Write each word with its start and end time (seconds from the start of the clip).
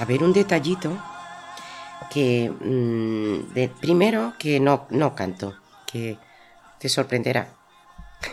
a 0.00 0.06
ver 0.06 0.24
un 0.24 0.32
detallito 0.32 0.98
que 2.10 2.50
mm, 2.50 3.78
primero 3.80 4.32
que 4.38 4.58
no, 4.58 4.86
no 4.90 5.14
canto, 5.14 5.54
que 5.86 6.16
te 6.78 6.88
sorprenderá. 6.88 7.54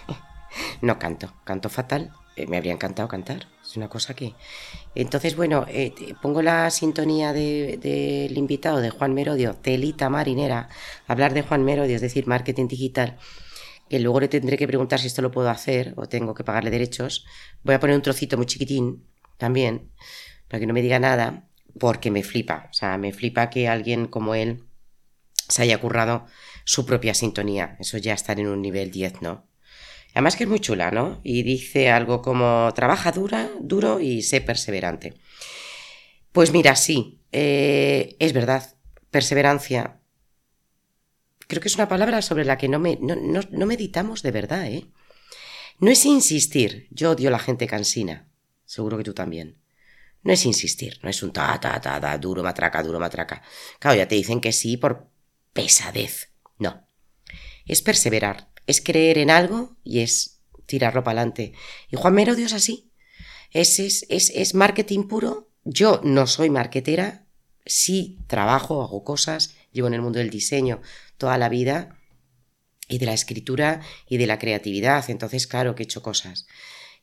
no 0.81 0.97
canto, 0.97 1.33
canto 1.43 1.69
fatal. 1.69 2.13
Eh, 2.38 2.47
me 2.47 2.56
habría 2.56 2.71
encantado 2.71 3.10
cantar. 3.10 3.47
Es 3.61 3.75
una 3.75 3.89
cosa 3.89 4.13
que. 4.13 4.33
Entonces, 4.96 5.35
bueno, 5.35 5.65
eh, 5.67 5.93
pongo 6.21 6.42
la 6.42 6.69
sintonía 6.69 7.33
del 7.33 8.38
invitado 8.38 8.79
de 8.79 8.89
Juan 8.89 9.13
Merodio, 9.13 9.53
Telita 9.56 10.10
Marinera, 10.10 10.70
hablar 11.07 11.34
de 11.34 11.42
Juan 11.42 11.65
Merodio, 11.65 11.96
es 11.96 12.02
decir, 12.02 12.28
marketing 12.28 12.67
digital. 12.70 13.17
Que 13.89 13.99
luego 13.99 14.21
le 14.21 14.29
tendré 14.29 14.57
que 14.57 14.67
preguntar 14.67 14.99
si 14.99 15.07
esto 15.07 15.21
lo 15.21 15.31
puedo 15.31 15.49
hacer 15.49 15.93
o 15.97 16.07
tengo 16.07 16.34
que 16.34 16.45
pagarle 16.45 16.70
derechos. 16.70 17.25
Voy 17.63 17.75
a 17.75 17.79
poner 17.79 17.95
un 17.95 18.02
trocito 18.02 18.38
muy 18.38 18.45
chiquitín 18.45 19.05
también, 19.38 19.91
para 20.47 20.59
que 20.59 20.67
no 20.67 20.73
me 20.73 20.81
diga 20.81 20.99
nada, 20.99 21.47
porque 21.80 22.12
me 22.12 22.23
flipa. 22.23 22.67
O 22.70 22.73
sea, 22.73 22.98
me 22.98 23.13
flipa 23.13 23.49
que 23.49 23.67
alguien 23.67 24.08
como 24.08 24.36
él 24.36 24.63
se 25.48 25.62
haya 25.62 25.80
currado 25.80 26.26
su 26.66 26.86
propia 26.86 27.13
sintonía. 27.13 27.77
Eso 27.80 27.98
ya 27.98 28.13
estar 28.13 28.40
en 28.40 28.48
un 28.48 28.62
nivel 28.62 28.91
10, 28.91 29.22
¿no? 29.22 29.48
Además 30.13 30.36
que 30.36 30.44
es 30.45 30.50
muy 30.50 30.59
chula, 30.59 30.91
¿no? 30.91 31.22
Y 31.23 31.44
dice 31.44 31.90
algo 31.91 32.22
como, 32.22 32.72
trabaja 32.76 33.12
dura, 33.12 33.50
duro 33.59 34.00
y 34.00 34.23
sé 34.23 34.41
perseverante. 34.41 35.13
Pues 36.31 36.52
mira, 36.52 36.76
sí, 36.76 37.20
eh, 37.31 38.16
es 38.20 38.34
verdad, 38.34 38.75
perseverancia. 39.12 40.00
Creo 41.48 41.62
que 41.62 41.67
es 41.67 41.75
una 41.75 41.88
palabra 41.88 42.22
sobre 42.22 42.45
la 42.45 42.58
que 42.58 42.67
no, 42.67 42.80
me, 42.80 42.98
no, 43.00 43.66
meditamos 43.66 44.22
de 44.23 44.31
verdad, 44.31 44.66
¿eh? 44.67 44.86
No 45.80 45.91
es 45.91 46.05
insistir, 46.05 46.88
yo 46.89 47.12
odio 47.12 47.30
a 47.30 47.31
la 47.31 47.39
gente 47.39 47.67
cansina, 47.67 48.28
seguro 48.66 48.97
que 48.97 49.03
tú 49.03 49.14
también. 49.14 49.58
No 50.28 50.33
es 50.33 50.45
insistir, 50.45 51.00
no 51.03 51.09
es 51.09 51.23
un 51.23 51.31
ta, 51.31 51.58
ta, 51.58 51.80
ta, 51.80 52.02
ta, 52.02 52.17
duro, 52.17 52.44
matraca, 52.44 52.83
duro, 52.83 53.00
matraca. 53.00 53.42
Claro, 53.80 53.95
ya 53.95 54.09
te 54.09 54.16
dicen 54.16 54.42
que 54.42 54.52
sí 54.52 54.75
por 54.75 55.09
pesadez. 55.53 56.34
No. 56.59 56.86
Es 57.66 57.81
perseverar, 57.81 58.50
es 58.66 58.81
creer 58.81 59.19
en 59.19 59.30
algo 59.31 59.78
y 59.86 60.02
es 60.02 60.42
tirarlo 60.66 61.02
para 61.02 61.22
adelante. 61.22 61.53
Y 61.89 61.95
Juan 61.95 62.14
Merodio 62.14 62.45
es 62.45 62.52
así. 62.52 62.92
Es, 63.52 63.80
es, 63.80 64.06
es, 64.09 64.53
marketing 64.53 65.08
puro. 65.08 65.50
Yo 65.64 66.02
no 66.03 66.28
soy 66.28 66.50
marketera, 66.50 67.25
sí 67.66 68.19
trabajo, 68.28 68.84
hago 68.84 69.06
cosas, 69.06 69.56
llevo 69.72 69.88
en 69.88 69.94
el 69.94 70.02
mundo 70.02 70.19
del 70.19 70.30
diseño 70.30 70.81
toda 71.17 71.38
la 71.38 71.47
vida 71.47 71.97
y 72.89 72.97
de 72.97 73.06
la 73.06 73.14
escritura 73.14 73.80
y 74.09 74.17
de 74.17 74.28
la 74.28 74.39
creatividad. 74.39 75.09
Entonces, 75.09 75.47
claro 75.47 75.73
que 75.73 75.84
he 75.84 75.86
hecho 75.86 76.02
cosas. 76.02 76.47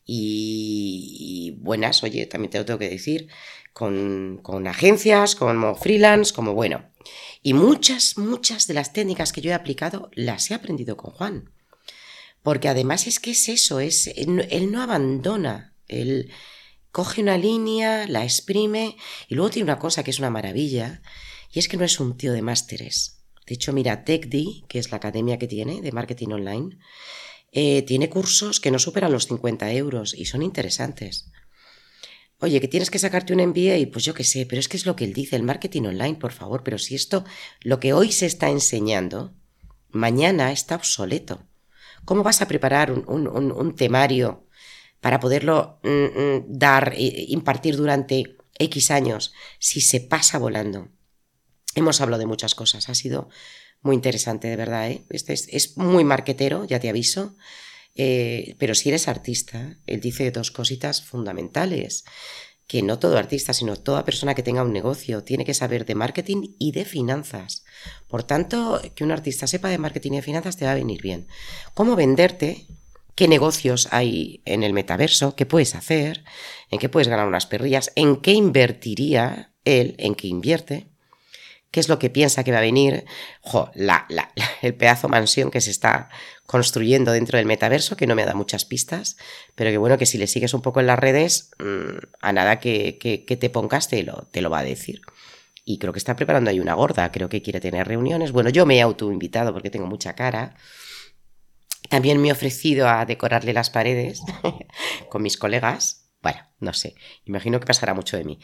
Y, 0.06 1.56
buenas, 1.60 2.02
oye, 2.02 2.27
también 2.27 2.50
te 2.50 2.58
lo 2.58 2.64
tengo 2.64 2.78
que 2.78 2.91
decir, 2.91 3.28
con, 3.72 4.38
con 4.42 4.66
agencias, 4.66 5.34
como 5.34 5.74
freelance, 5.74 6.33
como 6.33 6.52
bueno. 6.52 6.91
Y 7.42 7.55
muchas, 7.55 8.19
muchas 8.19 8.66
de 8.66 8.75
las 8.75 8.92
técnicas 8.92 9.32
que 9.32 9.41
yo 9.41 9.50
he 9.50 9.55
aplicado 9.55 10.10
las 10.14 10.50
he 10.50 10.55
aprendido 10.55 10.97
con 10.97 11.12
Juan. 11.12 11.50
Porque 12.42 12.69
además 12.69 13.06
es 13.06 13.20
que 13.20 13.30
es 13.30 13.48
eso, 13.48 13.80
es, 13.80 14.06
él 14.06 14.70
no 14.70 14.82
abandona, 14.82 15.75
él 15.88 16.30
coge 16.92 17.22
una 17.22 17.38
línea, 17.38 18.06
la 18.06 18.22
exprime 18.22 18.97
y 19.28 19.34
luego 19.34 19.50
tiene 19.50 19.64
una 19.64 19.78
cosa 19.78 20.05
que 20.05 20.10
es 20.10 20.19
una 20.19 20.30
maravilla 20.30 21.02
y 21.50 21.58
es 21.58 21.69
que 21.69 21.77
no 21.77 21.84
es 21.84 21.98
un 21.98 22.16
tío 22.16 22.32
de 22.32 22.42
másteres. 22.42 23.22
De 23.47 23.55
hecho, 23.55 23.72
mira, 23.72 24.05
TechD, 24.05 24.66
que 24.69 24.78
es 24.78 24.91
la 24.91 24.98
academia 24.98 25.38
que 25.38 25.48
tiene 25.48 25.80
de 25.80 25.91
marketing 25.91 26.28
online, 26.28 26.78
eh, 27.56 27.83
tiene 27.83 28.10
cursos 28.10 28.58
que 28.58 28.72
no 28.72 28.80
superan 28.80 29.12
los 29.12 29.28
50 29.28 29.72
euros 29.72 30.12
y 30.12 30.24
son 30.24 30.42
interesantes. 30.42 31.30
Oye, 32.41 32.60
que 32.60 32.66
tienes 32.66 32.91
que 32.91 32.98
sacarte 32.98 33.33
un 33.33 33.41
MBA, 33.41 33.92
pues 33.92 34.05
yo 34.05 34.12
qué 34.12 34.24
sé, 34.24 34.44
pero 34.44 34.58
es 34.58 34.69
que 34.69 34.77
es 34.77 34.86
lo 34.86 34.97
que 34.97 35.05
él 35.05 35.12
dice, 35.12 35.36
el 35.36 35.44
marketing 35.44 35.82
online, 35.82 36.16
por 36.16 36.32
favor, 36.32 36.65
pero 36.65 36.78
si 36.78 36.97
esto, 36.97 37.25
lo 37.60 37.78
que 37.78 37.92
hoy 37.92 38.10
se 38.10 38.26
está 38.26 38.50
enseñando, 38.50 39.34
mañana 39.91 40.50
está 40.50 40.75
obsoleto. 40.75 41.47
¿Cómo 42.04 42.25
vas 42.25 42.42
a 42.42 42.48
preparar 42.48 42.91
un, 42.91 43.75
temario 43.76 44.48
para 45.00 45.21
poderlo 45.21 45.78
mm, 45.84 45.88
mm, 45.88 46.44
dar, 46.48 46.94
e 46.97 47.26
impartir 47.28 47.76
durante 47.76 48.36
X 48.59 48.91
años 48.91 49.32
si 49.60 49.81
se 49.81 50.00
pasa 50.00 50.38
volando? 50.38 50.88
Hemos 51.76 52.00
hablado 52.00 52.19
de 52.19 52.26
muchas 52.26 52.56
cosas, 52.56 52.88
ha 52.88 52.94
sido 52.97 53.28
muy 53.84 53.95
interesante, 53.95 54.49
de 54.49 54.56
verdad. 54.56 54.91
¿eh? 54.91 55.05
Este 55.11 55.33
es, 55.33 55.47
es 55.50 55.77
muy 55.77 56.03
marquetero, 56.03 56.65
ya 56.65 56.81
te 56.81 56.89
aviso. 56.89 57.37
Eh, 57.95 58.56
pero 58.59 58.75
si 58.75 58.89
eres 58.89 59.06
artista, 59.06 59.78
él 59.87 60.00
dice 60.00 60.31
dos 60.31 60.50
cositas 60.50 61.03
fundamentales, 61.03 62.05
que 62.67 62.83
no 62.83 62.99
todo 62.99 63.19
artista, 63.19 63.53
sino 63.53 63.77
toda 63.77 64.05
persona 64.05 64.34
que 64.34 64.43
tenga 64.43 64.62
un 64.62 64.72
negocio 64.72 65.22
tiene 65.22 65.45
que 65.45 65.55
saber 65.55 65.84
de 65.84 65.95
marketing 65.95 66.55
y 66.59 66.72
de 66.72 66.84
finanzas. 66.84 67.65
Por 68.09 68.22
tanto, 68.22 68.81
que 68.95 69.05
un 69.05 69.12
artista 69.12 69.47
sepa 69.47 69.69
de 69.69 69.78
marketing 69.78 70.12
y 70.12 70.16
de 70.16 70.22
finanzas 70.22 70.56
te 70.56 70.65
va 70.65 70.72
a 70.72 70.77
venir 70.77 71.03
bien. 71.03 71.28
¿Cómo 71.75 71.95
venderte? 71.95 72.66
¿Qué 73.15 73.28
negocios 73.28 73.89
hay 73.93 74.43
en 74.45 74.65
el 74.65 74.72
metaverso? 74.72 75.37
¿Qué 75.37 75.47
puedes 75.47 75.75
hacer? 75.75 76.25
¿En 76.71 76.78
qué 76.78 76.89
puedes 76.89 77.09
ganar 77.09 77.28
unas 77.28 77.47
perrillas? 77.47 77.93
¿En 77.95 78.16
qué 78.16 78.33
invertiría 78.33 79.53
él? 79.65 79.95
¿En 79.99 80.15
qué 80.15 80.27
invierte? 80.27 80.89
Qué 81.74 81.80
es 81.80 81.88
lo 81.88 81.98
que 81.98 82.08
piensa 82.08 82.44
que 82.44 82.52
va 82.52 82.58
a 82.58 82.60
venir, 82.60 83.04
la, 83.74 84.06
el 84.62 84.76
pedazo 84.76 85.08
mansión 85.08 85.50
que 85.50 85.60
se 85.60 85.72
está 85.72 86.08
construyendo 86.46 87.10
dentro 87.10 87.36
del 87.36 87.46
metaverso, 87.46 87.96
que 87.96 88.06
no 88.06 88.14
me 88.14 88.24
da 88.24 88.32
muchas 88.32 88.64
pistas, 88.64 89.16
pero 89.56 89.70
que 89.70 89.76
bueno, 89.76 89.98
que 89.98 90.06
si 90.06 90.16
le 90.16 90.28
sigues 90.28 90.54
un 90.54 90.62
poco 90.62 90.78
en 90.78 90.86
las 90.86 91.00
redes, 91.00 91.50
mm, 91.58 91.98
a 92.20 92.32
nada 92.32 92.60
que, 92.60 92.96
te 93.26 93.50
pongas 93.50 93.88
te 93.88 94.04
lo, 94.04 94.28
te 94.30 94.40
lo 94.40 94.50
va 94.50 94.60
a 94.60 94.62
decir. 94.62 95.00
Y 95.64 95.78
creo 95.78 95.92
que 95.92 95.98
está 95.98 96.14
preparando 96.14 96.48
ahí 96.48 96.60
una 96.60 96.74
gorda, 96.74 97.10
creo 97.10 97.28
que 97.28 97.42
quiere 97.42 97.58
tener 97.58 97.88
reuniones. 97.88 98.30
Bueno, 98.30 98.50
yo 98.50 98.66
me 98.66 98.76
he 98.76 98.80
autoinvitado 98.80 99.52
porque 99.52 99.70
tengo 99.70 99.88
mucha 99.88 100.14
cara. 100.14 100.54
También 101.91 102.22
me 102.22 102.28
he 102.28 102.32
ofrecido 102.32 102.88
a 102.88 103.04
decorarle 103.04 103.52
las 103.52 103.70
paredes 103.70 104.20
con 105.10 105.24
mis 105.24 105.36
colegas. 105.36 106.08
Bueno, 106.22 106.38
no 106.60 106.72
sé, 106.72 106.94
imagino 107.24 107.58
que 107.58 107.66
pasará 107.66 107.94
mucho 107.94 108.16
de 108.16 108.22
mí. 108.22 108.38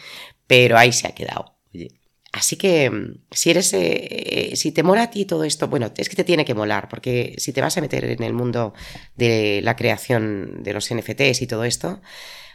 Pero 0.49 0.77
ahí 0.77 0.93
se 0.93 1.07
ha 1.07 1.15
quedado. 1.15 1.61
Oye, 1.73 2.00
Así 2.33 2.57
que 2.57 2.91
mm, 2.91 3.25
si 3.31 3.51
eres, 3.51 3.73
eh, 3.75 4.53
si 4.55 4.73
te 4.73 4.83
mola 4.83 5.05
a 5.05 5.11
ti 5.11 5.25
todo 5.25 5.45
esto, 5.45 5.69
bueno, 5.69 5.93
es 5.97 6.09
que 6.09 6.17
te 6.17 6.25
tiene 6.25 6.45
que 6.45 6.55
molar, 6.55 6.89
porque 6.89 7.35
si 7.39 7.53
te 7.53 7.61
vas 7.61 7.77
a 7.77 7.81
meter 7.81 8.05
en 8.05 8.23
el 8.23 8.33
mundo 8.33 8.73
de 9.17 9.61
la 9.63 9.77
creación 9.77 10.63
de 10.63 10.73
los 10.73 10.91
NFTs 10.91 11.43
y 11.43 11.47
todo 11.47 11.65
esto, 11.65 12.01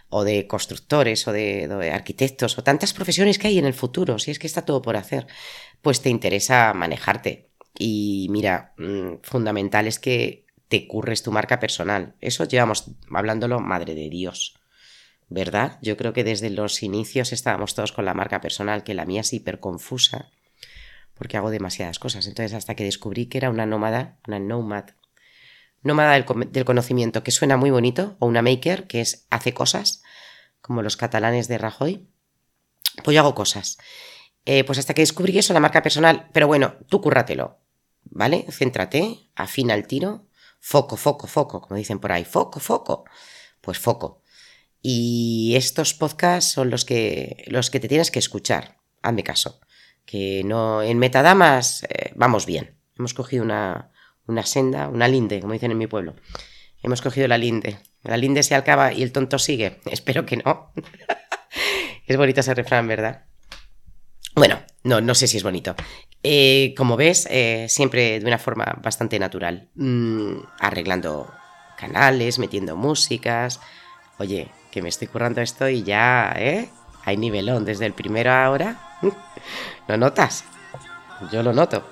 o 0.10 0.24
de 0.24 0.48
constructores, 0.48 1.28
o 1.28 1.34
de, 1.34 1.92
arquitectos, 1.92 2.58
o 2.58 2.64
tantas 2.64 2.94
profesiones 2.94 3.40
que 3.40 3.48
hay 3.48 3.58
en 3.60 3.66
el 3.66 3.74
futuro, 3.74 4.20
si 4.20 4.32
es 4.32 4.40
que 4.40 4.48
está 4.48 4.64
todo 4.64 4.82
por 4.82 4.96
hacer, 4.96 5.28
pues 5.82 6.02
te 6.02 6.10
interesa 6.10 6.74
manejarte. 6.74 7.50
Y 7.78 8.28
mira, 8.30 8.74
mm, 8.78 9.16
fundamental 9.24 9.88
es 9.88 10.00
que 10.00 10.46
te 10.70 10.88
curres 10.88 11.24
tu 11.24 11.32
marca 11.32 11.60
personal. 11.60 12.16
Eso 12.22 12.46
llevamos 12.46 12.86
hablándolo, 13.12 13.60
madre 13.60 13.96
de 13.96 14.10
Dios. 14.10 14.56
¿Verdad? 15.30 15.80
Yo 15.82 15.98
creo 15.98 16.14
que 16.14 16.24
desde 16.24 16.50
los 16.50 16.84
inicios 16.84 17.34
estábamos 17.34 17.76
todos 17.76 17.92
con 17.92 18.06
la 18.06 18.14
marca 18.14 18.42
personal, 18.42 18.84
que 18.84 18.94
la 18.94 19.06
mía 19.06 19.22
es 19.22 19.34
hiper 19.34 19.60
confusa, 19.60 20.30
porque 21.16 21.38
hago 21.38 21.50
demasiadas 21.50 22.00
cosas. 22.00 22.28
Entonces, 22.28 22.54
hasta 22.54 22.76
que 22.76 22.84
descubrí 22.84 23.28
que 23.28 23.38
era 23.38 23.50
una 23.50 23.66
nómada, 23.66 24.18
una 24.28 24.40
nomad, 24.40 24.86
nómada 25.82 26.14
del, 26.14 26.66
conocimiento, 26.66 27.24
que 27.24 27.32
suena 27.32 27.58
muy 27.58 27.72
bonito, 27.72 28.18
o 28.20 28.28
una 28.28 28.42
maker, 28.42 28.88
que 28.88 29.02
es 29.02 29.26
hace 29.30 29.54
cosas, 29.54 30.04
como 30.62 30.82
los 30.82 30.98
catalanes 30.98 31.48
de 31.48 31.58
Rajoy, 31.58 32.08
pues 33.04 33.16
yo 33.16 33.22
hago 33.22 33.36
cosas. 33.36 33.78
Eh, 34.46 34.64
pues 34.64 34.78
hasta 34.78 34.94
que 34.94 35.02
descubrí 35.02 35.38
eso, 35.38 35.54
la 35.54 35.60
marca 35.60 35.82
personal, 35.82 36.30
pero 36.34 36.48
bueno, 36.48 36.76
tú 36.88 37.02
cúrratelo, 37.02 37.60
¿vale? 38.04 38.46
Céntrate, 38.52 39.30
afina 39.36 39.74
el 39.74 39.88
tiro, 39.88 40.28
foco, 40.60 40.98
foco, 40.98 41.28
foco, 41.28 41.62
como 41.62 41.78
dicen 41.78 42.00
por 42.00 42.12
ahí, 42.12 42.26
foco, 42.26 42.60
foco, 42.60 43.06
pues 43.62 43.80
foco. 43.80 44.22
Y 44.88 45.56
estos 45.56 45.96
podcasts 45.96 46.52
son 46.52 46.70
los 46.70 46.86
que, 46.86 47.44
los 47.48 47.72
que 47.72 47.80
te 47.80 47.88
tienes 47.88 48.12
que 48.12 48.20
escuchar. 48.20 48.78
Hazme 49.02 49.24
caso. 49.24 49.60
Que 50.06 50.44
no, 50.46 50.84
en 50.84 51.00
Metadamas 51.00 51.82
eh, 51.90 52.12
vamos 52.14 52.46
bien. 52.46 52.78
Hemos 52.96 53.16
cogido 53.16 53.44
una, 53.44 53.90
una 54.28 54.44
senda, 54.44 54.88
una 54.88 55.08
linde, 55.08 55.40
como 55.40 55.54
dicen 55.54 55.72
en 55.72 55.80
mi 55.80 55.88
pueblo. 55.88 56.14
Hemos 56.84 57.02
cogido 57.02 57.28
la 57.28 57.40
linde. 57.40 57.80
La 58.04 58.16
linde 58.16 58.44
se 58.44 58.54
acaba 58.54 58.94
y 58.94 59.02
el 59.02 59.12
tonto 59.12 59.40
sigue. 59.40 59.82
Espero 59.86 60.24
que 60.24 60.38
no. 60.38 60.72
es 62.06 62.16
bonito 62.16 62.42
ese 62.42 62.54
refrán, 62.54 62.88
¿verdad? 62.88 63.26
Bueno, 64.36 64.60
no, 64.84 65.02
no 65.02 65.16
sé 65.16 65.26
si 65.26 65.38
es 65.38 65.44
bonito. 65.44 65.76
Eh, 66.22 66.76
como 66.78 66.96
ves, 66.96 67.28
eh, 67.32 67.66
siempre 67.70 68.20
de 68.20 68.26
una 68.28 68.38
forma 68.38 68.78
bastante 68.84 69.18
natural. 69.18 69.68
Mm, 69.74 70.42
arreglando 70.60 71.34
canales, 71.76 72.38
metiendo 72.38 72.76
músicas. 72.76 73.60
Oye, 74.20 74.52
que 74.76 74.82
me 74.82 74.90
estoy 74.90 75.08
currando 75.08 75.40
esto 75.40 75.70
y 75.70 75.84
ya, 75.84 76.34
¿eh? 76.36 76.70
Hay 77.06 77.16
nivelón 77.16 77.64
desde 77.64 77.86
el 77.86 77.94
primero 77.94 78.30
ahora. 78.34 78.76
¿Lo 79.88 79.96
notas? 79.96 80.44
Yo 81.32 81.42
lo 81.42 81.54
noto. 81.54 81.88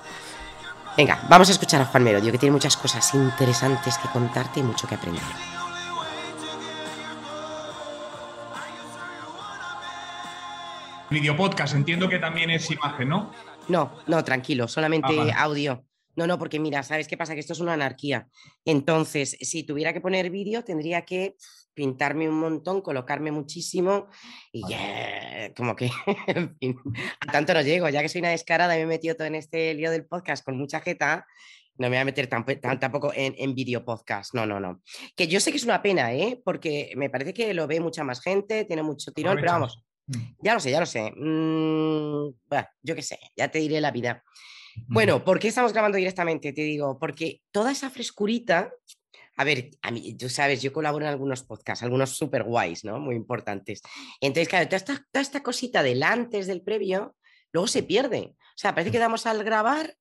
Venga, 0.94 1.18
vamos 1.30 1.48
a 1.48 1.52
escuchar 1.52 1.80
a 1.80 1.86
Juan 1.86 2.04
Merodio, 2.04 2.30
que 2.30 2.36
tiene 2.36 2.52
muchas 2.52 2.76
cosas 2.76 3.14
interesantes 3.14 3.96
que 3.96 4.08
contarte 4.08 4.60
y 4.60 4.64
mucho 4.64 4.86
que 4.86 4.96
aprender. 4.96 5.22
Video 11.10 11.36
podcast, 11.36 11.74
entiendo 11.74 12.08
que 12.08 12.18
también 12.18 12.50
es 12.50 12.70
imagen, 12.70 13.08
¿no? 13.08 13.30
No, 13.68 13.92
no, 14.06 14.24
tranquilo, 14.24 14.68
solamente 14.68 15.12
Ah, 15.14 15.16
vale. 15.16 15.32
audio. 15.32 15.84
No, 16.16 16.26
no, 16.26 16.38
porque 16.38 16.58
mira, 16.60 16.82
¿sabes 16.82 17.08
qué 17.08 17.16
pasa? 17.16 17.34
Que 17.34 17.40
esto 17.40 17.52
es 17.54 17.60
una 17.60 17.72
anarquía. 17.74 18.28
Entonces, 18.64 19.36
si 19.40 19.64
tuviera 19.64 19.92
que 19.92 20.00
poner 20.00 20.30
vídeo, 20.30 20.62
tendría 20.64 21.02
que 21.04 21.36
pintarme 21.74 22.28
un 22.28 22.36
montón, 22.38 22.80
colocarme 22.82 23.32
muchísimo 23.32 24.06
y 24.52 24.62
ya, 24.68 25.52
como 25.56 25.74
que, 25.74 25.90
en 26.28 26.56
fin, 26.58 26.76
a 27.20 27.32
tanto 27.32 27.52
no 27.52 27.62
llego, 27.62 27.88
ya 27.88 28.00
que 28.00 28.08
soy 28.08 28.20
una 28.20 28.30
descarada 28.30 28.74
y 28.76 28.78
me 28.78 28.82
he 28.84 28.86
metido 28.86 29.16
todo 29.16 29.26
en 29.26 29.34
este 29.34 29.74
lío 29.74 29.90
del 29.90 30.06
podcast 30.06 30.44
con 30.44 30.56
mucha 30.56 30.80
jeta, 30.80 31.26
no 31.76 31.88
me 31.88 31.96
voy 31.96 31.98
a 31.98 32.04
meter 32.04 32.28
tan- 32.28 32.44
tampoco 32.78 33.12
en, 33.12 33.34
en 33.36 33.54
video 33.56 33.84
podcast, 33.84 34.32
no, 34.34 34.46
no, 34.46 34.60
no. 34.60 34.80
Que 35.16 35.26
yo 35.26 35.40
sé 35.40 35.50
que 35.50 35.56
es 35.56 35.64
una 35.64 35.82
pena, 35.82 36.14
¿eh? 36.14 36.40
Porque 36.44 36.92
me 36.96 37.10
parece 37.10 37.34
que 37.34 37.52
lo 37.54 37.66
ve 37.66 37.80
mucha 37.80 38.04
más 38.04 38.20
gente, 38.20 38.64
tiene 38.64 38.84
mucho 38.84 39.10
tirón, 39.10 39.34
pero 39.34 39.50
vamos, 39.50 39.82
Aprovechas. 40.08 40.36
ya 40.40 40.54
lo 40.54 40.60
sé, 40.60 40.70
ya 40.70 40.78
lo 40.80 40.86
sé. 40.86 41.10
Mm, 41.16 42.30
bueno, 42.48 42.68
yo 42.82 42.94
qué 42.94 43.02
sé, 43.02 43.18
ya 43.36 43.48
te 43.50 43.58
diré 43.58 43.80
la 43.80 43.90
vida. 43.90 44.22
Bueno, 44.86 45.24
¿por 45.24 45.38
qué 45.38 45.48
estamos 45.48 45.72
grabando 45.72 45.98
directamente? 45.98 46.52
Te 46.52 46.62
digo, 46.62 46.98
porque 46.98 47.42
toda 47.50 47.72
esa 47.72 47.90
frescurita, 47.90 48.72
a 49.36 49.44
ver, 49.44 49.70
a 49.82 49.90
mí, 49.90 50.16
tú 50.16 50.28
sabes, 50.28 50.62
yo 50.62 50.72
colaboro 50.72 51.04
en 51.04 51.10
algunos 51.10 51.42
podcasts, 51.42 51.82
algunos 51.82 52.10
súper 52.10 52.44
guays, 52.44 52.84
¿no? 52.84 52.98
Muy 52.98 53.16
importantes. 53.16 53.82
Entonces, 54.20 54.48
claro, 54.48 54.66
toda 54.66 54.76
esta, 54.76 54.94
toda 55.10 55.22
esta 55.22 55.42
cosita 55.42 55.82
del 55.82 56.02
antes 56.02 56.46
del 56.46 56.62
previo, 56.62 57.14
luego 57.52 57.66
se 57.66 57.82
pierde. 57.82 58.34
O 58.36 58.56
sea, 58.56 58.74
parece 58.74 58.90
que 58.90 58.98
damos 58.98 59.26
al 59.26 59.42
grabar, 59.44 59.94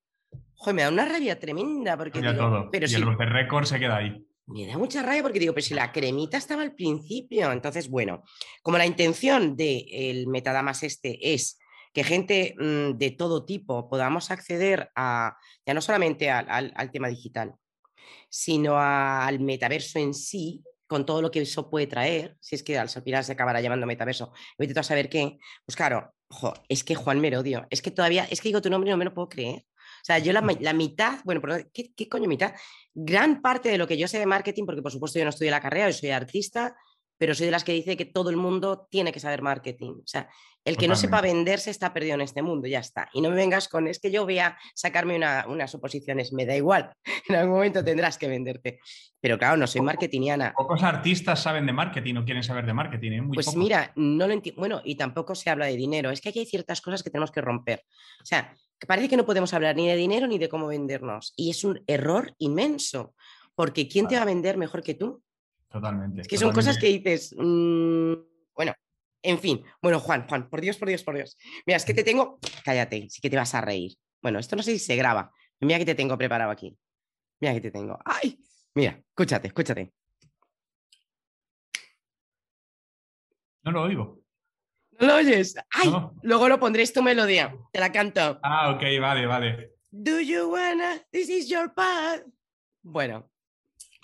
joder, 0.55 0.75
me 0.75 0.81
da 0.83 0.89
una 0.89 1.05
rabia 1.05 1.39
tremenda, 1.39 1.97
porque 1.97 2.21
digo, 2.21 2.35
todo. 2.35 2.69
pero 2.71 2.85
y 2.85 2.89
si, 2.89 2.95
el 2.95 3.17
de 3.17 3.25
récord 3.25 3.65
se 3.65 3.79
queda 3.79 3.97
ahí. 3.97 4.25
me 4.47 4.67
da 4.67 4.77
mucha 4.77 5.01
rabia 5.01 5.23
porque 5.23 5.39
digo, 5.39 5.53
pero 5.53 5.65
si 5.65 5.73
la 5.73 5.91
cremita 5.91 6.37
estaba 6.37 6.61
al 6.61 6.75
principio. 6.75 7.51
Entonces, 7.51 7.89
bueno, 7.89 8.23
como 8.61 8.77
la 8.77 8.85
intención 8.85 9.55
del 9.55 10.27
metadamas 10.27 10.83
este 10.83 11.33
es 11.33 11.59
que 11.93 12.03
gente 12.03 12.55
mm, 12.57 12.97
de 12.97 13.11
todo 13.11 13.45
tipo 13.45 13.89
podamos 13.89 14.31
acceder 14.31 14.89
a, 14.95 15.37
ya 15.65 15.73
no 15.73 15.81
solamente 15.81 16.29
al, 16.31 16.45
al- 16.49 16.73
al 16.75 16.91
tema 16.91 17.07
digital, 17.07 17.53
sino 18.29 18.77
a- 18.77 19.25
al 19.27 19.39
metaverso 19.39 19.99
en 19.99 20.13
sí, 20.13 20.63
con 20.87 21.05
todo 21.05 21.21
lo 21.21 21.31
que 21.31 21.41
eso 21.41 21.69
puede 21.69 21.87
traer, 21.87 22.35
si 22.39 22.55
es 22.55 22.63
que 22.63 22.77
al 22.77 22.89
final 22.89 23.23
se 23.23 23.31
acabará 23.31 23.61
llamando 23.61 23.87
metaverso, 23.87 24.31
vete 24.57 24.79
a 24.79 24.83
saber 24.83 25.09
qué, 25.09 25.37
pues 25.65 25.75
claro, 25.75 26.13
es 26.67 26.83
que 26.83 26.95
Juan 26.95 27.19
Merodio, 27.19 27.65
es 27.69 27.81
que 27.81 27.91
todavía, 27.91 28.25
es 28.29 28.41
que 28.41 28.49
digo 28.49 28.61
tu 28.61 28.69
nombre 28.69 28.89
y 28.89 28.91
no 28.91 28.97
me 28.97 29.05
lo 29.05 29.13
puedo 29.13 29.29
creer. 29.29 29.63
O 29.65 30.05
sea, 30.05 30.19
yo 30.19 30.33
la, 30.33 30.41
mi- 30.41 30.57
la 30.59 30.73
mitad, 30.73 31.19
bueno, 31.23 31.41
¿qué, 31.73 31.93
qué 31.95 32.09
coño 32.09 32.27
mitad? 32.27 32.53
Gran 32.93 33.41
parte 33.41 33.69
de 33.69 33.77
lo 33.77 33.87
que 33.87 33.97
yo 33.97 34.07
sé 34.07 34.19
de 34.19 34.25
marketing, 34.25 34.65
porque 34.65 34.81
por 34.81 34.91
supuesto 34.91 35.17
yo 35.17 35.25
no 35.25 35.29
estudié 35.29 35.49
la 35.51 35.61
carrera, 35.61 35.89
yo 35.89 35.97
soy 35.97 36.09
artista, 36.09 36.75
pero 37.17 37.33
soy 37.35 37.45
de 37.47 37.51
las 37.51 37.63
que 37.63 37.73
dice 37.73 37.95
que 37.97 38.05
todo 38.05 38.29
el 38.29 38.37
mundo 38.37 38.87
tiene 38.89 39.11
que 39.11 39.19
saber 39.19 39.41
marketing. 39.41 39.91
O 40.03 40.07
sea, 40.07 40.29
el 40.65 40.77
que 40.77 40.87
no 40.87 40.95
sepa 40.95 41.17
Totalmente. 41.17 41.37
venderse 41.45 41.71
está 41.71 41.93
perdido 41.93 42.15
en 42.15 42.21
este 42.21 42.41
mundo, 42.41 42.67
ya 42.67 42.79
está. 42.79 43.09
Y 43.13 43.19
no 43.21 43.29
me 43.29 43.35
vengas 43.35 43.67
con, 43.67 43.87
es 43.87 43.99
que 43.99 44.11
yo 44.11 44.23
voy 44.23 44.39
a 44.39 44.57
sacarme 44.73 45.15
una- 45.15 45.45
unas 45.47 45.75
oposiciones, 45.75 46.31
me 46.33 46.45
da 46.45 46.55
igual. 46.55 46.91
En 47.29 47.35
algún 47.35 47.55
momento 47.55 47.83
tendrás 47.83 48.17
que 48.17 48.27
venderte. 48.27 48.79
Pero 49.21 49.37
claro, 49.37 49.55
no 49.57 49.67
soy 49.67 49.81
marketingiana. 49.81 50.53
Pocos 50.55 50.83
artistas 50.83 51.41
saben 51.41 51.65
de 51.65 51.73
marketing 51.73 52.15
o 52.15 52.25
quieren 52.25 52.43
saber 52.43 52.65
de 52.65 52.73
marketing, 52.73 53.11
¿eh? 53.11 53.21
Muy 53.21 53.33
Pues 53.35 53.45
pocos. 53.47 53.59
mira, 53.59 53.91
no 53.95 54.27
lo 54.27 54.33
entiendo. 54.33 54.59
Bueno, 54.59 54.81
y 54.83 54.95
tampoco 54.95 55.33
se 55.35 55.49
habla 55.49 55.65
de 55.67 55.75
dinero. 55.77 56.11
Es 56.11 56.19
que 56.21 56.29
aquí 56.29 56.39
hay 56.39 56.45
ciertas 56.45 56.81
cosas 56.81 57.03
que 57.03 57.09
tenemos 57.09 57.31
que 57.31 57.39
romper. 57.41 57.83
O 58.21 58.25
sea, 58.25 58.53
parece 58.87 59.07
que 59.09 59.15
no 59.17 59.25
podemos 59.25 59.53
hablar 59.53 59.75
ni 59.77 59.87
de 59.87 59.95
dinero 59.95 60.27
ni 60.27 60.37
de 60.37 60.49
cómo 60.49 60.67
vendernos. 60.67 61.33
Y 61.37 61.49
es 61.51 61.63
un 61.63 61.81
error 61.87 62.33
inmenso. 62.39 63.15
Porque 63.55 63.87
¿quién 63.87 64.07
te 64.07 64.15
va 64.15 64.23
a 64.23 64.25
vender 64.25 64.57
mejor 64.57 64.81
que 64.83 64.93
tú? 64.95 65.21
Totalmente. 65.73 66.21
Es 66.21 66.27
que 66.27 66.37
son 66.37 66.53
cosas 66.53 66.77
que 66.77 66.85
dices, 66.85 67.33
mm, 67.35 68.13
bueno, 68.53 68.75
en 69.23 69.39
fin. 69.39 69.63
Bueno, 69.81 69.99
Juan, 69.99 70.27
Juan, 70.27 70.47
por 70.47 70.61
Dios, 70.61 70.77
por 70.77 70.87
Dios, 70.87 71.03
por 71.03 71.15
Dios. 71.15 71.35
Mira, 71.65 71.77
es 71.77 71.83
que 71.83 71.95
te 71.95 72.03
tengo, 72.03 72.37
cállate, 72.63 73.09
sí 73.09 73.19
que 73.19 73.29
te 73.31 73.37
vas 73.37 73.55
a 73.55 73.61
reír. 73.61 73.93
Bueno, 74.21 74.37
esto 74.37 74.55
no 74.55 74.61
sé 74.61 74.73
si 74.73 74.77
se 74.77 74.95
graba. 74.95 75.31
Mira 75.61 75.79
que 75.79 75.85
te 75.85 75.95
tengo 75.95 76.15
preparado 76.15 76.51
aquí. 76.51 76.77
Mira 77.39 77.55
que 77.55 77.61
te 77.61 77.71
tengo. 77.71 77.97
¡Ay! 78.05 78.37
Mira, 78.75 79.01
escúchate, 79.09 79.47
escúchate. 79.47 79.91
No 83.63 83.71
lo 83.71 83.81
oigo. 83.81 84.21
¿No 84.99 85.07
lo 85.07 85.15
oyes? 85.15 85.55
¡Ay! 85.71 85.89
No. 85.89 86.13
Luego 86.21 86.49
lo 86.49 86.59
pondréis 86.59 86.93
tu 86.93 87.01
melodía. 87.01 87.57
Te 87.71 87.79
la 87.79 87.91
canto. 87.91 88.39
Ah, 88.43 88.69
ok, 88.75 88.83
vale, 89.01 89.25
vale. 89.25 89.73
Do 89.89 90.19
you 90.19 90.51
wanna? 90.51 90.99
This 91.11 91.29
is 91.29 91.49
your 91.49 91.73
path. 91.73 92.21
Bueno. 92.83 93.32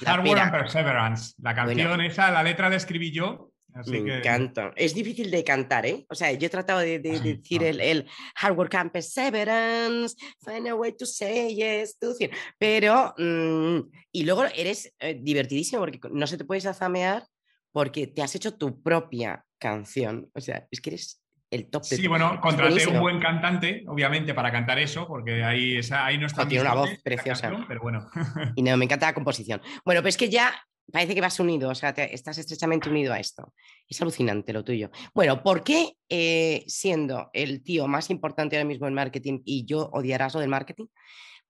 Hard 0.05 0.25
Work 0.27 0.39
and. 0.41 0.51
Perseverance. 0.51 1.33
La 1.41 1.53
canción 1.55 1.87
Bueno. 1.89 2.03
esa, 2.03 2.31
la 2.31 2.43
letra 2.43 2.69
la 2.69 2.75
escribí 2.77 3.11
yo. 3.11 3.51
Así 3.73 3.91
Me 3.91 4.03
que. 4.03 4.17
encanta. 4.17 4.71
Es 4.75 4.95
difícil 4.95 5.29
de 5.29 5.43
cantar, 5.43 5.85
¿eh? 5.85 6.03
O 6.09 6.15
sea, 6.15 6.31
yo 6.31 6.47
he 6.47 6.49
tratado 6.49 6.79
de, 6.79 6.97
de- 6.99 7.11
de 7.11 7.17
Sí, 7.19 7.33
decir 7.35 7.63
el, 7.63 7.79
el 7.79 8.07
hard 8.41 8.57
work 8.57 8.73
and 8.75 8.91
perseverance, 8.91 10.15
find 10.43 10.67
a 10.67 10.73
way 10.75 10.91
to 10.93 11.05
say 11.05 11.53
yes, 11.55 11.97
to 11.99 12.13
pero, 12.57 13.13
mm, 13.17 13.79
y 14.11 14.23
luego 14.23 14.45
eres 14.45 14.91
eh, 14.99 15.19
divertidísimo 15.21 15.81
porque 15.81 15.99
no 16.11 16.25
se 16.25 16.37
te 16.37 16.45
puedes 16.45 16.65
azamear 16.65 17.23
porque 17.71 18.07
te 18.07 18.23
has 18.23 18.33
hecho 18.33 18.55
tu 18.55 18.81
propia 18.81 19.45
canción. 19.59 20.29
O 20.33 20.41
sea, 20.41 20.67
es 20.71 20.81
que 20.81 20.89
eres 20.89 21.21
el 21.51 21.69
top 21.69 21.83
de 21.83 21.95
Sí, 21.95 22.07
bueno, 22.07 22.39
contraté 22.41 22.87
un 22.87 22.99
buen 22.99 23.19
cantante, 23.19 23.83
obviamente, 23.87 24.33
para 24.33 24.51
cantar 24.51 24.79
eso, 24.79 25.07
porque 25.07 25.43
ahí, 25.43 25.77
esa, 25.77 26.05
ahí 26.05 26.17
no 26.17 26.27
está. 26.27 26.43
Jo, 26.43 26.47
tiene 26.49 26.63
una 26.63 26.75
voz 26.75 26.89
preciosa. 27.03 27.41
canción, 27.49 27.65
pero 27.67 27.81
bueno. 27.81 28.09
Y 28.55 28.61
no, 28.63 28.75
me 28.77 28.85
encanta 28.85 29.07
la 29.07 29.13
composición. 29.13 29.61
Bueno, 29.85 30.01
pues 30.01 30.13
es 30.15 30.17
que 30.19 30.29
ya 30.29 30.53
parece 30.91 31.13
que 31.15 31.21
vas 31.21 31.39
unido, 31.39 31.69
o 31.69 31.75
sea, 31.75 31.93
te- 31.93 32.13
estás 32.13 32.37
estrechamente 32.37 32.89
unido 32.89 33.13
a 33.13 33.19
esto. 33.19 33.53
Es 33.87 34.01
alucinante 34.01 34.53
lo 34.53 34.63
tuyo. 34.63 34.89
Bueno, 35.13 35.41
¿por 35.43 35.63
qué 35.63 35.93
eh, 36.09 36.63
siendo 36.67 37.29
el 37.33 37.63
tío 37.63 37.87
más 37.87 38.09
importante 38.09 38.55
ahora 38.55 38.67
mismo 38.67 38.87
en 38.87 38.93
marketing 38.93 39.41
y 39.45 39.65
yo 39.65 39.89
odiarás 39.93 40.33
lo 40.33 40.39
del 40.39 40.49
marketing? 40.49 40.85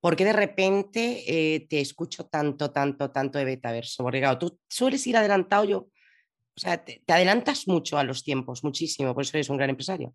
¿Por 0.02 0.16
qué 0.16 0.24
de 0.24 0.34
repente 0.34 1.24
eh, 1.28 1.68
te 1.70 1.82
escucho 1.82 2.26
tanto, 2.26 2.72
tanto, 2.72 3.12
tanto 3.12 3.38
de 3.38 3.46
betaverso? 3.46 4.04
Porque 4.04 4.20
claro, 4.20 4.38
tú 4.38 4.58
sueles 4.70 5.06
ir 5.08 5.18
adelantado 5.18 5.66
yo, 5.66 5.88
o 6.60 6.62
sea, 6.62 6.84
te, 6.84 7.02
adelantas 7.08 7.70
mucho 7.70 7.98
a 7.98 8.04
los 8.04 8.22
tiempos, 8.22 8.66
muchísimo, 8.66 9.14
por 9.14 9.24
eso 9.24 9.38
eres 9.38 9.50
un 9.50 9.56
gran 9.56 9.70
empresario. 9.70 10.14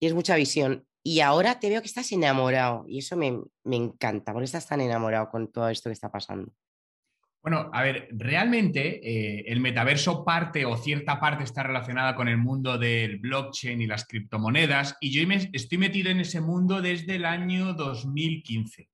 Tienes 0.00 0.16
mucha 0.16 0.34
visión. 0.34 0.84
Y 1.04 1.20
ahora 1.20 1.60
te 1.60 1.68
veo 1.68 1.80
que 1.80 1.86
estás 1.86 2.10
enamorado 2.10 2.84
y 2.88 2.98
eso 2.98 3.16
me, 3.16 3.40
me 3.62 3.76
encanta. 3.76 4.32
¿Por 4.32 4.42
qué 4.42 4.46
estás 4.46 4.66
tan 4.66 4.80
enamorado 4.80 5.28
con 5.30 5.52
todo 5.52 5.68
esto 5.68 5.88
que 5.88 5.94
está 5.94 6.10
pasando? 6.10 6.52
Bueno, 7.42 7.70
a 7.72 7.82
ver, 7.82 8.08
realmente 8.10 9.00
eh, 9.02 9.44
el 9.46 9.60
metaverso 9.60 10.24
parte 10.24 10.64
o 10.64 10.76
cierta 10.76 11.20
parte 11.20 11.44
está 11.44 11.62
relacionada 11.62 12.16
con 12.16 12.26
el 12.26 12.38
mundo 12.38 12.76
del 12.76 13.18
blockchain 13.18 13.80
y 13.80 13.86
las 13.86 14.04
criptomonedas 14.06 14.96
y 15.00 15.12
yo 15.12 15.22
estoy 15.52 15.78
metido 15.78 16.10
en 16.10 16.20
ese 16.20 16.40
mundo 16.40 16.82
desde 16.82 17.16
el 17.16 17.24
año 17.24 17.74
2015. 17.74 18.91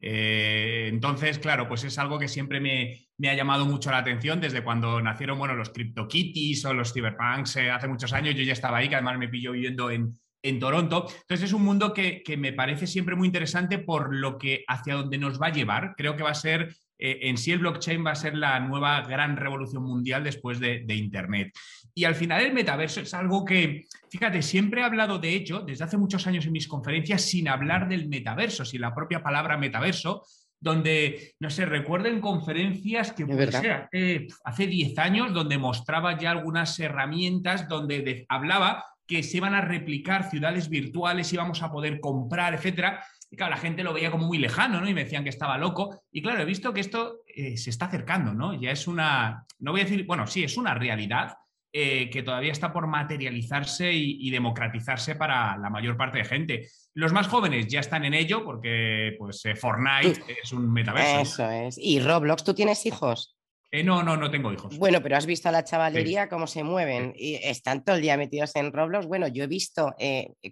Eh, 0.00 0.88
entonces, 0.88 1.38
claro, 1.38 1.68
pues 1.68 1.84
es 1.84 1.98
algo 1.98 2.18
que 2.18 2.28
siempre 2.28 2.60
me, 2.60 3.28
ha 3.28 3.34
llamado 3.34 3.64
mucho 3.66 3.90
la 3.90 3.98
atención 3.98 4.40
desde 4.40 4.62
cuando 4.62 5.00
nacieron, 5.00 5.38
bueno, 5.38 5.54
los 5.54 5.70
CryptoKitties 5.70 6.64
o 6.66 6.74
los 6.74 6.92
Cyberpunks 6.92 7.56
eh, 7.56 7.70
hace 7.70 7.88
muchos 7.88 8.12
años. 8.12 8.34
Yo 8.34 8.42
ya 8.42 8.52
estaba 8.52 8.78
ahí, 8.78 8.88
que 8.88 8.96
además 8.96 9.18
me 9.18 9.28
pilló 9.28 9.52
viviendo 9.52 9.90
en, 9.90 10.18
en 10.42 10.58
Toronto. 10.58 11.06
Entonces 11.08 11.44
es 11.44 11.52
un 11.52 11.62
mundo 11.62 11.92
que, 11.92 12.22
me 12.38 12.52
parece 12.52 12.86
siempre 12.86 13.16
muy 13.16 13.26
interesante 13.26 13.78
por 13.78 14.14
lo 14.14 14.38
que 14.38 14.64
hacia 14.68 14.94
dónde 14.94 15.18
nos 15.18 15.40
va 15.40 15.48
a 15.48 15.52
llevar. 15.52 15.94
Creo 15.96 16.16
que 16.16 16.22
va 16.22 16.30
a 16.30 16.34
ser 16.34 16.74
eh, 16.98 17.18
en 17.22 17.36
sí 17.36 17.52
el 17.52 17.58
blockchain 17.58 18.04
va 18.04 18.12
a 18.12 18.16
ser 18.16 18.36
la 18.36 18.60
nueva 18.60 19.02
gran 19.02 19.36
revolución 19.36 19.82
mundial 19.82 20.24
después 20.24 20.60
de, 20.60 20.84
de, 20.86 20.94
Internet. 20.94 21.52
Y 21.98 22.04
al 22.04 22.14
final 22.14 22.42
el 22.42 22.52
metaverso 22.52 23.00
es 23.00 23.14
algo 23.14 23.42
que, 23.42 23.86
fíjate, 24.10 24.42
siempre 24.42 24.82
he 24.82 24.84
hablado 24.84 25.18
de 25.18 25.30
ello 25.30 25.60
desde 25.60 25.84
hace 25.84 25.96
muchos 25.96 26.26
años 26.26 26.44
en 26.44 26.52
mis 26.52 26.68
conferencias 26.68 27.22
sin 27.22 27.48
hablar 27.48 27.88
del 27.88 28.06
metaverso, 28.06 28.66
sin 28.66 28.82
la 28.82 28.94
propia 28.94 29.22
palabra 29.22 29.56
metaverso, 29.56 30.22
donde, 30.60 31.32
no 31.40 31.48
sé, 31.48 31.64
recuerdo 31.64 32.08
en 32.08 32.20
conferencias 32.20 33.12
que 33.12 33.24
pues, 33.24 33.50
ser, 33.50 33.70
hace, 33.70 34.26
hace 34.44 34.66
10 34.66 34.98
años, 34.98 35.32
donde 35.32 35.56
mostraba 35.56 36.18
ya 36.18 36.32
algunas 36.32 36.78
herramientas, 36.78 37.66
donde 37.66 38.02
de, 38.02 38.26
hablaba 38.28 38.84
que 39.06 39.22
se 39.22 39.38
iban 39.38 39.54
a 39.54 39.62
replicar 39.62 40.28
ciudades 40.28 40.68
virtuales, 40.68 41.32
íbamos 41.32 41.62
a 41.62 41.72
poder 41.72 41.98
comprar, 42.00 42.52
etcétera. 42.52 43.02
Y 43.30 43.38
claro, 43.38 43.52
la 43.52 43.60
gente 43.60 43.82
lo 43.82 43.94
veía 43.94 44.10
como 44.10 44.26
muy 44.26 44.36
lejano, 44.36 44.82
¿no? 44.82 44.88
Y 44.88 44.92
me 44.92 45.04
decían 45.04 45.24
que 45.24 45.30
estaba 45.30 45.56
loco. 45.56 46.02
Y 46.12 46.20
claro, 46.20 46.42
he 46.42 46.44
visto 46.44 46.74
que 46.74 46.80
esto 46.80 47.20
eh, 47.26 47.56
se 47.56 47.70
está 47.70 47.86
acercando, 47.86 48.34
¿no? 48.34 48.52
Ya 48.60 48.70
es 48.70 48.86
una, 48.86 49.46
no 49.60 49.70
voy 49.70 49.80
a 49.80 49.84
decir, 49.84 50.04
bueno, 50.04 50.26
sí, 50.26 50.44
es 50.44 50.58
una 50.58 50.74
realidad 50.74 51.38
eh, 51.78 52.08
que 52.08 52.22
todavía 52.22 52.52
está 52.52 52.72
por 52.72 52.86
materializarse 52.86 53.92
y, 53.92 54.16
y, 54.26 54.30
democratizarse 54.30 55.14
para 55.14 55.58
la 55.58 55.68
mayor 55.68 55.94
parte 55.94 56.16
de 56.16 56.24
gente. 56.24 56.68
Los 56.94 57.12
más 57.12 57.26
jóvenes 57.26 57.66
ya 57.66 57.80
están 57.80 58.06
en 58.06 58.14
ello 58.14 58.42
porque, 58.46 59.14
pues, 59.18 59.44
eh, 59.44 59.54
Fortnite 59.54 60.38
es 60.42 60.52
un 60.54 60.72
metaverso. 60.72 61.20
Eso 61.20 61.50
es. 61.50 61.76
¿Y 61.76 62.00
Roblox? 62.00 62.44
¿Tú 62.44 62.54
tienes 62.54 62.86
hijos? 62.86 63.36
Eh, 63.70 63.84
no, 63.84 64.02
no, 64.02 64.16
no 64.16 64.30
tengo 64.30 64.54
hijos. 64.54 64.78
Bueno, 64.78 65.02
pero 65.02 65.18
has 65.18 65.26
visto 65.26 65.50
a 65.50 65.52
la 65.52 65.64
chavalería 65.64 66.22
sí. 66.22 66.28
cómo 66.30 66.46
se 66.46 66.64
mueven 66.64 67.12
y 67.14 67.34
están 67.34 67.84
todo 67.84 67.96
el 67.96 68.00
día 68.00 68.16
metidos 68.16 68.56
en 68.56 68.72
Roblox. 68.72 69.06
Bueno, 69.06 69.28
yo 69.28 69.44
he 69.44 69.46
visto, 69.46 69.94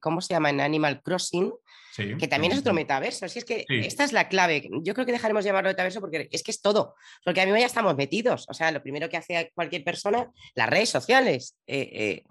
¿cómo 0.02 0.20
se 0.20 0.34
llama? 0.34 0.50
En 0.50 0.60
Animal 0.60 1.00
Crossing, 1.00 1.50
sí, 1.94 2.16
que 2.18 2.28
también 2.28 2.52
sí. 2.52 2.56
es 2.56 2.60
otro 2.60 2.74
metaverso. 2.74 3.28
Si 3.28 3.38
es 3.38 3.44
que 3.44 3.64
esta 3.68 4.04
es 4.04 4.12
la 4.12 4.28
clave. 4.28 4.68
Yo 4.82 4.94
creo 4.94 5.06
que 5.06 5.12
dejaremos 5.12 5.44
llamarlo 5.44 5.70
metaverso 5.70 6.00
porque 6.00 6.28
es 6.30 6.42
que 6.42 6.50
es 6.50 6.60
todo. 6.60 6.94
Porque 7.24 7.40
a 7.40 7.46
mí 7.46 7.52
ya 7.58 7.66
estamos 7.66 7.96
metidos. 7.96 8.46
O 8.48 8.54
sea, 8.54 8.70
lo 8.70 8.82
primero 8.82 9.08
que 9.08 9.16
hace 9.16 9.52
cualquier 9.54 9.84
persona, 9.84 10.30
las 10.54 10.68
redes 10.68 10.88
sociales. 10.88 11.56
Eh, 11.66 12.24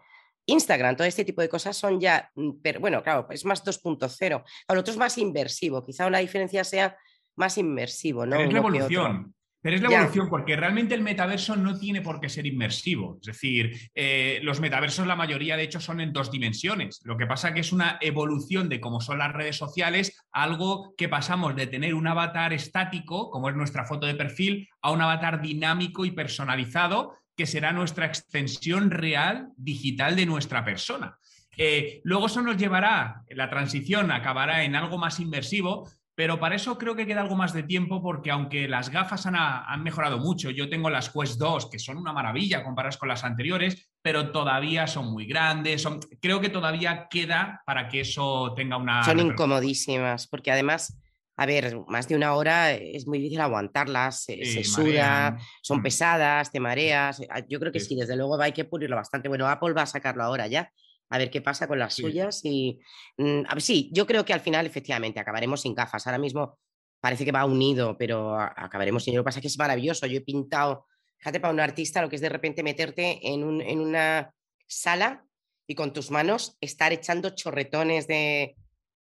Instagram, 0.45 0.95
todo 0.95 1.07
este 1.07 1.23
tipo 1.23 1.41
de 1.41 1.49
cosas 1.49 1.77
son 1.77 1.99
ya, 1.99 2.29
mm, 2.35 2.51
pero 2.61 2.79
bueno, 2.79 3.01
claro, 3.01 3.27
es 3.29 3.45
más 3.45 3.63
2.0. 3.63 4.43
Para 4.67 4.79
otro 4.79 4.91
es 4.91 4.97
más 4.97 5.17
inversivo, 5.17 5.83
quizá 5.85 6.05
una 6.05 6.19
diferencia 6.19 6.63
sea 6.63 6.97
más 7.35 7.57
inmersivo, 7.57 8.25
¿no? 8.25 8.39
es 8.39 8.51
la 8.51 8.59
evolución. 8.59 9.33
Pero 9.63 9.77
es 9.77 9.81
la 9.81 9.87
evolución, 9.87 10.29
porque 10.29 10.57
realmente 10.57 10.93
el 10.93 11.01
metaverso 11.01 11.55
no 11.55 11.79
tiene 11.79 12.01
por 12.01 12.19
qué 12.19 12.27
ser 12.27 12.45
inmersivo. 12.45 13.17
Es 13.21 13.27
decir, 13.27 13.89
eh, 13.95 14.41
los 14.43 14.59
metaversos, 14.59 15.07
la 15.07 15.15
mayoría 15.15 15.55
de 15.55 15.63
hecho, 15.63 15.79
son 15.79 16.01
en 16.01 16.11
dos 16.11 16.29
dimensiones. 16.29 16.99
Lo 17.05 17.15
que 17.15 17.25
pasa 17.25 17.53
que 17.53 17.61
es 17.61 17.71
una 17.71 17.97
evolución 18.01 18.67
de 18.67 18.81
cómo 18.81 18.99
son 18.99 19.19
las 19.19 19.31
redes 19.31 19.55
sociales, 19.55 20.21
algo 20.33 20.93
que 20.97 21.07
pasamos 21.07 21.55
de 21.55 21.67
tener 21.67 21.95
un 21.95 22.07
avatar 22.07 22.51
estático, 22.51 23.29
como 23.29 23.47
es 23.47 23.55
nuestra 23.55 23.85
foto 23.85 24.05
de 24.05 24.15
perfil, 24.15 24.67
a 24.81 24.91
un 24.91 25.01
avatar 25.01 25.41
dinámico 25.41 26.03
y 26.03 26.11
personalizado, 26.11 27.13
que 27.37 27.45
será 27.45 27.71
nuestra 27.71 28.05
extensión 28.05 28.91
real 28.91 29.47
digital 29.55 30.17
de 30.17 30.25
nuestra 30.25 30.65
persona. 30.65 31.17
Eh, 31.55 32.01
luego 32.03 32.25
eso 32.25 32.41
nos 32.41 32.57
llevará, 32.57 33.23
la 33.29 33.49
transición 33.49 34.11
acabará 34.11 34.63
en 34.63 34.75
algo 34.75 34.97
más 34.97 35.21
inmersivo, 35.21 35.89
pero 36.15 36.39
para 36.39 36.55
eso 36.55 36.77
creo 36.77 36.95
que 36.95 37.07
queda 37.07 37.21
algo 37.21 37.35
más 37.35 37.53
de 37.53 37.63
tiempo 37.63 38.01
porque 38.01 38.29
aunque 38.29 38.67
las 38.67 38.89
gafas 38.89 39.25
han, 39.25 39.83
mejorado 39.83 40.19
mucho, 40.19 40.51
yo 40.51 40.69
tengo 40.69 40.89
las 40.89 41.09
Quest 41.09 41.39
2 41.39 41.69
que 41.71 41.79
son 41.79 41.97
una 41.97 42.13
maravilla 42.13 42.63
comparadas 42.63 42.97
con 42.97 43.09
las 43.09 43.23
anteriores, 43.23 43.89
pero 44.01 44.31
todavía 44.31 44.85
son 44.85 45.11
muy 45.11 45.25
grandes, 45.25 45.81
son, 45.81 45.99
creo 46.21 46.39
que 46.39 46.49
todavía 46.49 47.07
queda 47.09 47.63
para 47.65 47.87
que 47.87 48.01
eso 48.01 48.53
tenga 48.55 48.77
una... 48.77 49.03
Son 49.03 49.19
incomodísimas 49.19 50.27
porque 50.27 50.51
además, 50.51 50.99
a 51.35 51.47
ver, 51.47 51.79
más 51.87 52.07
de 52.07 52.15
una 52.15 52.35
hora 52.35 52.73
es 52.73 53.07
muy 53.07 53.17
difícil 53.17 53.41
aguantarlas, 53.41 54.23
se, 54.23 54.63
suda, 54.63 55.37
son 55.63 55.79
mm. 55.79 55.83
pesadas, 55.83 56.51
te 56.51 56.59
mareas. 56.59 57.21
Yo 57.49 57.59
creo 57.59 57.71
que 57.71 57.79
sí. 57.79 57.95
desde 57.95 58.15
luego 58.15 58.39
hay 58.39 58.51
que 58.51 58.65
pulirlo 58.65 58.97
bastante. 58.97 59.29
Bueno, 59.29 59.47
Apple 59.47 59.73
va 59.73 59.81
a 59.81 59.87
sacarlo 59.87 60.23
ahora 60.23 60.45
ya 60.45 60.71
a 61.09 61.17
ver 61.17 61.29
qué 61.29 61.41
pasa 61.41 61.67
con 61.67 61.79
las 61.79 61.93
suyas. 61.93 62.41
Y 62.43 62.79
mm, 63.17 63.41
a 63.47 63.53
ver, 63.53 63.61
sí, 63.61 63.89
yo 63.93 64.05
creo 64.05 64.25
que 64.25 64.33
al 64.33 64.41
final 64.41 64.65
efectivamente 64.65 65.19
acabaremos 65.19 65.61
sin 65.61 65.75
gafas. 65.75 66.05
Ahora 66.07 66.17
mismo 66.17 66.59
parece 66.99 67.25
que 67.25 67.31
va 67.31 67.45
unido, 67.45 67.97
pero 67.97 68.39
acabaremos 68.39 69.03
sin. 69.03 69.15
Lo 69.15 69.21
que 69.21 69.25
pasa 69.25 69.39
es 69.39 69.41
que 69.41 69.47
es 69.47 69.57
maravilloso. 69.57 70.07
Yo 70.07 70.17
he 70.17 70.21
pintado, 70.21 70.87
fíjate, 71.17 71.39
para 71.39 71.53
un 71.53 71.59
artista 71.59 72.01
lo 72.01 72.09
que 72.09 72.15
es 72.15 72.21
de 72.21 72.29
repente 72.29 72.63
meterte 72.63 73.19
en, 73.27 73.43
un, 73.43 73.61
en 73.61 73.79
una 73.79 74.33
sala 74.67 75.25
y 75.67 75.75
con 75.75 75.93
tus 75.93 76.11
manos 76.11 76.57
estar 76.61 76.91
echando 76.93 77.31
chorretones 77.31 78.07
de, 78.07 78.55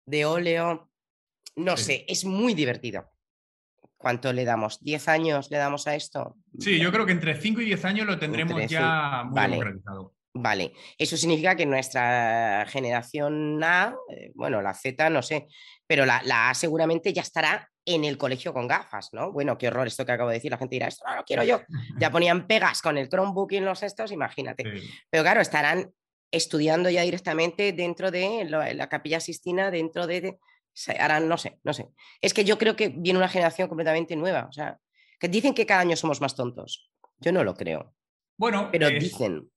de 0.05 0.25
óleo. 0.25 0.89
No 1.55 1.77
sé, 1.77 2.05
es 2.07 2.25
muy 2.25 2.53
divertido. 2.53 3.11
¿Cuánto 3.97 4.33
le 4.33 4.45
damos? 4.45 4.81
¿10 4.81 5.07
años 5.09 5.51
le 5.51 5.57
damos 5.57 5.85
a 5.85 5.95
esto? 5.95 6.35
Sí, 6.57 6.79
yo 6.79 6.91
creo 6.91 7.05
que 7.05 7.11
entre 7.11 7.39
5 7.39 7.61
y 7.61 7.65
10 7.65 7.85
años 7.85 8.07
lo 8.07 8.17
tendremos 8.17 8.65
ya 8.67 9.23
muy 9.25 9.35
vale. 9.35 9.59
Vale, 10.33 10.71
eso 10.97 11.17
significa 11.17 11.55
que 11.55 11.65
nuestra 11.65 12.65
generación 12.69 13.61
A, 13.63 13.93
eh, 14.09 14.31
bueno, 14.33 14.61
la 14.61 14.73
Z 14.73 15.09
no 15.09 15.21
sé, 15.21 15.47
pero 15.85 16.05
la, 16.05 16.21
A 16.49 16.53
seguramente 16.53 17.11
ya 17.11 17.21
estará 17.21 17.69
en 17.83 18.05
el 18.05 18.17
colegio 18.17 18.53
con 18.53 18.67
gafas, 18.67 19.09
¿no? 19.11 19.33
Bueno, 19.33 19.57
qué 19.57 19.67
horror 19.67 19.87
esto 19.87 20.05
que 20.05 20.13
acabo 20.13 20.29
de 20.29 20.35
decir, 20.35 20.49
la 20.49 20.57
gente 20.57 20.75
dirá, 20.75 20.87
esto 20.87 21.03
no 21.05 21.17
lo 21.17 21.25
quiero 21.25 21.43
yo. 21.43 21.61
Ya 21.99 22.11
ponían 22.11 22.47
pegas 22.47 22.81
con 22.81 22.97
el 22.97 23.09
Chromebook 23.09 23.51
y 23.51 23.57
en 23.57 23.65
los 23.65 23.83
estos, 23.83 24.11
imagínate. 24.11 24.63
Pero 25.09 25.23
claro, 25.23 25.41
estarán 25.41 25.91
estudiando 26.31 26.89
ya 26.89 27.01
directamente 27.01 27.73
dentro 27.73 28.09
de 28.09 28.45
la, 28.45 28.87
capilla 28.87 29.19
sistina, 29.19 29.69
dentro 29.69 30.07
de, 30.07 30.39
harán, 30.97 31.27
no 31.27 31.37
sé, 31.37 31.59
no 31.63 31.73
sé. 31.73 31.89
Es 32.21 32.33
que 32.33 32.45
yo 32.45 32.57
creo 32.57 32.77
que 32.77 32.87
viene 32.87 33.19
una 33.19 33.27
generación 33.27 33.67
completamente 33.67 34.15
nueva, 34.15 34.47
o 34.49 34.53
sea, 34.53 34.79
que 35.19 35.27
dicen 35.27 35.53
que 35.53 35.65
cada 35.65 35.81
año 35.81 35.97
somos 35.97 36.21
más 36.21 36.35
tontos. 36.35 36.89
Yo 37.19 37.33
no 37.33 37.43
lo 37.43 37.53
creo. 37.53 37.93
Bueno, 38.37 38.69
pero 38.71 38.89
dicen 38.89 39.51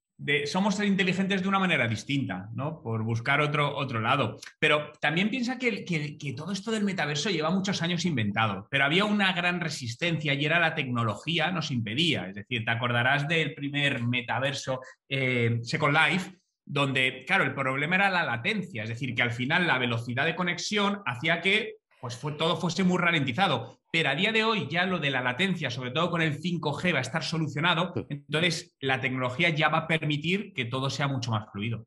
somos 0.46 0.80
inteligentes 0.80 1.42
de 1.42 1.48
una 1.48 1.58
manera 1.58 1.88
distinta, 1.88 2.48
¿no? 2.54 2.80
Por 2.80 3.02
buscar 3.02 3.40
otro, 3.40 3.76
otro 3.76 4.00
lado. 4.00 4.38
Pero 4.58 4.92
también 5.00 5.30
piensa 5.30 5.58
que, 5.58 5.84
que, 5.84 6.32
todo 6.34 6.52
esto 6.52 6.70
del 6.70 6.84
metaverso 6.84 7.30
lleva 7.30 7.50
muchos 7.50 7.82
años 7.82 8.04
inventado, 8.04 8.66
pero 8.70 8.84
había 8.84 9.04
una 9.04 9.32
gran 9.32 9.60
resistencia 9.60 10.34
y 10.34 10.44
era 10.44 10.58
la 10.58 10.74
tecnología 10.74 11.50
nos 11.50 11.70
impedía. 11.70 12.28
Es 12.28 12.36
decir, 12.36 12.64
te 12.64 12.70
acordarás 12.70 13.28
del 13.28 13.54
primer 13.54 14.02
metaverso 14.02 14.80
eh, 15.08 15.58
Second 15.62 15.96
Life, 15.96 16.32
donde, 16.64 17.24
claro, 17.26 17.44
el 17.44 17.54
problema 17.54 17.96
era 17.96 18.10
la 18.10 18.24
latencia, 18.24 18.84
es 18.84 18.88
decir, 18.88 19.14
que 19.14 19.22
al 19.22 19.32
final 19.32 19.66
la 19.66 19.78
velocidad 19.78 20.24
de 20.24 20.34
conexión 20.34 21.02
hacía 21.04 21.40
que 21.42 21.74
pues 22.04 22.16
fue, 22.16 22.32
todo 22.32 22.58
fuese 22.58 22.84
muy 22.84 22.98
ralentizado. 22.98 23.78
Pero 23.90 24.10
a 24.10 24.14
día 24.14 24.30
de 24.30 24.44
hoy 24.44 24.68
ya 24.70 24.84
lo 24.84 24.98
de 24.98 25.08
la 25.08 25.22
latencia, 25.22 25.70
sobre 25.70 25.90
todo 25.90 26.10
con 26.10 26.20
el 26.20 26.38
5G, 26.38 26.92
va 26.92 26.98
a 26.98 27.00
estar 27.00 27.24
solucionado. 27.24 27.94
Entonces 28.10 28.76
la 28.78 29.00
tecnología 29.00 29.48
ya 29.48 29.70
va 29.70 29.78
a 29.78 29.86
permitir 29.86 30.52
que 30.52 30.66
todo 30.66 30.90
sea 30.90 31.08
mucho 31.08 31.30
más 31.30 31.50
fluido. 31.50 31.86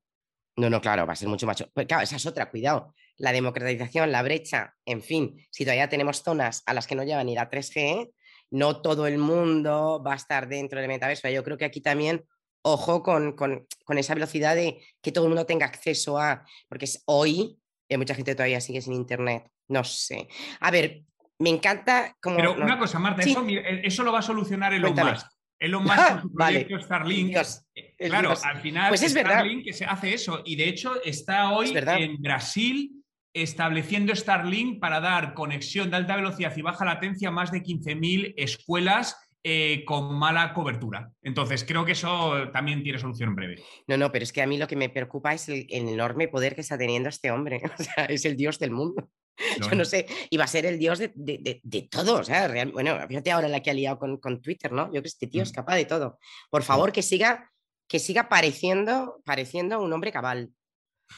No, 0.55 0.71
no, 0.71 0.81
claro, 0.81 1.05
va 1.05 1.13
a 1.13 1.15
ser 1.15 1.27
mucho 1.27 1.45
más. 1.45 1.63
Pues 1.71 1.85
claro, 1.85 2.01
esa 2.01 2.15
es 2.15 2.25
otra, 2.25 2.49
cuidado. 2.49 2.95
La 3.17 3.31
democratización, 3.31 4.11
la 4.11 4.23
brecha, 4.23 4.73
en 4.85 5.03
fin, 5.03 5.35
si 5.51 5.65
todavía 5.65 5.87
tenemos 5.87 6.23
zonas 6.23 6.63
a 6.65 6.73
las 6.73 6.87
que 6.87 6.95
no 6.95 7.03
llevan 7.03 7.27
ni 7.27 7.35
la 7.35 7.51
3G, 7.51 8.11
no 8.49 8.81
todo 8.81 9.05
el 9.05 9.19
mundo 9.19 10.01
va 10.03 10.13
a 10.13 10.15
estar 10.15 10.47
dentro 10.47 10.79
del 10.79 10.87
metaverso. 10.87 11.29
Yo 11.29 11.43
creo 11.43 11.59
que 11.59 11.65
aquí 11.65 11.81
también, 11.81 12.25
ojo 12.63 13.03
con, 13.03 13.33
con, 13.33 13.67
con 13.85 13.99
esa 13.99 14.15
velocidad 14.15 14.55
de 14.55 14.81
que 14.99 15.11
todo 15.11 15.25
el 15.25 15.29
mundo 15.29 15.45
tenga 15.45 15.67
acceso 15.67 16.17
a, 16.17 16.43
porque 16.67 16.85
es 16.85 17.03
hoy, 17.05 17.59
hay 17.87 17.97
mucha 17.97 18.15
gente 18.15 18.33
todavía 18.33 18.61
sigue 18.61 18.81
sin 18.81 18.93
internet. 18.93 19.51
No 19.69 19.83
sé. 19.83 20.27
A 20.59 20.71
ver, 20.71 21.03
me 21.39 21.49
encanta 21.49 22.15
como... 22.21 22.37
Pero 22.37 22.53
una 22.53 22.77
cosa, 22.77 22.99
Marta, 22.99 23.23
e, 23.23 23.81
eso, 23.83 24.03
lo 24.03 24.11
va 24.11 24.19
a 24.19 24.23
solucionar 24.23 24.73
Elon 24.73 24.93
Musk. 24.93 25.27
Elon 25.59 25.83
Musk 25.85 26.09
con 26.11 26.21
su 26.21 26.33
proyecto 26.33 26.79
Starlink. 26.79 27.35
Eh, 27.75 27.95
claro, 28.07 28.33
al 28.43 28.61
final 28.61 28.89
pues 28.89 29.03
es 29.03 29.11
Starlink 29.11 29.65
que 29.65 29.73
se 29.73 29.85
hace 29.85 30.13
eso. 30.13 30.41
Y 30.45 30.55
de 30.55 30.69
hecho 30.69 31.01
está 31.03 31.51
hoy 31.51 31.73
en 31.75 32.21
Brasil 32.21 32.91
estableciendo 33.33 34.15
Starlink 34.15 34.79
para 34.79 34.99
dar 34.99 35.33
conexión 35.33 35.89
de 35.89 35.97
alta 35.97 36.15
velocidad 36.15 36.55
y 36.55 36.61
baja 36.61 36.85
latencia 36.85 37.29
a 37.29 37.31
más 37.31 37.51
de 37.51 37.61
15.000 37.61 38.33
escuelas 38.37 39.15
eh, 39.43 39.85
con 39.85 40.13
mala 40.15 40.53
cobertura. 40.53 41.11
Entonces, 41.21 41.63
creo 41.63 41.85
que 41.85 41.91
eso 41.93 42.49
también 42.51 42.83
tiene 42.83 42.99
solución 42.99 43.35
breve. 43.35 43.63
No, 43.87 43.95
no, 43.95 44.11
pero 44.11 44.23
es 44.23 44.33
que 44.33 44.41
a 44.41 44.47
mí 44.47 44.57
lo 44.57 44.67
que 44.67 44.75
me 44.75 44.89
preocupa 44.89 45.33
es 45.33 45.47
el, 45.47 45.67
enorme 45.69 46.27
poder 46.27 46.55
que 46.55 46.61
está 46.61 46.77
teniendo 46.77 47.09
este 47.09 47.31
hombre. 47.31 47.61
O 47.79 47.83
sea, 47.83 48.05
es 48.05 48.25
el 48.25 48.35
dios 48.35 48.59
del 48.59 48.71
mundo. 48.71 49.09
Yo 49.69 49.75
no 49.75 49.85
sé, 49.85 50.07
va 50.37 50.43
a 50.43 50.47
ser 50.47 50.65
el 50.65 50.79
dios 50.79 50.99
de, 50.99 51.11
de, 51.15 51.61
de, 51.63 51.81
todo. 51.83 52.19
O 52.19 52.23
sea, 52.23 52.47
bueno, 52.71 52.97
fíjate 53.07 53.31
ahora 53.31 53.47
la 53.47 53.61
que 53.61 53.69
ha 53.69 53.73
liado 53.73 53.99
con, 53.99 54.17
con 54.17 54.41
Twitter, 54.41 54.71
¿no? 54.71 54.85
Yo 54.85 54.91
creo 54.91 55.03
que 55.03 55.09
este 55.09 55.27
tío 55.27 55.43
es 55.43 55.51
mm. 55.51 55.55
capaz 55.55 55.75
de 55.75 55.85
todo. 55.85 56.19
Por 56.49 56.63
favor, 56.63 56.91
que 56.91 57.01
siga, 57.01 57.51
que 57.87 57.99
siga 57.99 58.29
pareciendo, 58.29 59.21
pareciendo 59.25 59.81
un 59.81 59.93
hombre 59.93 60.11
cabal. 60.11 60.51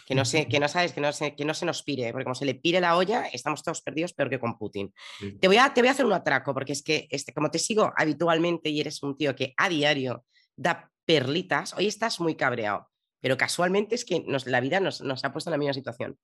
Que 0.06 0.14
no, 0.14 0.24
sé, 0.24 0.48
que 0.48 0.60
no 0.60 0.68
sabes, 0.68 0.94
que 0.94 1.02
no, 1.02 1.12
se, 1.12 1.36
que 1.36 1.46
no 1.46 1.54
se 1.54 1.66
nos 1.66 1.84
pire, 1.84 2.12
porque 2.12 2.26
como 2.26 2.36
se 2.36 2.46
le 2.46 2.56
pire 2.56 2.80
la 2.80 2.96
olla, 2.96 3.26
estamos 3.28 3.64
todos 3.64 3.82
perdidos 3.82 4.14
peor 4.14 4.30
que 4.30 4.40
con 4.40 4.58
Putin. 4.58 4.94
Te, 5.40 5.48
voy 5.48 5.58
a, 5.58 5.74
te 5.74 5.82
voy 5.82 5.88
a 5.88 5.92
hacer 5.92 6.06
un 6.06 6.14
atraco, 6.14 6.54
porque 6.54 6.74
es 6.74 6.84
que 6.84 7.08
este, 7.10 7.34
como 7.34 7.50
te 7.50 7.60
sigo 7.60 7.92
habitualmente 7.96 8.70
y 8.70 8.80
eres 8.80 9.02
un 9.02 9.18
tío 9.18 9.36
que 9.36 9.54
a 9.58 9.70
diario 9.70 10.26
da 10.56 10.92
perlitas, 11.06 11.74
hoy 11.74 11.88
estás 11.88 12.20
muy 12.20 12.36
cabreado, 12.36 12.88
pero 13.20 13.36
casualmente 13.36 13.96
es 13.96 14.06
que 14.06 14.20
nos, 14.28 14.46
la 14.46 14.60
vida 14.60 14.80
nos, 14.80 15.02
nos 15.02 15.24
ha 15.26 15.34
puesto 15.34 15.50
en 15.50 15.54
la 15.54 15.58
misma 15.58 15.74
situación. 15.74 16.20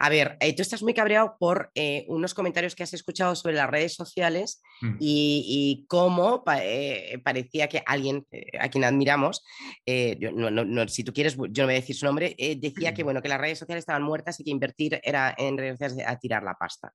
A 0.00 0.08
ver, 0.08 0.36
eh, 0.40 0.54
tú 0.54 0.62
estás 0.62 0.82
muy 0.82 0.94
cabreado 0.94 1.36
por 1.40 1.72
eh, 1.74 2.04
unos 2.08 2.32
comentarios 2.32 2.76
que 2.76 2.84
has 2.84 2.94
escuchado 2.94 3.34
sobre 3.34 3.56
las 3.56 3.68
redes 3.68 3.94
sociales 3.94 4.62
mm. 4.80 4.96
y, 5.00 5.86
cómo 5.88 6.44
eh, 6.62 7.20
parecía 7.24 7.68
que 7.68 7.82
alguien 7.84 8.24
a 8.60 8.68
quien 8.68 8.84
admiramos, 8.84 9.42
si 9.84 11.04
tú 11.04 11.12
quieres, 11.12 11.36
yo 11.36 11.62
no 11.62 11.66
voy 11.66 11.74
a 11.74 11.80
decir 11.80 11.96
su 11.96 12.06
nombre, 12.06 12.36
decía 12.58 12.94
que, 12.94 13.02
bueno, 13.02 13.20
que 13.20 13.28
las 13.28 13.40
redes 13.40 13.58
sociales 13.58 13.82
estaban 13.82 14.02
muertas 14.02 14.38
y 14.38 14.44
que 14.44 14.50
invertir 14.50 15.00
era 15.02 15.34
en 15.36 15.58
redes 15.58 15.78
sociales 15.78 16.06
a 16.06 16.16
tirar 16.18 16.42
la 16.44 16.54
pasta. 16.54 16.92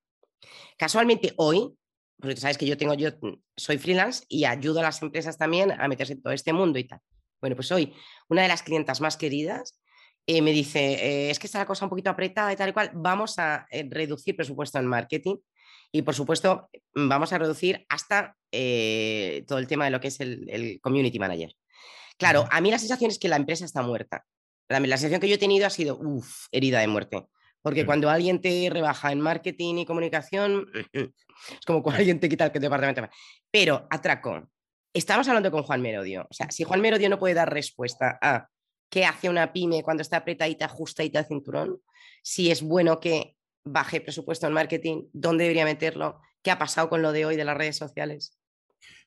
Casualmente 0.77 1.33
hoy, 1.37 1.73
porque 2.17 2.35
tú 2.35 2.41
sabes 2.41 2.57
que 2.57 2.65
yo 2.65 2.77
tengo, 2.77 2.93
yo 2.93 3.09
soy 3.57 3.77
freelance 3.77 4.23
y 4.29 4.45
ayudo 4.45 4.79
a 4.79 4.83
las 4.83 5.01
empresas 5.01 5.37
también 5.37 5.71
a 5.71 5.87
meterse 5.87 6.13
en 6.13 6.21
todo 6.21 6.33
este 6.33 6.53
mundo 6.53 6.79
y 6.79 6.85
tal. 6.85 6.99
Bueno, 7.41 7.57
pues 7.57 7.71
hoy 7.73 7.93
una 8.29 8.43
de 8.43 8.47
las 8.47 8.63
clientas 8.63 9.01
más 9.01 9.17
queridas 9.17 9.82
y 10.25 10.41
me 10.41 10.51
dice, 10.51 10.79
eh, 10.79 11.29
es 11.29 11.39
que 11.39 11.47
está 11.47 11.59
la 11.59 11.65
cosa 11.65 11.85
un 11.85 11.89
poquito 11.89 12.09
apretada 12.09 12.53
y 12.53 12.55
tal 12.55 12.69
y 12.69 12.73
cual, 12.73 12.91
vamos 12.93 13.39
a 13.39 13.67
eh, 13.69 13.85
reducir 13.89 14.35
presupuesto 14.35 14.79
en 14.79 14.87
marketing 14.87 15.35
y 15.91 16.01
por 16.01 16.15
supuesto 16.15 16.69
vamos 16.95 17.33
a 17.33 17.37
reducir 17.37 17.85
hasta 17.89 18.35
eh, 18.51 19.43
todo 19.47 19.59
el 19.59 19.67
tema 19.67 19.85
de 19.85 19.91
lo 19.91 19.99
que 19.99 20.07
es 20.07 20.19
el, 20.19 20.79
community 20.81 21.19
manager. 21.19 21.53
Claro, 22.17 22.47
a 22.49 22.61
mí 22.61 22.71
la 22.71 22.79
sensación 22.79 23.11
es 23.11 23.19
que 23.19 23.27
la 23.27 23.35
empresa 23.35 23.65
está 23.65 23.81
muerta. 23.81 24.25
La, 24.69 24.79
sensación 24.79 25.19
que 25.19 25.27
yo 25.27 25.35
he 25.35 25.39
tenido 25.39 25.67
ha 25.67 25.69
sido, 25.69 25.97
uff, 25.99 26.47
herida 26.51 26.79
de 26.79 26.87
muerte. 26.87 27.27
Porque 27.61 27.85
cuando 27.85 28.09
alguien 28.09 28.41
te 28.41 28.69
rebaja 28.71 29.11
en 29.11 29.19
marketing 29.19 29.75
y 29.75 29.85
comunicación, 29.85 30.67
es 30.93 31.65
como 31.65 31.83
cuando 31.83 31.99
alguien 31.99 32.19
te 32.19 32.29
quita 32.29 32.47
el 32.47 32.61
departamento. 32.61 33.07
Pero, 33.51 33.87
atraco, 33.89 34.49
estamos 34.93 35.27
hablando 35.27 35.51
con 35.51 35.63
Juan 35.63 35.81
Merodio. 35.81 36.25
O 36.29 36.33
sea, 36.33 36.49
si 36.49 36.63
Juan 36.63 36.81
Merodio 36.81 37.09
no 37.09 37.19
puede 37.19 37.35
dar 37.35 37.53
respuesta 37.53 38.17
a 38.21 38.47
qué 38.93 39.07
hace 39.07 39.27
una 39.27 39.51
pyme 39.51 39.81
cuando 39.81 40.01
está 40.01 40.17
apretadita, 40.17 40.65
ajustadita 40.65 41.23
de 41.23 41.27
cinturón, 41.27 41.79
si 42.21 42.51
es 42.51 42.61
bueno 42.61 42.99
que 42.99 43.35
baje 43.63 44.01
presupuesto 44.01 44.45
en 44.45 44.53
marketing, 44.53 45.05
dónde 45.13 45.45
debería 45.45 45.65
meterlo, 45.65 46.21
qué 46.43 46.51
ha 46.51 46.59
pasado 46.59 46.89
con 46.89 47.01
lo 47.01 47.11
de 47.11 47.25
hoy 47.25 47.35
de 47.35 47.43
las 47.43 47.57
redes 47.57 47.75
sociales. 47.75 48.37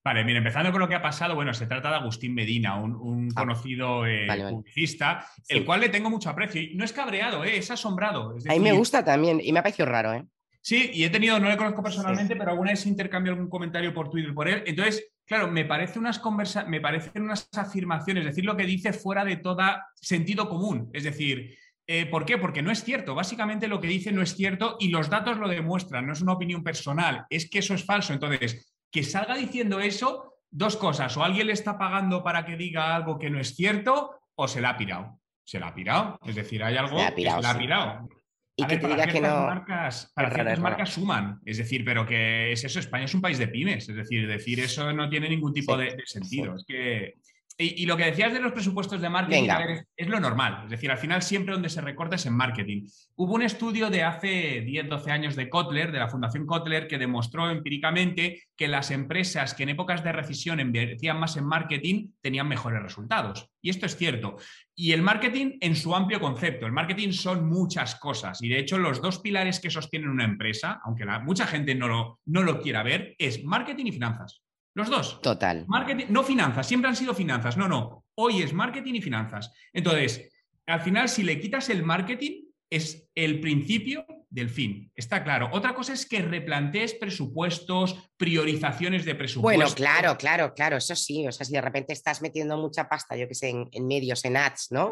Vale, 0.03 0.25
mira, 0.25 0.39
empezando 0.39 0.73
con 0.73 0.81
lo 0.81 0.89
que 0.89 0.97
ha 0.97 1.03
pasado, 1.03 1.37
bueno, 1.37 1.55
se 1.55 1.69
trata 1.69 1.91
de 1.91 1.95
Agustín 1.97 2.35
Medina, 2.35 2.75
un, 2.83 3.29
ah, 3.37 3.41
conocido 3.41 4.05
eh, 4.07 4.27
publicista, 4.51 5.25
el 5.49 5.65
cual 5.65 5.83
le 5.83 5.89
tengo 5.89 6.11
mucho 6.11 6.31
aprecio. 6.31 6.61
Y 6.61 6.75
no 6.75 6.85
es 6.85 6.93
cabreado, 6.93 7.45
eh, 7.45 7.57
es 7.57 7.71
asombrado. 7.71 8.37
a 8.49 8.53
mí 8.53 8.59
me 8.59 8.73
gusta 8.73 9.05
también 9.05 9.41
y 9.41 9.53
me 9.53 9.61
ha 9.61 9.63
parecido 9.63 9.87
raro, 9.87 10.15
¿eh? 10.15 10.25
Sí, 10.63 10.91
y 10.95 11.05
he 11.05 11.11
tenido, 11.11 11.39
no 11.39 11.49
le 11.49 11.57
conozco 11.57 11.81
personalmente, 11.81 12.35
pero 12.35 12.51
alguna 12.51 12.73
vez 12.73 12.85
intercambio 12.87 13.35
algún 13.35 13.49
comentario 13.49 13.95
por 13.95 14.11
Twitter 14.11 14.35
por 14.35 14.49
él. 14.49 14.65
Entonces, 14.67 15.13
claro, 15.27 15.49
me, 15.49 15.65
parece 15.65 15.99
unas 15.99 16.19
conversa 16.19 16.65
me 16.65 16.81
parecen 16.81 17.23
unas 17.23 17.49
afirmaciones, 17.57 18.23
es 18.23 18.31
decir, 18.31 18.45
lo 18.45 18.57
que 18.57 18.65
dice 18.65 18.93
fuera 18.93 19.25
de 19.25 19.37
todo 19.37 19.63
sentido 19.95 20.49
común. 20.49 20.91
Es 20.93 21.05
decir, 21.05 21.57
eh, 21.87 22.07
¿por 22.07 22.25
qué? 22.25 22.39
Porque 22.39 22.63
no 22.63 22.71
es 22.71 22.83
cierto. 22.83 23.15
Básicamente 23.15 23.69
lo 23.69 23.81
que 23.81 23.89
dice 23.89 24.13
no 24.13 24.23
es 24.23 24.35
cierto 24.35 24.77
y 24.81 24.89
los 24.89 25.09
datos 25.09 25.39
lo 25.39 25.49
demuestran. 25.49 26.07
No 26.07 26.13
es 26.13 26.21
una 26.21 26.33
opinión 26.33 26.63
personal, 26.63 27.27
es 27.31 27.49
que 27.49 27.61
eso 27.61 27.75
es 27.75 27.85
falso. 27.85 28.13
Entonces, 28.13 28.75
que 28.91 29.03
salga 29.03 29.37
diciendo 29.37 29.81
eso, 29.81 30.35
dos 30.51 30.77
cosas. 30.77 31.17
O 31.17 31.23
alguien 31.23 31.47
le 31.47 31.53
está 31.53 31.79
pagando 31.79 32.25
para 32.25 32.45
que 32.45 32.57
diga 32.57 32.95
algo 32.95 33.19
que 33.19 33.31
no 33.31 33.39
es 33.39 33.55
cierto, 33.55 34.19
o 34.35 34.49
se 34.49 34.61
la 34.61 34.71
ha 34.71 34.77
pirado. 34.77 35.21
Se 35.45 35.61
la 35.61 35.69
ha 35.69 35.75
pirado. 35.75 36.19
Es 36.25 36.35
decir, 36.35 36.63
hay 36.65 36.77
algo 36.77 36.97
que 36.97 37.23
se 37.23 37.41
la 37.41 37.51
ha 37.51 37.59
pirado. 37.59 38.09
Y 38.59 38.67
que 38.67 38.79
te 38.79 38.89
diga 38.89 39.07
que 39.07 39.21
no. 39.21 39.47
Marcas, 39.47 40.11
para 40.15 40.31
ciertas 40.31 40.59
marcas 40.59 40.91
suman. 40.95 41.41
Es 41.45 41.59
decir, 41.59 41.85
pero 41.85 42.07
que 42.07 42.53
es 42.53 42.65
eso, 42.65 42.81
España 42.81 43.05
es 43.05 43.15
un 43.15 43.21
país 43.21 43.39
de 43.39 43.49
pymes. 43.49 43.89
Es 43.89 43.97
decir, 43.97 44.27
decir 44.27 44.61
eso 44.61 44.93
no 44.95 45.11
tiene 45.11 45.29
ningún 45.29 45.53
tipo 45.53 45.77
de, 45.77 45.95
sentido. 46.07 46.57
Es 46.57 46.65
que 46.67 47.17
y, 47.59 47.87
lo 47.87 47.97
que 47.97 48.05
decías 48.05 48.35
de 48.35 48.41
los 48.41 48.53
presupuestos 48.53 49.01
de 49.01 49.09
marketing 49.09 49.49
es, 49.97 50.09
lo 50.09 50.21
normal. 50.21 50.63
Es 50.65 50.71
decir, 50.71 50.91
al 50.91 50.99
final 50.99 51.23
siempre 51.23 51.55
donde 51.55 51.71
se 51.71 51.81
recorta 51.81 52.17
es 52.17 52.27
en 52.27 52.35
marketing. 52.35 52.87
Hubo 53.15 53.35
un 53.35 53.43
estudio 53.43 53.89
de 53.89 54.03
hace 54.03 54.61
10, 54.61 54.89
12 54.89 55.11
años 55.11 55.37
de 55.37 55.49
Kotler, 55.49 55.91
de 55.91 55.99
la 55.99 56.09
Fundación 56.09 56.45
Kotler, 56.45 56.87
que 56.87 56.99
demostró 56.99 57.51
empíricamente 57.51 58.43
que 58.55 58.69
las 58.69 58.91
empresas 58.91 59.55
que 59.55 59.63
en 59.63 59.71
épocas 59.71 60.05
de 60.05 60.13
recesión 60.13 60.61
invertían 60.61 61.19
más 61.19 61.39
en 61.39 61.47
marketing 61.47 62.11
tenían 62.21 62.47
mejores 62.47 62.83
resultados. 62.83 63.49
Y 63.63 63.71
esto 63.71 63.87
es 63.87 63.97
cierto. 63.97 64.37
Y 64.75 64.93
el 64.93 65.01
marketing 65.01 65.57
en 65.61 65.77
su 65.77 65.95
amplio 65.95 66.21
concepto. 66.21 66.67
El 66.67 66.73
marketing 66.73 67.13
son 67.13 67.49
muchas 67.49 67.95
cosas. 67.95 68.43
Y 68.43 68.49
de 68.51 68.59
hecho, 68.59 68.77
los 68.77 69.01
dos 69.01 69.21
pilares 69.21 69.61
que 69.61 69.71
sostienen 69.71 70.11
una 70.11 70.25
empresa, 70.25 70.81
aunque 70.85 71.07
mucha 71.25 71.47
gente 71.47 71.75
no 71.75 71.89
lo, 71.89 72.21
no 72.27 72.43
lo 72.43 72.61
quiera 72.61 72.83
ver, 72.83 73.15
es 73.19 73.43
marketing 73.45 73.87
y 73.87 73.93
finanzas. 73.93 74.43
Los 74.77 74.91
dos. 74.91 75.23
Total. 75.23 75.65
Marketing, 75.67 76.05
no 76.11 76.23
finanzas, 76.23 76.67
siempre 76.69 76.91
han 76.91 76.97
sido 76.97 77.15
finanzas. 77.15 77.57
No, 77.57 77.67
no. 77.67 78.05
Hoy 78.15 78.43
es 78.43 78.53
marketing 78.53 78.95
y 78.95 79.01
finanzas. 79.01 79.51
Entonces, 79.73 80.29
al 80.67 80.83
final, 80.83 81.09
si 81.09 81.23
le 81.23 81.41
quitas 81.41 81.71
el 81.71 81.83
marketing, 81.83 82.43
es 82.69 83.09
el 83.15 83.41
principio 83.41 84.05
del 84.29 84.51
fin. 84.51 84.93
Está 84.95 85.25
claro. 85.25 85.49
Otra 85.53 85.75
cosa 85.75 85.95
es 85.95 86.05
que 86.05 86.21
replantees 86.21 86.93
presupuestos, 86.93 88.11
priorizaciones 88.19 89.07
de 89.07 89.15
presupuestos. 89.15 89.73
Bueno, 89.73 89.75
claro, 89.75 90.19
claro, 90.19 90.53
claro, 90.53 90.77
eso 90.77 90.95
sí. 90.95 91.27
O 91.27 91.33
sea, 91.33 91.47
si 91.47 91.55
de 91.55 91.63
repente 91.63 91.95
estás 91.95 92.21
metiendo 92.21 92.59
mucha 92.59 92.87
pasta, 92.87 93.17
yo 93.17 93.27
que 93.27 93.35
sé, 93.35 93.49
en, 93.49 93.87
medios, 93.87 94.27
en 94.27 94.37
ads, 94.37 94.73
¿no? 94.73 94.91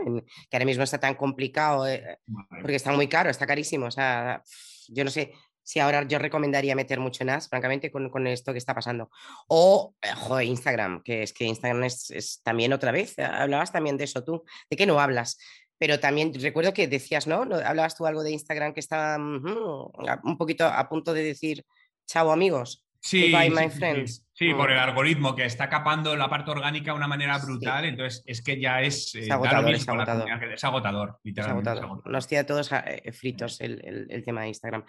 que 0.49 0.57
ahora 0.57 0.65
mismo 0.65 0.85
está 0.85 0.99
tan 0.99 1.15
complicado, 1.15 1.87
eh, 1.87 2.21
porque 2.49 2.77
está 2.77 2.91
muy 2.93 3.09
caro, 3.09 3.29
está 3.29 3.47
carísimo. 3.47 3.85
O 3.85 3.91
sea, 3.91 4.43
yo 4.89 5.05
no 5.05 5.11
sé, 5.11 5.35
si 5.65 5.81
ahora 5.81 6.07
yo 6.07 6.19
recomendaría 6.19 6.77
meter 6.77 7.01
mucho 7.01 7.25
en 7.25 7.31
ads, 7.31 7.49
francamente, 7.49 7.91
con, 7.91 8.27
esto 8.27 8.53
que 8.53 8.59
está 8.59 8.75
pasando. 8.75 9.11
O, 9.49 9.95
eh, 10.03 10.13
joder, 10.15 10.47
Instagram, 10.47 11.03
que 11.03 11.23
es 11.23 11.33
que 11.33 11.45
Instagram 11.45 11.85
es, 11.85 12.41
también 12.45 12.73
otra 12.73 12.93
vez, 12.93 13.19
hablabas 13.19 13.73
también 13.73 13.97
de 13.97 14.05
eso 14.05 14.23
tú, 14.23 14.45
¿de 14.71 14.77
qué 14.77 14.87
no 14.87 15.01
hablas? 15.01 15.39
Pero 15.79 15.99
también 15.99 16.33
recuerdo 16.35 16.73
que 16.73 16.87
decías, 16.87 17.27
¿no? 17.27 17.43
Hablabas 17.43 17.97
tú 17.97 18.07
algo 18.07 18.23
de 18.23 18.31
Instagram 18.31 18.75
que 18.75 18.81
estaba 18.81 19.17
un 19.17 20.39
poquito 20.39 20.67
a 20.67 20.89
punto 20.89 21.13
de 21.13 21.25
decir, 21.25 21.65
chao 22.07 22.31
amigos, 22.31 22.84
Sí, 23.05 23.31
my 23.31 23.69
friends. 23.69 24.27
sí, 24.33 24.55
por 24.55 24.71
el 24.71 24.79
algoritmo 24.79 25.35
que 25.35 25.45
está 25.45 25.69
capando 25.69 26.17
la 26.17 26.31
parte 26.31 26.51
orgánica 26.51 26.93
de 26.93 26.97
una 26.97 27.07
manera 27.07 27.37
brutal, 27.37 27.85
entonces 27.85 28.23
es 28.25 28.43
que 28.43 28.59
ya 28.59 28.81
es, 28.81 29.15
es 29.15 29.29
eh, 29.29 29.33
agotador, 29.33 29.75
es 29.75 29.87
agotador. 29.87 30.53
es 30.53 30.65
agotador, 30.65 31.21
literalmente. 31.23 31.71
Es 31.71 31.77
agotador. 31.77 32.11
Nos 32.11 32.27
tira 32.27 32.47
todos 32.47 32.73
eh, 32.73 33.13
fritos 33.13 33.61
el, 33.61 34.07
el, 34.09 34.25
tema 34.25 34.41
de 34.41 34.49
Instagram. 34.49 34.85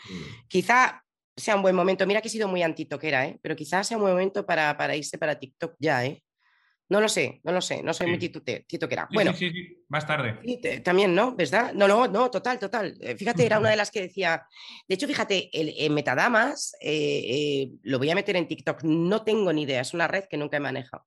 Quizá 0.47 1.03
sea 1.35 1.57
un 1.57 1.61
buen 1.61 1.75
momento, 1.75 2.07
mira 2.07 2.21
que 2.21 2.29
he 2.29 2.31
sido 2.31 2.47
muy 2.47 2.63
antitoquera, 2.63 3.25
¿eh? 3.25 3.37
pero 3.41 3.53
quizás 3.57 3.85
sea 3.85 3.97
un 3.97 4.03
buen 4.03 4.13
momento 4.13 4.45
para, 4.45 4.77
para 4.77 4.95
irse 4.95 5.17
para 5.17 5.37
TikTok 5.37 5.75
ya, 5.79 6.05
¿eh? 6.05 6.23
No 6.87 7.01
lo 7.01 7.09
sé, 7.09 7.41
no 7.43 7.51
lo 7.51 7.61
sé, 7.61 7.81
no 7.81 7.93
soy 7.93 8.07
muy 8.07 8.19
titoquera. 8.19 9.07
bueno, 9.11 9.33
sí, 9.33 9.49
sí, 9.49 9.83
más 9.87 10.05
tarde. 10.05 10.39
también, 10.83 11.15
¿no? 11.15 11.35
¿Verdad? 11.35 11.73
No, 11.73 11.87
no, 11.87 12.07
no, 12.07 12.29
total, 12.29 12.59
total. 12.59 12.95
Eh, 13.01 13.15
fíjate, 13.15 13.43
era 13.43 13.59
una 13.59 13.69
de 13.71 13.75
las 13.75 13.89
que 13.89 14.01
decía. 14.01 14.45
De 14.87 14.93
hecho, 14.93 15.07
fíjate, 15.07 15.49
el, 15.51 15.89
Metadamas 15.91 16.75
eh, 16.79 17.23
eh, 17.27 17.71
lo 17.83 17.97
voy 17.97 18.11
a 18.11 18.15
meter 18.15 18.35
en 18.35 18.47
TikTok. 18.47 18.83
No 18.83 19.23
tengo 19.23 19.51
ni 19.51 19.63
idea, 19.63 19.81
es 19.81 19.95
una 19.95 20.07
red 20.07 20.25
que 20.29 20.37
nunca 20.37 20.57
he 20.57 20.59
manejado. 20.59 21.05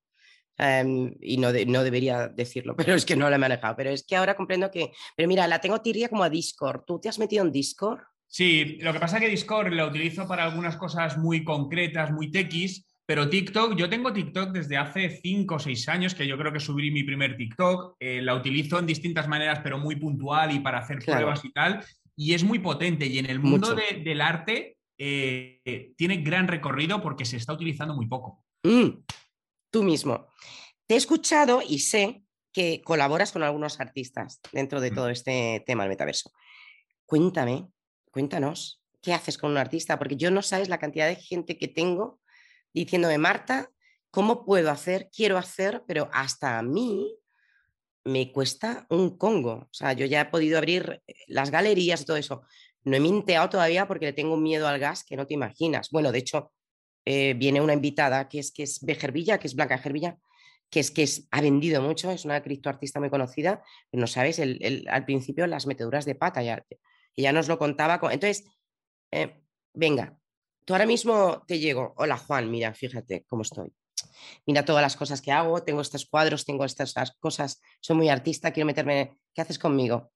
Em, 0.57 1.15
y 1.21 1.37
no, 1.37 1.53
no 1.53 1.85
debería 1.85 2.27
decirlo, 2.27 2.75
pero 2.77 2.95
es 2.95 3.05
que 3.05 3.15
no 3.15 3.31
la 3.31 3.37
he 3.37 3.39
manejado. 3.39 3.77
Pero 3.77 3.91
es 3.91 4.05
que 4.05 4.17
ahora 4.17 4.35
comprendo 4.35 4.73
que. 4.73 4.91
Pero 5.17 5.29
mira, 5.29 5.47
la 5.47 5.61
tengo 5.61 5.81
tirria 5.81 6.09
como 6.09 6.25
a 6.25 6.31
Discord. 6.31 6.83
¿Tú 6.85 6.99
te 6.99 7.09
has 7.09 7.21
metido 7.21 7.45
en 7.45 7.53
Discord? 7.53 8.01
Sí, 8.27 8.79
lo 8.81 8.93
que 8.93 8.99
pasa 8.99 9.17
es 9.17 9.23
que 9.23 9.31
Discord 9.31 9.73
lo 9.73 9.87
utilizo 9.87 10.27
para 10.27 10.45
algunas 10.45 10.77
cosas 10.77 11.17
muy 11.17 11.45
concretas, 11.45 12.11
muy 12.11 12.33
techis 12.33 12.85
pero 13.09 13.31
TikTok, 13.31 13.75
yo 13.75 13.89
tengo 13.89 14.13
TikTok 14.13 14.51
desde 14.51 14.77
hace 14.77 15.09
5 15.23 15.55
o 15.55 15.59
6 15.59 15.89
años, 15.89 16.15
que 16.15 16.27
yo 16.27 16.37
creo 16.37 16.53
que 16.53 16.61
subí 16.61 16.91
mi 16.91 17.05
primer 17.05 17.39
TikTok. 17.39 17.97
Eh, 17.99 18.21
la 18.21 18.35
utilizo 18.35 18.79
en 18.79 18.85
distintas 18.85 19.27
maneras, 19.27 19.61
pero 19.65 19.79
muy 19.79 19.97
puntual 19.97 20.55
y 20.55 20.61
para 20.61 20.81
hacer 20.81 20.99
pruebas 20.99 21.43
y 21.43 21.51
tal. 21.51 21.83
Y 22.15 22.35
es 22.35 22.45
muy 22.45 22.59
potente. 22.59 23.07
Y 23.07 23.19
en 23.19 23.25
el 23.25 23.41
mundo 23.41 23.75
del 23.75 24.21
arte 24.21 24.77
eh, 24.99 25.95
tiene 25.97 26.19
gran 26.19 26.49
recorrido 26.49 27.01
porque 27.01 27.25
se 27.25 27.39
está 27.39 27.55
utilizando 27.55 27.95
muy 27.95 28.07
poco. 28.07 28.45
Mm, 28.63 29.03
tú 29.71 29.83
mismo. 29.83 30.27
Te 30.87 30.93
he 30.93 30.99
escuchado 30.99 31.63
y 31.67 31.79
sé 31.79 32.23
que 32.53 32.83
colaboras 32.83 33.33
con 33.33 33.43
algunos 33.43 33.81
artistas 33.81 34.39
dentro 34.53 34.83
de 34.83 34.91
mm. 34.91 34.95
todo 34.95 35.09
este 35.09 35.65
tema 35.67 35.85
del 35.85 35.91
metaverso. 35.91 36.31
Cuéntame, 37.07 37.69
cuéntanos, 38.11 38.83
¿qué 39.01 39.15
haces 39.15 39.39
con 39.39 39.51
un 39.51 39.57
artista? 39.57 39.99
Porque 39.99 40.17
yo 40.17 40.31
no 40.31 40.43
sabes 40.43 40.69
la 40.69 40.79
cantidad 40.79 41.09
de 41.09 41.17
gente 41.17 41.57
que 41.57 41.69
tengo 41.69 42.21
diciéndome, 42.85 43.19
Marta, 43.19 43.71
¿cómo 44.11 44.45
puedo 44.45 44.71
hacer? 44.71 45.11
Quiero 45.15 45.39
hacer, 45.39 45.83
pero 45.87 46.09
hasta 46.13 46.59
a 46.59 46.63
mí 46.63 47.15
me 48.05 48.33
cuesta 48.33 48.87
un 48.91 49.17
congo. 49.17 49.53
O 49.53 49.73
sea, 49.73 49.93
yo 49.93 50.07
ya 50.07 50.23
he 50.23 50.27
podido 50.27 50.59
abrir 50.59 51.03
eh, 51.07 51.15
las 51.27 51.51
galerías 51.51 52.03
y 52.03 52.05
todo 52.05 52.17
eso. 52.17 52.43
No 52.85 52.97
he 52.97 53.01
minteado 53.01 53.49
todavía 53.49 53.87
porque 53.87 54.07
le 54.07 54.13
tengo 54.13 54.35
un 54.35 54.43
miedo 54.43 54.67
al 54.67 54.79
gas 54.79 55.05
que 55.05 55.17
no 55.17 55.27
te 55.27 55.35
imaginas. 55.35 55.91
Bueno, 55.91 56.11
de 56.13 56.19
hecho, 56.19 56.53
eh, 57.05 57.35
viene 57.35 57.61
una 57.61 57.75
invitada 57.75 58.29
que 58.29 58.39
es, 58.39 58.53
que 58.53 58.63
es 58.63 58.81
Bejervilla, 58.83 59.39
que 59.39 59.47
es 59.47 59.55
Blanca 59.55 59.79
Gervilla, 59.79 60.19
que 60.71 60.81
es 60.81 60.91
que 60.91 61.03
es, 61.03 61.27
ha 61.31 61.41
vendido 61.41 61.81
mucho, 61.83 62.11
es 62.11 62.25
una 62.25 62.43
criptoartista 62.43 63.01
muy 63.01 63.11
conocida, 63.11 63.63
no 63.93 64.07
sabes, 64.07 64.39
el, 64.39 64.87
al 64.91 65.05
principio 65.05 65.47
las 65.47 65.67
meteduras 65.67 66.05
de 66.05 66.15
pata, 66.15 66.43
ya, 66.43 66.65
ya 67.17 67.33
nos 67.33 67.49
lo 67.49 67.59
contaba. 67.59 67.99
Entonces, 68.13 68.45
eh, 69.11 69.43
venga, 69.73 70.19
Tú 70.69 70.75
ahora 70.75 70.85
mismo 70.85 71.43
te 71.47 71.59
llego, 71.59 71.95
hola 71.97 72.19
Juan, 72.19 72.51
mira, 72.51 72.75
fíjate 72.75 73.25
cómo 73.27 73.41
estoy. 73.41 73.73
Mira 74.47 74.67
todas 74.67 74.83
las 74.83 74.97
cosas 74.97 75.23
que 75.23 75.33
hago, 75.33 75.65
tengo 75.65 75.81
estos 75.81 76.05
cuadros, 76.05 76.45
tengo 76.45 76.67
estas 76.67 76.93
cosas, 77.19 77.63
soy 77.81 77.97
muy 77.97 78.11
artista, 78.11 78.53
quiero 78.53 78.67
meterme, 78.67 79.17
¿qué 79.35 79.41
haces 79.41 79.59
conmigo? 79.59 80.13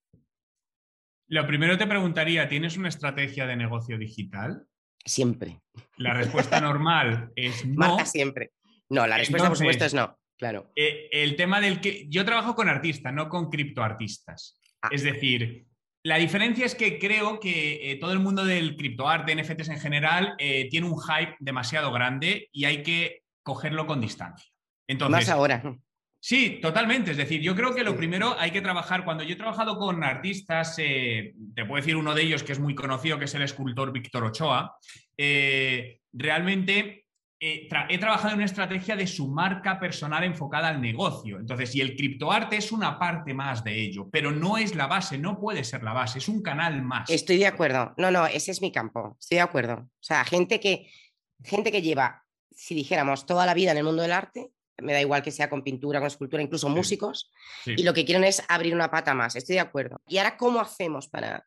Lo 1.28 1.46
primero 1.46 1.78
te 1.78 1.86
preguntaría, 1.86 2.50
¿tienes 2.50 2.76
una 2.76 2.90
estrategia 2.90 3.46
de 3.46 3.56
negocio 3.56 3.96
digital? 3.96 4.66
Siempre. 5.02 5.62
La 5.96 6.12
respuesta 6.12 6.60
normal 6.60 7.32
es 7.34 7.64
no. 7.64 7.74
Marta 7.74 8.04
siempre. 8.04 8.52
No, 8.90 9.06
la 9.06 9.16
respuesta 9.16 9.48
por 9.48 9.56
supuesto 9.56 9.86
es 9.86 9.94
no, 9.94 10.18
claro. 10.36 10.70
Eh, 10.76 11.08
el 11.12 11.34
tema 11.34 11.62
del 11.62 11.80
que 11.80 12.06
yo 12.10 12.26
trabajo 12.26 12.54
con 12.54 12.68
artistas, 12.68 13.14
no 13.14 13.30
con 13.30 13.48
criptoartistas. 13.48 14.60
Ah. 14.82 14.90
Es 14.92 15.02
decir, 15.02 15.64
la 16.04 16.16
diferencia 16.16 16.66
es 16.66 16.74
que 16.74 16.98
creo 16.98 17.38
que 17.38 17.92
eh, 17.92 17.96
todo 17.96 18.12
el 18.12 18.18
mundo 18.18 18.44
del 18.44 18.76
criptoarte, 18.76 19.34
NFTs 19.36 19.68
en 19.68 19.78
general, 19.80 20.34
eh, 20.38 20.68
tiene 20.68 20.88
un 20.88 21.00
hype 21.00 21.36
demasiado 21.38 21.92
grande 21.92 22.48
y 22.52 22.64
hay 22.64 22.82
que 22.82 23.22
cogerlo 23.42 23.86
con 23.86 24.00
distancia. 24.00 24.50
Entonces, 24.88 25.28
Más 25.28 25.28
ahora. 25.28 25.62
Sí, 26.18 26.58
totalmente. 26.60 27.12
Es 27.12 27.16
decir, 27.16 27.40
yo 27.40 27.54
creo 27.54 27.74
que 27.74 27.84
lo 27.84 27.96
primero 27.96 28.36
hay 28.38 28.50
que 28.50 28.60
trabajar. 28.60 29.04
Cuando 29.04 29.22
yo 29.22 29.34
he 29.34 29.36
trabajado 29.36 29.76
con 29.78 30.02
artistas, 30.02 30.76
eh, 30.78 31.34
te 31.54 31.64
puedo 31.64 31.80
decir 31.80 31.96
uno 31.96 32.14
de 32.14 32.22
ellos 32.22 32.42
que 32.42 32.52
es 32.52 32.60
muy 32.60 32.74
conocido, 32.74 33.18
que 33.18 33.24
es 33.26 33.34
el 33.34 33.42
escultor 33.42 33.92
Víctor 33.92 34.24
Ochoa. 34.24 34.76
realmente 36.12 37.01
eh, 37.44 37.68
he 37.88 37.98
trabajado 37.98 38.28
en 38.28 38.37
una 38.37 38.44
estrategia 38.44 38.94
de 38.94 39.05
su 39.09 39.26
marca 39.26 39.81
personal 39.81 40.22
enfocada 40.22 40.68
al 40.68 40.81
negocio. 40.81 41.40
Entonces, 41.40 41.74
y 41.74 41.81
el 41.81 41.96
criptoarte 41.96 42.57
es 42.57 42.70
una 42.70 43.00
parte 43.00 43.35
más 43.35 43.64
de 43.64 43.83
ello, 43.83 44.09
pero 44.12 44.31
no 44.31 44.59
es 44.59 44.76
la 44.76 44.87
base, 44.87 45.18
no 45.18 45.40
puede 45.40 45.64
ser 45.64 45.83
la 45.83 45.92
base, 45.92 46.20
es 46.20 46.28
un 46.28 46.40
canal 46.40 46.83
más. 46.83 47.11
Estoy 47.11 47.38
de 47.38 47.48
acuerdo. 47.48 47.94
No, 47.96 48.12
no, 48.12 48.28
ese 48.28 48.52
es 48.52 48.62
mi 48.62 48.70
campo. 48.70 49.16
Estoy 49.18 49.38
de 49.38 49.42
acuerdo. 49.42 49.74
O 49.74 49.90
sea, 50.02 50.24
gente 50.24 50.61
que, 50.61 50.88
gente 51.42 51.72
que 51.72 51.83
lleva, 51.83 52.22
si 52.52 52.76
dijéramos, 52.76 53.26
toda 53.26 53.44
la 53.44 53.55
vida 53.55 53.72
en 53.72 53.78
el 53.78 53.85
mundo 53.85 54.02
del 54.02 54.12
arte, 54.12 54.52
me 54.81 54.92
da 54.92 55.00
igual 55.00 55.24
que 55.24 55.33
sea 55.33 55.50
con 55.50 55.64
pintura, 55.64 55.98
con 55.98 56.07
escultura, 56.07 56.44
incluso 56.44 56.68
músicos, 56.68 57.33
y 57.66 57.83
lo 57.83 57.92
que 57.92 58.05
quieren 58.05 58.22
es 58.22 58.40
abrir 58.48 58.72
una 58.72 58.88
pata 58.88 59.14
más. 59.14 59.35
Estoy 59.35 59.57
de 59.57 59.61
acuerdo. 59.61 60.00
¿Y 60.07 60.18
ahora 60.18 60.37
cómo 60.37 60.61
hacemos 60.61 61.09
para, 61.09 61.44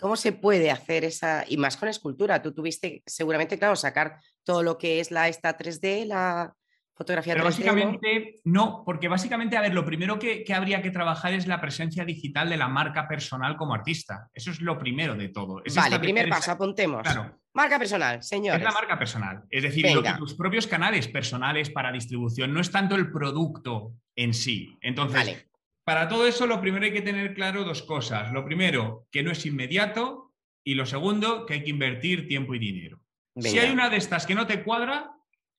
¿Cómo 0.00 0.16
se 0.16 0.32
puede 0.32 0.70
hacer 0.70 1.04
esa, 1.04 1.44
y 1.46 1.58
más 1.58 1.76
con 1.76 1.88
escultura? 1.88 2.40
Tú 2.40 2.54
tuviste 2.54 3.02
seguramente, 3.04 3.58
claro, 3.58 3.76
sacar 3.76 4.18
todo 4.50 4.64
lo 4.64 4.78
que 4.78 4.98
es 4.98 5.12
la 5.12 5.28
esta 5.28 5.56
3D, 5.56 6.06
la 6.06 6.52
fotografía 6.92 7.34
Pero 7.34 7.44
3D. 7.46 7.46
¿no? 7.46 7.50
básicamente 7.72 8.34
no, 8.44 8.82
porque 8.84 9.06
básicamente, 9.06 9.56
a 9.56 9.60
ver, 9.60 9.72
lo 9.72 9.84
primero 9.84 10.18
que, 10.18 10.42
que 10.42 10.52
habría 10.54 10.82
que 10.82 10.90
trabajar 10.90 11.32
es 11.34 11.46
la 11.46 11.60
presencia 11.60 12.04
digital 12.04 12.48
de 12.50 12.56
la 12.56 12.66
marca 12.66 13.06
personal 13.06 13.56
como 13.56 13.74
artista. 13.74 14.28
Eso 14.34 14.50
es 14.50 14.60
lo 14.60 14.76
primero 14.76 15.14
de 15.14 15.28
todo. 15.28 15.62
Es 15.64 15.76
Vale, 15.76 16.00
primer 16.00 16.26
esa- 16.26 16.34
paso, 16.36 16.50
apuntemos. 16.50 17.02
Claro, 17.02 17.38
Marca 17.54 17.78
personal, 17.78 18.22
señores. 18.24 18.58
es 18.60 18.64
la 18.64 18.72
marca 18.72 18.98
personal. 18.98 19.42
Es 19.50 19.62
decir, 19.62 19.84
Venga. 19.84 20.16
tus 20.16 20.34
propios 20.34 20.66
canales 20.66 21.06
personales 21.06 21.70
para 21.70 21.92
distribución, 21.92 22.52
no 22.52 22.60
es 22.60 22.72
tanto 22.72 22.96
el 22.96 23.12
producto 23.12 23.92
en 24.16 24.34
sí. 24.34 24.76
Entonces, 24.80 25.16
Vale. 25.18 25.46
para 25.84 26.08
todo 26.08 26.26
eso, 26.26 26.44
lo 26.48 26.60
primero 26.60 26.84
hay 26.86 26.92
que 26.92 27.02
tener 27.02 27.34
claro 27.34 27.62
dos 27.62 27.82
cosas. 27.82 28.32
Lo 28.32 28.44
primero, 28.44 29.06
que 29.12 29.22
no 29.22 29.30
es 29.30 29.46
inmediato. 29.46 30.32
Y 30.64 30.74
lo 30.74 30.84
segundo, 30.86 31.46
que 31.46 31.54
hay 31.54 31.64
que 31.64 31.70
invertir 31.70 32.26
tiempo 32.28 32.54
y 32.54 32.58
dinero. 32.58 33.00
Si 33.36 33.58
hay 33.58 33.70
una 33.70 33.88
de 33.90 33.96
estas 33.96 34.26
que 34.26 34.34
no 34.34 34.46
te 34.46 34.62
cuadra, 34.62 35.10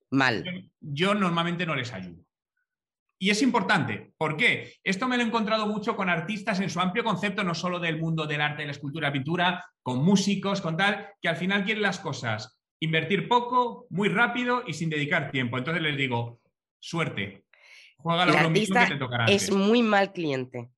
Mal. 0.10 0.44
yo- 0.44 0.52
yo 0.82 1.14
normalmente 1.16 1.66
no 1.66 1.76
les 1.76 1.94
ayudo. 1.94 2.24
Y 3.18 3.30
es 3.30 3.42
importante. 3.44 4.14
¿Por 4.18 4.36
qué? 4.36 4.74
Esto 4.84 5.08
me 5.08 5.16
lo 5.16 5.24
he 5.24 5.28
encontrado 5.28 5.68
mucho 5.68 5.96
con 5.96 6.10
artistas 6.10 6.60
en 6.60 6.70
su 6.72 6.80
amplio 6.80 7.04
concepto, 7.04 7.44
no 7.44 7.54
solo 7.54 7.80
del 7.80 8.00
mundo 8.00 8.26
del 8.26 8.42
arte, 8.42 8.64
de 8.64 8.66
la 8.66 8.72
escultura, 8.72 9.12
pintura, 9.14 9.64
con 9.84 10.04
músicos, 10.04 10.60
con 10.60 10.76
tal, 10.76 11.08
que 11.22 11.30
al 11.30 11.36
final 11.38 11.64
quieren 11.64 11.84
las 11.84 12.00
cosas 12.00 12.58
invertir 12.80 13.28
poco, 13.28 13.86
muy 13.92 14.10
rápido 14.10 14.64
y 14.66 14.74
sin 14.74 14.90
dedicar 14.90 15.30
tiempo. 15.30 15.58
Entonces 15.60 15.84
les 15.84 15.96
digo, 15.96 16.42
suerte. 16.80 17.46
Juega 17.98 18.26
bromita 18.26 18.48
artista 18.48 18.86
que 18.88 18.94
te 18.94 19.00
tocará 19.00 19.26
es 19.26 19.52
muy 19.52 19.84
mal 19.84 20.12
cliente. 20.12 20.72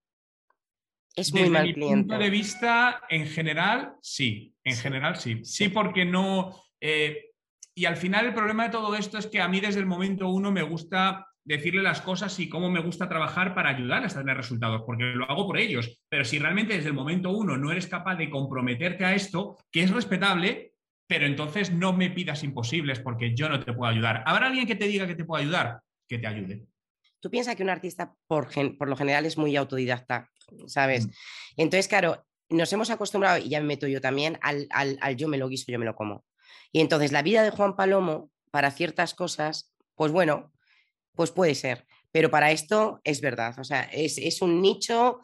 Es 1.15 1.31
muy 1.31 1.43
Desde 1.43 1.53
mal 1.53 1.67
mi 1.67 1.73
cliente. 1.75 1.95
punto 2.09 2.17
de 2.17 2.29
vista, 2.29 3.03
en 3.09 3.25
general, 3.27 3.95
sí. 4.01 4.53
En 4.65 4.75
general, 4.75 5.15
sí. 5.15 5.39
Sí, 5.45 5.69
porque 5.69 6.03
no. 6.03 6.61
Eh, 6.83 7.31
y 7.75 7.85
al 7.85 7.97
final, 7.97 8.25
el 8.27 8.33
problema 8.35 8.65
de 8.65 8.69
todo 8.69 8.95
esto 8.95 9.17
es 9.17 9.25
que 9.27 9.41
a 9.41 9.47
mí, 9.47 9.59
desde 9.59 9.79
el 9.79 9.85
momento 9.87 10.27
uno, 10.29 10.51
me 10.51 10.61
gusta 10.61 11.25
decirle 11.45 11.81
las 11.81 12.01
cosas 12.01 12.39
y 12.39 12.47
cómo 12.47 12.69
me 12.69 12.79
gusta 12.79 13.09
trabajar 13.09 13.55
para 13.55 13.69
ayudarles 13.71 14.15
a 14.15 14.19
tener 14.19 14.37
resultados, 14.37 14.83
porque 14.85 15.03
lo 15.05 15.25
hago 15.29 15.47
por 15.47 15.57
ellos. 15.57 15.99
Pero 16.07 16.23
si 16.23 16.39
realmente 16.39 16.75
desde 16.75 16.89
el 16.89 16.93
momento 16.93 17.31
uno 17.31 17.57
no 17.57 17.71
eres 17.71 17.87
capaz 17.87 18.15
de 18.15 18.29
comprometerte 18.29 19.03
a 19.05 19.15
esto, 19.15 19.57
que 19.71 19.81
es 19.83 19.89
respetable, 19.91 20.73
pero 21.07 21.25
entonces 21.25 21.71
no 21.71 21.91
me 21.93 22.09
pidas 22.11 22.43
imposibles 22.43 22.99
porque 22.99 23.35
yo 23.35 23.49
no 23.49 23.59
te 23.59 23.73
puedo 23.73 23.91
ayudar. 23.91 24.23
¿Habrá 24.25 24.47
alguien 24.47 24.67
que 24.67 24.75
te 24.75 24.87
diga 24.87 25.07
que 25.07 25.15
te 25.15 25.25
puedo 25.25 25.41
ayudar? 25.41 25.81
Que 26.07 26.17
te 26.19 26.27
ayude. 26.27 26.65
Tú 27.19 27.29
piensas 27.29 27.55
que 27.55 27.63
un 27.63 27.69
artista 27.69 28.13
por, 28.27 28.49
gen- 28.49 28.77
por 28.77 28.87
lo 28.87 28.95
general 28.95 29.25
es 29.25 29.37
muy 29.37 29.55
autodidacta, 29.55 30.29
¿sabes? 30.67 31.07
Mm. 31.07 31.11
Entonces, 31.57 31.87
claro, 31.87 32.25
nos 32.49 32.71
hemos 32.71 32.89
acostumbrado, 32.89 33.39
y 33.39 33.49
ya 33.49 33.59
me 33.61 33.67
meto 33.67 33.87
yo 33.87 33.99
también, 33.99 34.37
al, 34.41 34.67
al- 34.69 34.97
al 35.01 35.15
yo 35.17 35.27
me 35.27 35.37
lo 35.37 35.47
guiso, 35.49 35.71
yo 35.71 35.79
me 35.79 35.85
lo 35.85 35.95
como. 35.95 36.23
Y 36.71 36.81
entonces 36.81 37.11
la 37.11 37.21
vida 37.21 37.43
de 37.43 37.51
Juan 37.51 37.75
Palomo, 37.75 38.29
para 38.51 38.71
ciertas 38.71 39.13
cosas, 39.13 39.73
pues 39.95 40.11
bueno, 40.11 40.51
pues 41.15 41.31
puede 41.31 41.55
ser. 41.55 41.85
Pero 42.11 42.29
para 42.29 42.51
esto 42.51 42.99
es 43.03 43.21
verdad. 43.21 43.57
O 43.59 43.63
sea, 43.63 43.81
es, 43.91 44.17
es 44.17 44.41
un 44.41 44.61
nicho. 44.61 45.19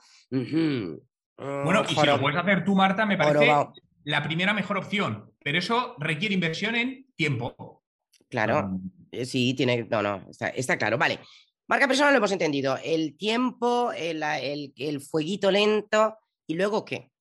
Bueno, 1.38 1.84
mm, 1.84 1.86
y 1.90 1.96
si 1.96 2.06
lo 2.06 2.20
puedes 2.20 2.40
hacer 2.40 2.64
tú, 2.66 2.76
Marta, 2.76 3.06
me 3.06 3.18
parece 3.18 3.38
jorobado. 3.38 3.74
la 4.04 4.24
primera 4.24 4.54
mejor 4.54 4.78
opción. 4.78 5.32
Pero 5.44 5.58
eso 5.60 5.96
requiere 6.00 6.34
inversión 6.34 6.76
en 6.76 7.08
tiempo. 7.16 7.84
Claro, 8.30 8.80
eh, 9.12 9.26
sí, 9.26 9.54
tiene. 9.54 9.88
No, 9.90 10.02
no, 10.02 10.26
está, 10.30 10.50
está 10.50 10.78
claro. 10.78 10.98
Vale. 10.98 11.20
Marca 11.68 11.88
personal 11.88 12.14
lo 12.14 12.18
hemos 12.18 12.32
entendido. 12.32 12.78
El 12.84 13.16
tiempo, 13.16 13.92
el, 13.94 14.22
el- 14.24 14.74
el 14.76 15.02
fueguito 15.02 15.52
lento. 15.52 16.18
¿Y 16.48 16.56
luego 16.56 16.84
qué? 16.84 17.12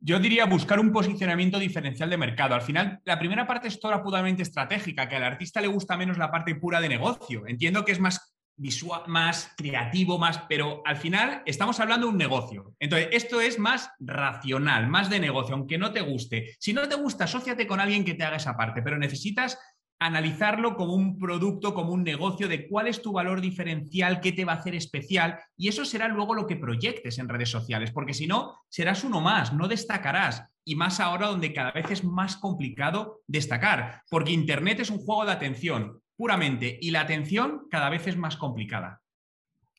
Yo 0.00 0.18
diría 0.18 0.46
buscar 0.46 0.78
un 0.80 0.92
posicionamiento 0.92 1.58
diferencial 1.58 2.10
de 2.10 2.16
mercado. 2.16 2.54
Al 2.54 2.62
final, 2.62 3.00
la 3.04 3.18
primera 3.18 3.46
parte 3.46 3.68
es 3.68 3.80
toda 3.80 4.02
puramente 4.02 4.42
estratégica, 4.42 5.08
que 5.08 5.16
al 5.16 5.24
artista 5.24 5.60
le 5.60 5.68
gusta 5.68 5.96
menos 5.96 6.18
la 6.18 6.30
parte 6.30 6.54
pura 6.54 6.80
de 6.80 6.88
negocio. 6.88 7.46
Entiendo 7.46 7.84
que 7.84 7.92
es 7.92 8.00
más 8.00 8.34
visual, 8.58 9.02
más 9.06 9.52
creativo, 9.56 10.18
más, 10.18 10.42
pero 10.48 10.82
al 10.84 10.96
final 10.96 11.42
estamos 11.46 11.78
hablando 11.80 12.06
de 12.06 12.12
un 12.12 12.18
negocio. 12.18 12.74
Entonces, 12.78 13.08
esto 13.12 13.40
es 13.40 13.58
más 13.58 13.90
racional, 14.00 14.88
más 14.88 15.08
de 15.08 15.20
negocio, 15.20 15.54
aunque 15.54 15.78
no 15.78 15.92
te 15.92 16.00
guste. 16.00 16.56
Si 16.58 16.72
no 16.72 16.88
te 16.88 16.96
gusta, 16.96 17.24
asóciate 17.24 17.66
con 17.66 17.80
alguien 17.80 18.04
que 18.04 18.14
te 18.14 18.24
haga 18.24 18.36
esa 18.36 18.56
parte, 18.56 18.82
pero 18.82 18.98
necesitas 18.98 19.58
analizarlo 19.98 20.76
como 20.76 20.94
un 20.94 21.18
producto, 21.18 21.74
como 21.74 21.92
un 21.92 22.04
negocio, 22.04 22.48
de 22.48 22.68
cuál 22.68 22.86
es 22.86 23.02
tu 23.02 23.12
valor 23.12 23.40
diferencial, 23.40 24.20
qué 24.20 24.32
te 24.32 24.44
va 24.44 24.52
a 24.52 24.56
hacer 24.56 24.74
especial, 24.74 25.38
y 25.56 25.68
eso 25.68 25.84
será 25.84 26.08
luego 26.08 26.34
lo 26.34 26.46
que 26.46 26.56
proyectes 26.56 27.18
en 27.18 27.28
redes 27.28 27.50
sociales, 27.50 27.90
porque 27.90 28.14
si 28.14 28.26
no, 28.26 28.54
serás 28.68 29.04
uno 29.04 29.20
más, 29.20 29.52
no 29.52 29.68
destacarás, 29.68 30.44
y 30.64 30.76
más 30.76 31.00
ahora 31.00 31.28
donde 31.28 31.52
cada 31.52 31.72
vez 31.72 31.90
es 31.90 32.04
más 32.04 32.36
complicado 32.36 33.22
destacar, 33.26 34.02
porque 34.10 34.32
Internet 34.32 34.80
es 34.80 34.90
un 34.90 34.98
juego 34.98 35.24
de 35.24 35.32
atención, 35.32 36.00
puramente, 36.16 36.78
y 36.80 36.90
la 36.90 37.00
atención 37.00 37.66
cada 37.70 37.90
vez 37.90 38.06
es 38.06 38.16
más 38.16 38.36
complicada. 38.36 39.00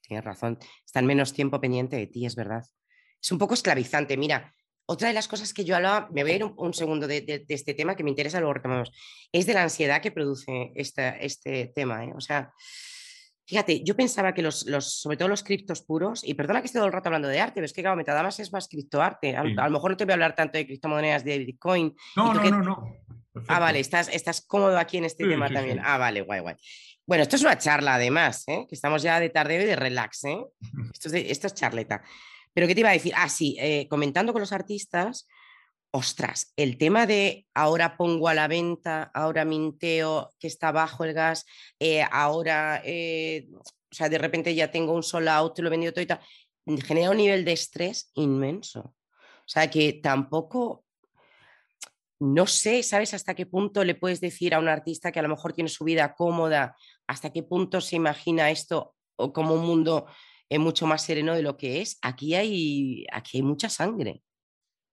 Tienes 0.01 0.25
razón. 0.25 0.57
Están 0.83 1.05
menos 1.05 1.33
tiempo 1.33 1.61
pendiente 1.61 1.95
de 1.95 2.07
ti, 2.07 2.25
es 2.25 2.35
verdad. 2.35 2.65
Es 3.21 3.31
un 3.31 3.37
poco 3.37 3.53
esclavizante. 3.53 4.17
Mira, 4.17 4.55
otra 4.91 5.07
de 5.09 5.13
las 5.13 5.27
cosas 5.27 5.53
que 5.53 5.63
yo 5.63 5.75
hablaba, 5.75 6.09
me 6.11 6.23
voy 6.23 6.31
a 6.31 6.35
ir 6.37 6.43
un, 6.43 6.53
un 6.57 6.73
segundo 6.73 7.07
de, 7.07 7.21
de- 7.21 7.39
de 7.39 7.53
este 7.53 7.73
tema 7.73 7.95
que 7.95 8.03
me 8.03 8.09
interesa, 8.09 8.39
luego 8.39 8.53
retomamos, 8.55 8.91
es 9.31 9.45
de 9.45 9.53
la 9.53 9.63
ansiedad 9.63 10.01
que 10.01 10.11
produce 10.11 10.71
esta- 10.75 11.15
este 11.17 11.67
tema. 11.75 12.03
¿eh? 12.05 12.13
O 12.15 12.21
sea, 12.21 12.51
fíjate, 13.45 13.83
yo 13.83 13.95
pensaba 13.95 14.33
que 14.33 14.41
los, 14.41 14.65
los, 14.67 14.99
sobre 14.99 15.17
todo 15.17 15.27
los 15.27 15.43
criptos 15.43 15.81
puros, 15.83 16.23
y 16.23 16.33
perdona 16.33 16.61
que 16.61 16.67
esté 16.67 16.79
todo 16.79 16.87
el 16.87 16.93
rato 16.93 17.09
hablando 17.09 17.27
de 17.27 17.39
arte, 17.39 17.55
pero 17.55 17.65
es 17.65 17.73
que 17.73 17.81
claro, 17.81 17.95
Metadamas 17.97 18.39
es 18.39 18.51
más 18.51 18.67
criptoarte. 18.67 19.35
A, 19.37 19.43
Sí. 19.43 19.55
a 19.57 19.65
lo 19.65 19.71
mejor 19.71 19.91
no 19.91 19.97
te 19.97 20.05
voy 20.05 20.11
a 20.11 20.15
hablar 20.15 20.35
tanto 20.35 20.57
de 20.57 20.65
criptomonedas 20.65 21.23
de 21.23 21.37
Bitcoin. 21.39 21.95
No, 22.15 22.27
¿Y 22.27 22.29
tú 22.29 22.33
no, 22.37 22.41
qué- 22.43 22.51
no, 22.51 22.61
no. 22.63 22.95
Perfecto. 23.31 23.53
Ah, 23.53 23.59
vale, 23.59 23.79
estás, 23.79 24.09
estás 24.11 24.41
cómodo 24.41 24.77
aquí 24.79 24.97
en 24.97 25.05
este 25.05 25.23
Sí, 25.23 25.29
tema 25.29 25.47
sí, 25.47 25.53
también. 25.53 25.79
Ah, 25.83 25.97
vale, 25.99 26.21
guay, 26.21 26.39
guay. 26.41 26.55
Bueno, 27.05 27.21
esto 27.23 27.35
es 27.35 27.41
una 27.43 27.57
charla 27.59 27.95
además, 27.95 28.43
¿eh? 28.47 28.65
que 28.67 28.73
estamos 28.75 29.01
ya 29.03 29.19
de 29.19 29.29
tardeo 29.29 29.61
y 29.61 29.65
de 29.65 29.75
relax. 29.75 30.23
¿eh? 30.25 30.37
Esto, 30.93 31.07
es 31.09 31.11
de- 31.11 31.31
esto 31.31 31.47
es 31.47 31.53
charleta. 31.53 32.01
Pero 32.59 32.67
¿qué 32.67 32.75
te 32.75 32.81
iba 32.81 32.89
a 32.89 32.91
decir? 32.91 33.13
Ah, 33.15 33.29
sí, 33.29 33.55
eh, 33.57 33.87
comentando 33.89 34.33
con 34.33 34.41
los 34.41 34.51
artistas, 34.51 35.29
ostras, 35.91 36.51
el 36.57 36.77
tema 36.77 37.05
de 37.05 37.47
ahora 37.53 37.95
pongo 37.95 38.27
a 38.27 38.33
la 38.33 38.49
venta, 38.49 39.03
ahora 39.13 39.45
minteo 39.45 40.29
que 40.37 40.47
está 40.47 40.73
bajo 40.73 41.05
el 41.05 41.13
gas, 41.13 41.45
eh, 41.79 42.03
ahora, 42.11 42.81
eh, 42.83 43.47
o 43.53 43.63
sea, 43.95 44.09
de 44.09 44.17
repente 44.17 44.53
ya 44.53 44.69
tengo 44.71 44.91
un 44.91 45.03
sold 45.03 45.29
out, 45.29 45.57
lo 45.59 45.67
he 45.67 45.69
vendido 45.69 45.93
todo 45.93 46.03
y 46.03 46.07
tal, 46.07 46.19
genera 46.85 47.11
un 47.11 47.15
nivel 47.15 47.45
de 47.45 47.53
estrés 47.53 48.11
inmenso. 48.15 48.81
O 48.81 49.47
sea, 49.47 49.69
que 49.69 49.93
tampoco, 49.93 50.83
no 52.19 52.45
sé, 52.45 52.83
¿sabes 52.83 53.13
hasta 53.13 53.35
qué 53.35 53.45
punto 53.45 53.85
le 53.85 53.95
puedes 53.95 54.19
decir 54.19 54.53
a 54.53 54.59
un 54.59 54.67
artista 54.67 55.13
que 55.13 55.19
a 55.19 55.23
lo 55.23 55.29
mejor 55.29 55.53
tiene 55.53 55.69
su 55.69 55.85
vida 55.85 56.13
cómoda, 56.13 56.75
hasta 57.07 57.31
qué 57.31 57.41
punto 57.41 57.79
se 57.79 57.95
imagina 57.95 58.51
esto 58.51 58.95
como 59.15 59.53
un 59.53 59.65
mundo 59.65 60.07
eh, 60.49 60.59
mucho 60.59 60.87
más 60.87 61.03
sereno 61.03 61.35
de 61.35 61.43
lo 61.43 61.57
que 61.57 61.81
es? 61.81 61.99
Aquí 62.01 62.35
hay, 62.35 63.05
aquí 63.11 63.37
hay 63.37 63.43
mucha 63.43 63.69
sangre. 63.69 64.21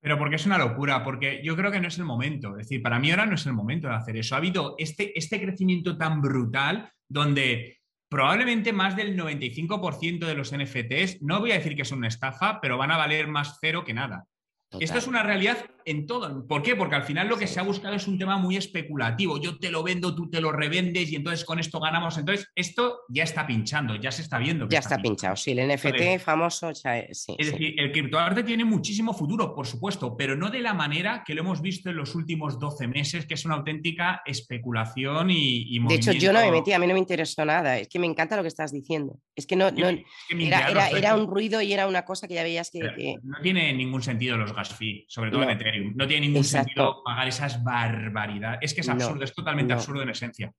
Pero 0.00 0.18
porque 0.18 0.36
es 0.36 0.46
una 0.46 0.58
locura, 0.58 1.02
porque 1.02 1.40
yo 1.42 1.56
creo 1.56 1.72
que 1.72 1.80
no 1.80 1.88
es 1.88 1.98
el 1.98 2.04
momento. 2.04 2.50
Es 2.50 2.68
decir, 2.68 2.82
para 2.82 2.98
mí 2.98 3.10
ahora 3.10 3.26
no 3.26 3.34
es 3.34 3.46
el 3.46 3.54
momento 3.54 3.88
de 3.88 3.94
hacer 3.94 4.16
eso. 4.16 4.34
Ha 4.34 4.38
habido 4.38 4.76
este, 4.78 5.18
este 5.18 5.40
crecimiento 5.40 5.96
tan 5.96 6.20
brutal 6.20 6.92
donde 7.08 7.78
probablemente 8.08 8.72
más 8.72 8.94
del 8.94 9.16
95% 9.16 10.26
de 10.26 10.34
los 10.34 10.54
NFTs, 10.56 11.22
no 11.22 11.40
voy 11.40 11.52
a 11.52 11.56
decir 11.56 11.74
que 11.74 11.84
son 11.84 11.98
una 11.98 12.08
estafa, 12.08 12.60
pero 12.60 12.78
van 12.78 12.92
a 12.92 12.96
valer 12.96 13.26
más 13.26 13.58
cero 13.60 13.84
que 13.84 13.94
nada. 13.94 14.26
Esto 14.72 14.98
es 14.98 15.04
Total. 15.04 15.08
una 15.08 15.22
realidad 15.22 15.58
en 15.84 16.06
todo. 16.06 16.44
¿Por 16.48 16.60
qué? 16.62 16.74
Porque 16.74 16.96
al 16.96 17.04
final 17.04 17.28
lo 17.28 17.38
que 17.38 17.46
Sí. 17.46 17.54
se 17.54 17.60
ha 17.60 17.62
buscado 17.62 17.94
es 17.94 18.08
un 18.08 18.18
tema 18.18 18.36
muy 18.36 18.56
especulativo. 18.56 19.40
Yo 19.40 19.58
te 19.58 19.70
lo 19.70 19.84
vendo, 19.84 20.12
tú 20.14 20.28
te 20.28 20.40
lo 20.40 20.50
revendes 20.50 21.12
y 21.12 21.16
entonces 21.16 21.44
con 21.44 21.60
esto 21.60 21.78
ganamos. 21.78 22.18
Entonces, 22.18 22.48
esto 22.56 23.02
ya 23.08 23.22
está 23.22 23.46
pinchando, 23.46 23.94
ya 23.94 24.10
se 24.10 24.22
está 24.22 24.38
viendo. 24.38 24.66
que 24.68 24.72
Ya 24.74 24.80
está 24.80 24.98
pinchado, 24.98 25.36
sí, 25.36 25.52
el 25.52 25.60
NFT 25.68 25.86
Entonces, 25.90 26.22
famoso, 26.24 26.72
ya, 26.72 26.98
eh, 26.98 27.08
sí, 27.12 27.36
Es 27.38 27.46
sí. 27.46 27.52
decir, 27.52 27.74
el 27.80 27.92
criptoarte 27.92 28.42
tiene 28.42 28.64
muchísimo 28.64 29.14
futuro, 29.14 29.54
por 29.54 29.66
supuesto, 29.68 30.16
pero 30.16 30.34
no 30.34 30.50
de 30.50 30.60
la 30.60 30.74
manera 30.74 31.22
que 31.24 31.34
lo 31.36 31.42
hemos 31.42 31.62
visto 31.62 31.88
en 31.90 31.96
los 31.96 32.16
últimos 32.16 32.58
12 32.58 32.88
meses, 32.88 33.24
que 33.24 33.34
es 33.34 33.44
una 33.44 33.54
auténtica 33.54 34.22
especulación 34.26 35.30
y, 35.30 35.76
y 35.76 35.78
De 35.86 35.94
hecho, 35.94 36.12
yo 36.12 36.32
no 36.32 36.40
me 36.40 36.50
metí, 36.50 36.72
a 36.72 36.78
mí 36.80 36.86
no 36.88 36.94
me 36.94 36.98
interesó 36.98 37.44
nada. 37.44 37.78
Es 37.78 37.88
que 37.88 37.98
me 38.00 38.06
encanta 38.06 38.34
lo 38.36 38.42
que 38.42 38.48
estás 38.48 38.72
diciendo. 38.72 39.18
Es 39.36 39.46
que 39.46 39.54
no, 39.54 39.70
no- 39.70 39.88
Es 39.88 40.04
que 40.28 40.98
era, 40.98 41.14
un 41.14 41.28
ruido 41.28 41.62
y 41.62 41.72
era 41.72 41.86
una 41.86 42.04
cosa 42.04 42.26
que 42.26 42.34
ya 42.34 42.42
veías 42.42 42.70
que, 42.70 42.80
que- 42.80 43.14
No 43.22 43.38
tiene 43.42 43.72
ningún 43.72 44.02
sentido 44.02 44.36
los 44.36 44.52
fee, 44.64 45.04
sobre 45.08 45.30
todo 45.30 45.40
No. 45.44 45.50
en 45.50 45.56
Ethereum. 45.56 45.92
No 45.96 46.06
tiene 46.06 46.26
ningún 46.26 46.42
Exacto. 46.42 46.66
sentido 46.68 47.02
pagar 47.04 47.28
esas 47.28 47.62
barbaridades. 47.62 48.58
Es 48.62 48.74
que 48.74 48.80
es 48.80 48.86
No, 48.88 48.94
absurdo, 48.94 49.24
es 49.24 49.34
totalmente 49.34 49.72
no. 49.74 49.78
absurdo 49.80 50.02
en 50.02 50.08
esencia. 50.10 50.52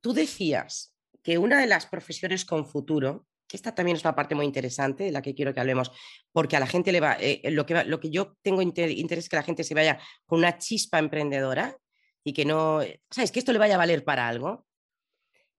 Tú 0.00 0.12
decías 0.12 0.94
que 1.22 1.38
una 1.38 1.60
de 1.60 1.66
las 1.66 1.86
profesiones 1.86 2.44
con 2.44 2.66
futuro, 2.66 3.26
que 3.48 3.56
esta 3.56 3.74
también 3.74 3.96
es 3.96 4.04
una 4.04 4.14
parte 4.14 4.34
muy 4.34 4.44
interesante 4.46 5.04
de 5.04 5.12
la 5.12 5.22
que 5.22 5.34
quiero 5.34 5.52
que 5.54 5.60
hablemos, 5.60 5.90
porque 6.32 6.56
a 6.56 6.60
la 6.60 6.66
gente 6.66 6.92
le 6.92 7.00
va, 7.00 7.16
eh, 7.20 7.40
lo, 7.50 7.64
que 7.66 7.74
va- 7.74 7.84
lo 7.84 8.00
que 8.00 8.10
yo 8.10 8.36
tengo 8.42 8.60
inter- 8.62 8.90
interés 8.90 9.24
es 9.24 9.28
que 9.28 9.36
la 9.36 9.42
gente 9.42 9.64
se 9.64 9.74
vaya 9.74 9.98
con 10.26 10.38
una 10.40 10.58
chispa 10.58 10.98
emprendedora 10.98 11.76
y 12.24 12.32
que 12.32 12.44
no, 12.44 12.80
¿sabes? 13.10 13.30
Que 13.32 13.38
esto 13.38 13.52
le 13.52 13.58
vaya 13.58 13.74
a 13.74 13.78
valer 13.78 14.04
para 14.04 14.26
algo. 14.28 14.66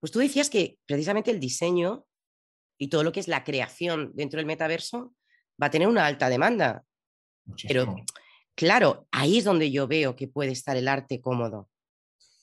Pues 0.00 0.12
tú 0.12 0.18
decías 0.18 0.50
que 0.50 0.78
precisamente 0.86 1.30
el 1.30 1.40
diseño 1.40 2.04
y 2.78 2.88
todo 2.88 3.02
lo 3.02 3.12
que 3.12 3.20
es 3.20 3.28
la 3.28 3.42
creación 3.44 4.10
dentro 4.14 4.36
del 4.38 4.46
metaverso 4.46 5.14
va 5.60 5.68
a 5.68 5.70
tener 5.70 5.88
una 5.88 6.06
alta 6.06 6.28
demanda. 6.28 6.84
Muchísimo. 7.46 7.94
Pero 7.96 8.04
claro, 8.54 9.06
ahí 9.10 9.38
es 9.38 9.44
donde 9.44 9.70
yo 9.70 9.86
veo 9.86 10.14
que 10.16 10.28
puede 10.28 10.52
estar 10.52 10.76
el 10.76 10.88
arte 10.88 11.20
cómodo. 11.20 11.68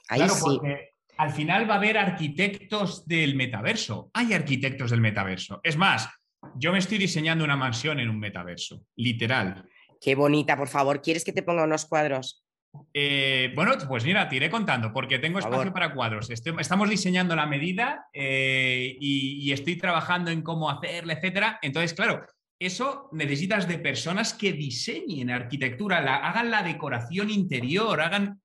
Ahí 0.10 0.20
claro, 0.20 0.34
sí. 0.34 0.42
porque 0.46 0.90
al 1.18 1.32
final 1.32 1.70
va 1.70 1.76
a 1.76 1.78
haber 1.78 1.98
arquitectos 1.98 3.06
del 3.06 3.36
metaverso. 3.36 4.10
Hay 4.14 4.34
arquitectos 4.34 4.92
del 4.92 5.02
metaverso. 5.02 5.60
Es 5.64 5.78
más, 5.78 6.10
yo 6.56 6.72
me 6.72 6.80
estoy 6.80 6.98
diseñando 6.98 7.44
una 7.44 7.56
mansión 7.56 8.00
en 8.00 8.10
un 8.10 8.20
metaverso, 8.20 8.86
literal. 8.96 9.68
Qué 10.02 10.16
bonita, 10.16 10.58
por 10.58 10.68
favor. 10.68 11.02
¿Quieres 11.02 11.24
que 11.24 11.32
te 11.32 11.44
ponga 11.44 11.64
unos 11.64 11.86
cuadros? 11.86 12.44
Eh, 12.94 13.52
bueno, 13.56 13.74
pues 13.88 14.04
mira, 14.04 14.28
te 14.28 14.36
iré 14.36 14.50
contando, 14.50 14.92
porque 14.92 15.20
tengo 15.20 15.36
Por 15.36 15.42
espacio 15.44 15.58
favor. 15.60 15.74
para 15.74 15.94
cuadros. 15.94 16.30
Estoy- 16.32 16.56
estamos 16.60 16.90
diseñando 16.90 17.36
la 17.36 17.46
medida 17.46 18.08
eh, 18.12 18.98
y, 19.00 19.48
y 19.48 19.52
estoy 19.54 19.78
trabajando 19.78 20.32
en 20.32 20.42
cómo 20.42 20.70
hacerla, 20.70 21.14
etcétera. 21.14 21.60
Entonces, 21.62 21.94
claro, 21.94 22.26
eso 22.66 23.10
necesitas 23.12 23.68
de 23.68 23.80
personas 23.80 24.34
que 24.34 24.54
diseñen 24.54 25.30
arquitectura, 25.30 26.02
la- 26.02 26.18
hagan 26.18 26.50
la 26.52 26.64
decoración 26.64 27.30
interior, 27.30 28.00
hagan. 28.02 28.42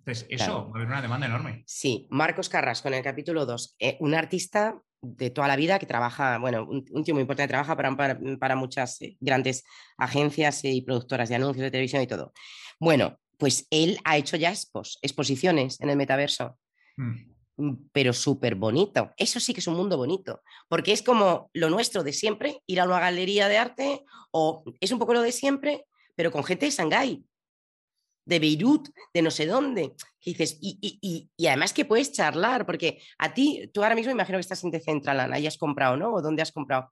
Entonces, 0.00 0.26
eso 0.30 0.44
Claro. 0.44 0.64
va 0.64 0.70
a 0.70 0.74
haber 0.76 0.86
una 0.88 1.02
demanda 1.02 1.26
enorme. 1.26 1.62
Sí, 1.66 2.06
Marcos 2.10 2.48
Carrasco 2.48 2.88
en 2.88 2.94
el 2.94 3.02
capítulo 3.02 3.44
2, 3.46 3.76
eh, 3.78 3.96
un 4.00 4.14
artista 4.14 4.80
de 5.02 5.30
toda 5.30 5.48
la 5.48 5.56
vida 5.56 5.78
que 5.78 5.86
trabaja, 5.86 6.38
bueno, 6.38 6.64
un, 6.68 6.84
un 6.90 7.04
tío 7.04 7.14
muy 7.14 7.22
importante, 7.22 7.48
trabaja 7.48 7.74
para, 7.76 7.96
para, 7.96 8.18
para 8.38 8.56
muchas 8.56 9.00
eh, 9.02 9.16
grandes 9.20 9.64
agencias 9.96 10.64
y 10.64 10.82
productoras 10.82 11.28
de 11.28 11.36
anuncios 11.36 11.62
de 11.64 11.70
televisión 11.70 12.02
y 12.02 12.06
todo. 12.06 12.32
Bueno, 12.78 13.18
pues 13.38 13.66
él 13.70 13.98
ha 14.04 14.16
hecho 14.18 14.36
ya 14.36 14.50
expos, 14.50 14.98
exposiciones 15.02 15.80
en 15.80 15.90
el 15.90 15.96
metaverso, 15.96 16.58
Mm. 16.96 17.30
Mm, 17.56 17.72
pero 17.92 18.12
súper 18.12 18.54
bonito. 18.54 19.10
Eso 19.16 19.40
sí 19.40 19.52
que 19.54 19.60
es 19.60 19.66
un 19.66 19.76
mundo 19.76 19.96
bonito, 19.96 20.42
porque 20.68 20.92
es 20.92 21.02
como 21.02 21.50
lo 21.52 21.70
nuestro 21.70 22.02
de 22.02 22.12
siempre, 22.12 22.62
ir 22.66 22.80
a 22.80 22.84
una 22.84 23.00
galería 23.00 23.48
de 23.48 23.58
arte, 23.58 24.04
o 24.32 24.64
es 24.80 24.92
un 24.92 24.98
poco 24.98 25.14
lo 25.14 25.22
de 25.22 25.32
siempre, 25.32 25.86
pero 26.16 26.30
con 26.30 26.44
gente 26.44 26.66
de 26.66 26.72
Shanghái, 26.72 27.24
de 28.24 28.38
Beirut, 28.38 28.88
de 29.12 29.22
no 29.22 29.30
sé 29.30 29.46
dónde. 29.46 29.94
Dices, 30.24 30.58
y, 30.60 30.78
y- 30.80 31.30
y- 31.36 31.46
además 31.46 31.72
que 31.72 31.84
puedes 31.84 32.12
charlar, 32.12 32.66
porque 32.66 33.00
a 33.18 33.32
ti, 33.34 33.70
tú 33.72 33.82
ahora 33.82 33.94
mismo 33.94 34.12
imagino 34.12 34.36
que 34.38 34.42
estás 34.42 34.62
en 34.64 34.70
Decentraland, 34.70 35.34
has 35.46 35.58
comprado, 35.58 35.96
¿no? 35.96 36.12
¿O 36.12 36.22
dónde 36.22 36.42
has 36.42 36.52
comprado? 36.52 36.90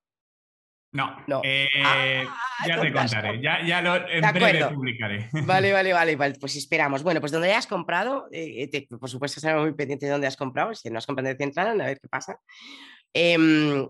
No, 0.93 1.17
No. 1.27 1.41
eh, 1.45 1.69
Ah, 1.85 2.67
ya 2.67 2.81
te 2.81 2.93
contaré, 2.93 3.37
no. 3.37 3.43
ya, 3.43 3.63
ya 3.67 3.83
lo 3.83 3.95
en 4.09 4.33
breve 4.33 4.65
publicaré. 4.75 5.29
Vale, 5.47 5.73
vale, 5.73 5.93
vale, 5.93 6.17
vale, 6.17 6.35
pues 6.41 6.57
esperamos. 6.57 7.03
Bueno, 7.03 7.21
pues 7.21 7.31
donde 7.31 7.49
hayas 7.49 7.67
comprado, 7.67 8.27
eh, 8.33 8.69
te- 8.69 8.87
por 8.99 9.09
supuesto, 9.11 9.39
estaremos 9.39 9.65
muy 9.65 9.75
pendiente 9.75 10.07
de 10.07 10.13
dónde 10.13 10.27
has 10.27 10.37
comprado, 10.37 10.75
si 10.75 10.89
no 10.91 10.99
has 10.99 11.07
comprado 11.07 11.29
en 11.29 11.37
Decentraland, 11.37 11.81
a 11.83 11.87
ver 11.87 12.01
qué 12.01 12.09
pasa. 12.09 12.39
Em, 13.13 13.87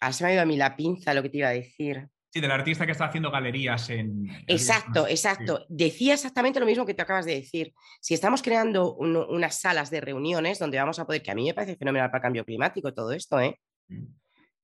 ah, 0.00 0.12
se 0.12 0.24
me 0.24 0.30
ha 0.30 0.32
ido 0.34 0.42
a 0.42 0.46
mí 0.46 0.56
la 0.56 0.74
pinza 0.76 1.14
lo 1.14 1.22
que 1.22 1.28
te 1.30 1.38
iba 1.38 1.48
a 1.48 1.52
decir. 1.52 2.08
Sí, 2.30 2.40
del 2.40 2.50
artista 2.50 2.84
que 2.84 2.92
está 2.92 3.06
haciendo 3.06 3.30
galerías 3.30 3.88
en. 3.88 4.26
Exacto, 4.48 5.06
Sí. 5.06 5.12
exacto. 5.12 5.64
Decía 5.70 6.12
exactamente 6.14 6.60
lo 6.60 6.66
mismo 6.66 6.84
que 6.84 6.92
te 6.94 7.00
acabas 7.02 7.24
de 7.24 7.36
decir. 7.36 7.72
Si 8.00 8.12
estamos 8.12 8.42
creando 8.42 8.94
un- 8.96 9.16
unas 9.16 9.58
salas 9.60 9.88
de 9.90 10.00
reuniones 10.02 10.58
donde 10.58 10.76
vamos 10.78 10.98
a 10.98 11.06
poder, 11.06 11.22
que 11.22 11.30
a 11.30 11.34
mí 11.34 11.46
me 11.46 11.54
parece 11.54 11.76
fenomenal 11.76 12.10
para 12.10 12.18
el 12.18 12.22
cambio 12.22 12.44
climático 12.44 12.92
todo 12.92 13.12
esto, 13.12 13.40
¿eh? 13.40 13.58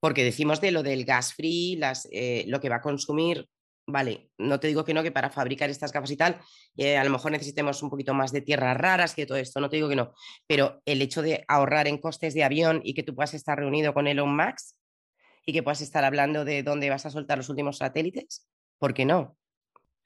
Porque 0.05 0.23
decimos 0.23 0.61
de 0.61 0.71
lo 0.71 0.83
del 0.83 1.07
gas 1.07 1.33
free, 1.33 1.81
eh, 2.13 2.45
lo 2.47 2.61
que 2.61 2.69
va 2.69 2.77
a 2.77 2.83
consumir, 2.83 3.49
vale, 3.87 4.29
no 4.37 4.61
te 4.61 4.67
digo 4.67 4.85
que 4.85 4.93
no, 4.93 5.03
que 5.03 5.11
para 5.11 5.31
fabricar 5.31 5.71
estas 5.71 5.93
gafas 5.93 6.11
y 6.11 6.19
tal, 6.19 6.39
eh, 6.77 6.99
a 6.99 7.05
lo 7.05 7.09
mejor 7.09 7.33
necesitemos 7.33 7.83
un 7.83 7.89
poquito 7.89 8.13
más 8.13 8.31
de 8.31 8.43
tierras 8.43 8.77
raras 8.77 9.17
de 9.17 9.25
todo 9.25 9.39
esto, 9.39 9.61
no 9.61 9.71
te 9.71 9.77
digo 9.77 9.89
que 9.89 9.97
no, 9.97 10.13
pero 10.47 10.83
el 10.85 11.01
hecho 11.01 11.23
de 11.23 11.43
ahorrar 11.49 11.89
en 11.89 11.97
costes 11.97 12.35
de 12.35 12.45
avión 12.45 12.83
y 12.85 12.93
que 12.93 13.03
tú 13.03 13.15
puedas 13.15 13.33
estar 13.33 13.59
reunido 13.59 13.95
con 13.95 14.07
Elon 14.07 14.37
Musk 14.37 14.77
y 15.47 15.55
que 15.55 15.63
puedas 15.63 15.81
estar 15.81 16.05
hablando 16.05 16.45
de 16.45 16.63
dónde 16.63 16.91
vas 16.91 17.07
a 17.07 17.11
soltar 17.11 17.39
los 17.39 17.49
últimos 17.49 17.79
satélites, 17.79 18.47
¿por 18.79 18.93
qué 18.93 19.07
no? 19.07 19.39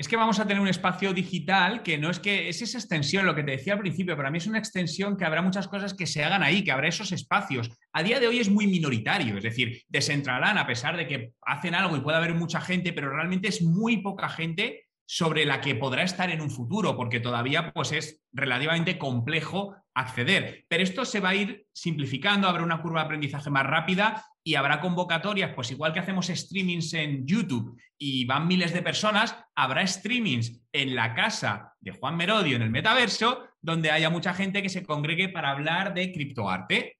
Es 0.01 0.07
que 0.07 0.17
vamos 0.17 0.39
a 0.39 0.47
tener 0.47 0.61
un 0.63 0.69
espacio 0.69 1.13
digital 1.13 1.83
que 1.83 1.99
no 1.99 2.09
es 2.09 2.21
que 2.21 2.49
es 2.49 2.63
esa 2.63 2.79
extensión, 2.79 3.27
lo 3.27 3.35
que 3.35 3.43
te 3.43 3.51
decía 3.51 3.73
al 3.73 3.81
principio, 3.81 4.17
para 4.17 4.31
mí 4.31 4.39
es 4.39 4.47
una 4.47 4.61
extensión 4.61 5.17
que 5.17 5.25
habrá 5.25 5.43
muchas 5.43 5.67
cosas 5.67 5.93
que 5.93 6.07
se 6.07 6.23
hagan 6.23 6.45
ahí, 6.45 6.63
que 6.63 6.71
habrá 6.71 6.87
esos 6.87 7.11
espacios. 7.11 7.69
A 7.93 8.05
día 8.05 8.21
de 8.21 8.29
hoy 8.29 8.39
es 8.39 8.49
muy 8.49 8.69
minoritario, 8.69 9.37
es 9.37 9.43
decir, 9.43 9.83
Decentraland, 9.89 10.57
a 10.57 10.69
pesar 10.69 10.97
de 10.97 11.09
que 11.09 11.33
hacen 11.43 11.75
algo 11.75 11.97
y 11.97 12.01
puede 12.01 12.17
haber 12.17 12.35
mucha 12.35 12.61
gente, 12.61 12.93
pero 12.93 13.11
realmente 13.11 13.49
es 13.49 13.61
muy 13.61 13.97
poca 13.97 14.29
gente 14.29 14.85
sobre 15.05 15.45
la 15.45 15.61
que 15.61 15.75
podrá 15.75 16.05
estar 16.05 16.31
en 16.31 16.43
un 16.43 16.51
futuro, 16.51 16.97
porque 16.97 17.19
todavía 17.19 17.73
pues, 17.73 17.91
es 17.91 18.23
relativamente 18.31 18.99
complejo 18.99 19.75
acceder. 19.95 20.65
Pero 20.69 20.85
esto 20.85 21.05
se 21.07 21.19
va 21.19 21.31
a 21.31 21.35
ir 21.35 21.67
simplificando, 21.73 22.47
habrá 22.47 22.63
una 22.63 22.81
curva 22.83 23.01
de 23.01 23.07
aprendizaje 23.07 23.51
más 23.51 23.67
rápida 23.67 24.25
y 24.49 24.55
habrá 24.55 24.81
convocatorias, 24.81 25.53
pues 25.55 25.71
igual 25.73 25.93
que 25.93 25.99
hacemos 26.01 26.29
streamings 26.29 26.95
en 26.95 27.27
YouTube 27.27 27.79
y 27.99 28.25
van 28.25 28.49
miles 28.49 28.73
de 28.73 28.81
personas, 28.81 29.37
habrá 29.55 29.87
streamings 29.87 30.63
en 30.73 30.95
la 30.95 31.13
casa 31.13 31.75
de 31.81 31.93
Juan 31.93 32.17
Merodio 32.17 32.57
en 32.57 32.63
el 32.63 32.71
metaverso, 32.71 33.45
donde 33.61 33.91
haya 33.91 34.09
mucha 34.09 34.33
gente 34.33 34.63
que 34.63 34.71
se 34.71 34.87
congregue 34.87 35.29
para 35.29 35.51
hablar 35.51 35.93
de 35.93 36.11
criptoarte. 36.13 36.97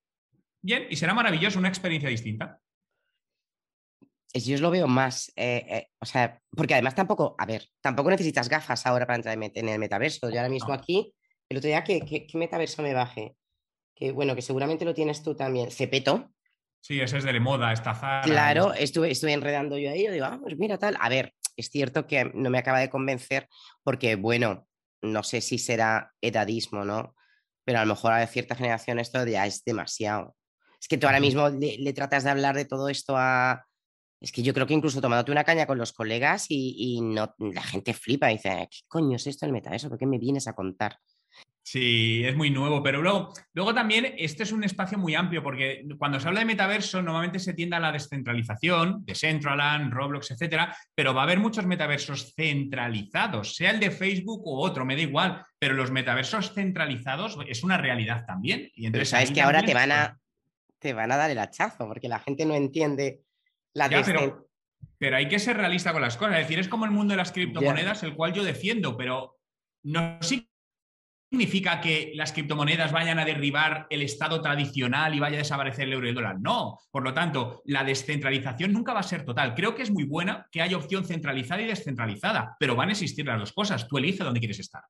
Bien, 0.61 0.89
y 0.91 0.97
será 0.97 1.15
maravilloso, 1.15 1.59
una 1.59 1.69
experiencia 1.71 2.11
distinta. 2.11 2.61
Yo 4.35 4.55
os 4.55 4.61
lo 4.61 4.71
veo 4.71 4.87
más, 4.87 5.33
eh, 5.35 5.65
eh, 5.71 5.89
o 6.01 6.05
sea, 6.05 6.39
porque 6.51 6.75
además 6.75 6.95
tampoco, 6.95 7.35
a 7.39 7.47
ver, 7.47 7.65
tampoco 7.81 8.11
necesitas 8.11 8.51
gafas 8.51 8.85
ahora 8.85 9.07
para 9.07 9.17
entrar 9.17 9.39
en 9.43 9.69
el 9.71 9.79
metaverso. 9.79 10.29
Yo 10.29 10.37
ahora 10.37 10.51
mismo 10.51 10.69
No. 10.69 10.75
aquí, 10.75 11.15
el 11.49 11.57
otro 11.57 11.69
día, 11.69 11.83
¿qué, 11.83 12.03
qué, 12.03 12.27
qué 12.27 12.37
metaverso 12.37 12.83
me 12.83 12.93
baje? 12.93 13.37
Que 13.97 14.13
bueno, 14.13 14.35
que 14.35 14.43
seguramente 14.43 14.85
lo 14.85 14.93
tienes 14.93 15.23
tú 15.23 15.35
también. 15.35 15.71
Cepeto, 15.71 16.31
Sí, 16.81 17.01
ese 17.01 17.19
es 17.19 17.25
de 17.25 17.41
moda, 17.41 17.73
esta 17.73 17.95
Zara. 17.95 18.23
claro, 18.23 18.73
estuve, 18.73 19.11
estuve 19.11 19.33
enredando 19.33 19.77
yo 19.77 19.91
ahí, 19.91 20.07
yo 20.07 20.13
digo, 20.13 20.27
ah, 20.27 20.39
pues 20.41 20.57
mira 20.57 20.79
tal. 20.79 20.97
A 21.01 21.09
ver, 21.09 21.35
es 21.57 21.71
cierto 21.71 22.07
que 22.07 22.31
no 22.35 22.51
me 22.51 22.59
acaba 22.59 22.79
de 22.79 22.89
convencer 22.89 23.49
porque, 23.83 24.17
bueno, 24.17 24.67
no 25.03 25.23
sé 25.23 25.41
si 25.41 25.59
será 25.59 26.13
edadismo, 26.21 26.85
¿no? 26.85 27.15
Pero 27.65 27.81
a 27.81 27.85
lo 27.85 27.95
mejor 27.95 28.13
a 28.13 28.27
cierta 28.27 28.55
generación 28.55 28.99
esto 28.99 29.27
ya 29.27 29.47
es 29.47 29.65
demasiado. 29.65 30.35
Es 30.81 30.89
que 30.89 30.97
tú 30.97 31.07
ahora 31.07 31.21
mismo 31.21 31.49
le, 31.49 31.77
le 31.79 31.93
tratas 31.93 32.25
de 32.25 32.31
hablar 32.31 32.55
de 32.55 32.65
todo 32.65 32.89
esto 32.89 33.17
a... 33.17 33.65
Es 34.21 34.33
que 34.33 34.43
yo 34.43 34.53
creo 34.53 34.67
que 34.67 34.75
incluso 34.75 35.01
tomándote 35.01 35.31
una 35.31 35.45
caña 35.45 35.67
con 35.67 35.79
los 35.79 35.93
colegas 35.93 36.47
y, 36.49 36.75
y 36.77 37.01
no, 37.01 37.35
la 37.39 37.63
gente 37.63 37.95
flipa 37.95 38.31
y 38.31 38.37
dice, 38.37 38.69
¿qué 38.71 38.81
coño 38.89 39.17
es 39.17 39.27
esto 39.27 39.47
el 39.47 39.53
metaverso? 39.53 39.89
¿Por 39.89 39.99
qué 39.99 40.07
me 40.07 40.19
vienes 40.19 40.49
a 40.49 40.55
contar? 40.55 40.99
Sí, 41.71 42.25
es 42.25 42.35
muy 42.35 42.49
nuevo, 42.49 42.83
pero 42.83 43.03
luego, 43.03 43.31
luego 43.53 43.75
también 43.75 44.15
este 44.17 44.43
es 44.43 44.53
un 44.53 44.65
espacio 44.65 44.97
muy 44.97 45.15
amplio 45.15 45.43
porque 45.43 45.85
cuando 45.99 46.19
se 46.19 46.27
habla 46.27 46.41
de 46.41 46.47
metaverso 46.47 47.03
normalmente 47.03 47.39
se 47.39 47.53
tiende 47.53 47.77
a 47.77 47.81
la 47.81 47.93
descentralización, 47.93 49.05
Decentraland, 49.05 49.93
Roblox, 49.93 50.31
etcétera, 50.31 50.75
pero 50.95 51.13
va 51.13 51.21
a 51.21 51.25
haber 51.25 51.41
muchos 51.41 51.67
metaversos 51.67 52.33
centralizados, 52.35 53.55
sea 53.55 53.73
el 53.73 53.81
de 53.81 53.91
Facebook 53.91 54.47
u 54.47 54.59
otro, 54.61 54.87
me 54.87 54.97
da 54.97 55.03
igual, 55.03 55.45
pero 55.59 55.75
los 55.75 55.91
metaversos 55.91 56.55
centralizados 56.55 57.37
es 57.47 57.63
una 57.63 57.77
realidad 57.77 58.25
también. 58.25 58.71
Y 58.73 58.85
Pero 58.85 58.87
entonces 58.87 59.09
sabes 59.11 59.29
ahí 59.29 59.35
que 59.35 59.43
ahora 59.43 59.63
te 59.63 59.75
van 59.75 59.93
a, 59.93 60.19
te 60.79 60.95
van 60.95 61.13
a 61.13 61.19
dar 61.19 61.31
el 61.31 61.39
hachazo 61.39 61.87
porque 61.87 62.09
la 62.09 62.21
gente 62.21 62.47
no 62.47 62.55
entiende 62.55 63.21
la 63.75 63.89
Ya, 63.91 64.03
pero, 64.03 64.49
pero 64.97 65.19
hay 65.19 65.29
que 65.29 65.39
ser 65.39 65.59
realista 65.59 65.93
con 65.93 66.01
las 66.01 66.17
cosas. 66.17 66.37
Es 66.37 66.45
decir, 66.45 66.61
es 66.61 66.69
como 66.69 66.87
el 66.87 66.93
mundo 66.93 67.13
de 67.13 67.19
las 67.19 67.31
criptomonedas, 67.31 68.05
el 68.05 68.15
cual 68.15 68.33
yo 68.33 68.43
defiendo, 68.43 68.97
pero 68.97 69.37
no 69.83 70.19
significa 71.31 71.81
que 71.81 72.13
las 72.15 72.33
criptomonedas 72.33 72.91
vayan 72.91 73.19
a 73.19 73.25
derribar 73.25 73.87
el 73.91 74.03
estado 74.03 74.41
tradicional 74.41 75.15
y 75.15 75.21
vaya 75.21 75.37
a 75.37 75.39
desaparecer 75.39 75.87
el 75.87 75.93
euro 75.93 76.07
y 76.07 76.11
el 76.11 76.15
dólar. 76.15 76.41
No. 76.41 76.79
Por 76.91 77.03
lo 77.03 77.13
tanto, 77.13 77.63
la 77.67 77.85
descentralización 77.85 78.73
nunca 78.73 78.95
va 78.95 79.01
a 79.01 79.05
ser 79.05 79.25
total. 79.25 79.55
Creo 79.55 79.75
que 79.75 79.83
es 79.83 79.91
muy 79.91 80.05
buena 80.05 80.47
que 80.51 80.63
haya 80.63 80.77
opción 80.77 81.05
centralizada 81.05 81.63
y 81.63 81.67
descentralizada, 81.67 82.57
pero 82.59 82.75
van 82.75 82.89
a 82.89 82.93
existir 82.93 83.27
las 83.27 83.39
dos 83.39 83.53
cosas. 83.53 83.87
Tú 83.87 83.99
eliges 83.99 84.25
dónde 84.25 84.41
quieres 84.41 84.59
estar. 84.59 84.83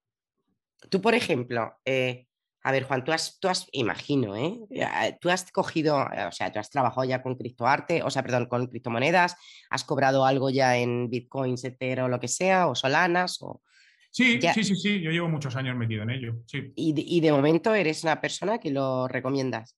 Tú, 0.88 1.00
por 1.00 1.14
ejemplo, 1.14 1.76
eh, 1.84 2.26
a 2.62 2.70
ver, 2.70 2.84
Juan, 2.84 3.02
tú 3.02 3.12
has, 3.12 3.38
tú 3.40 3.48
has, 3.48 3.66
imagino, 3.72 4.36
¿eh? 4.36 4.58
Eh, 4.70 5.16
Tú 5.20 5.30
has 5.30 5.50
cogido, 5.50 6.00
eh, 6.12 6.26
o 6.26 6.32
sea, 6.32 6.52
tú 6.52 6.60
has 6.60 6.70
trabajado 6.70 7.04
ya 7.04 7.22
con 7.22 7.34
criptoarte, 7.34 8.02
o 8.02 8.10
sea, 8.10 8.22
perdón, 8.22 8.46
con 8.46 8.66
criptomonedas, 8.66 9.36
has 9.70 9.84
cobrado 9.84 10.24
algo 10.24 10.50
ya 10.50 10.76
en 10.76 11.10
bitcoins, 11.10 11.64
Ethereum, 11.64 12.10
lo 12.10 12.20
que 12.20 12.28
sea, 12.28 12.68
o 12.68 12.74
solanas, 12.74 13.42
o... 13.42 13.62
Sí, 14.18 14.40
Ya. 14.40 14.52
sí, 14.52 14.64
sí, 14.64 14.74
sí. 14.74 15.00
Yo 15.00 15.12
llevo 15.12 15.28
muchos 15.28 15.54
años 15.54 15.76
metido 15.76 16.02
en 16.02 16.10
ello. 16.10 16.34
Sí. 16.46 16.72
Y, 16.74 16.92
de- 16.92 17.04
y 17.06 17.20
de 17.20 17.30
momento 17.30 17.72
eres 17.72 18.02
una 18.02 18.20
persona 18.20 18.58
que 18.58 18.72
lo 18.72 19.06
recomiendas. 19.06 19.76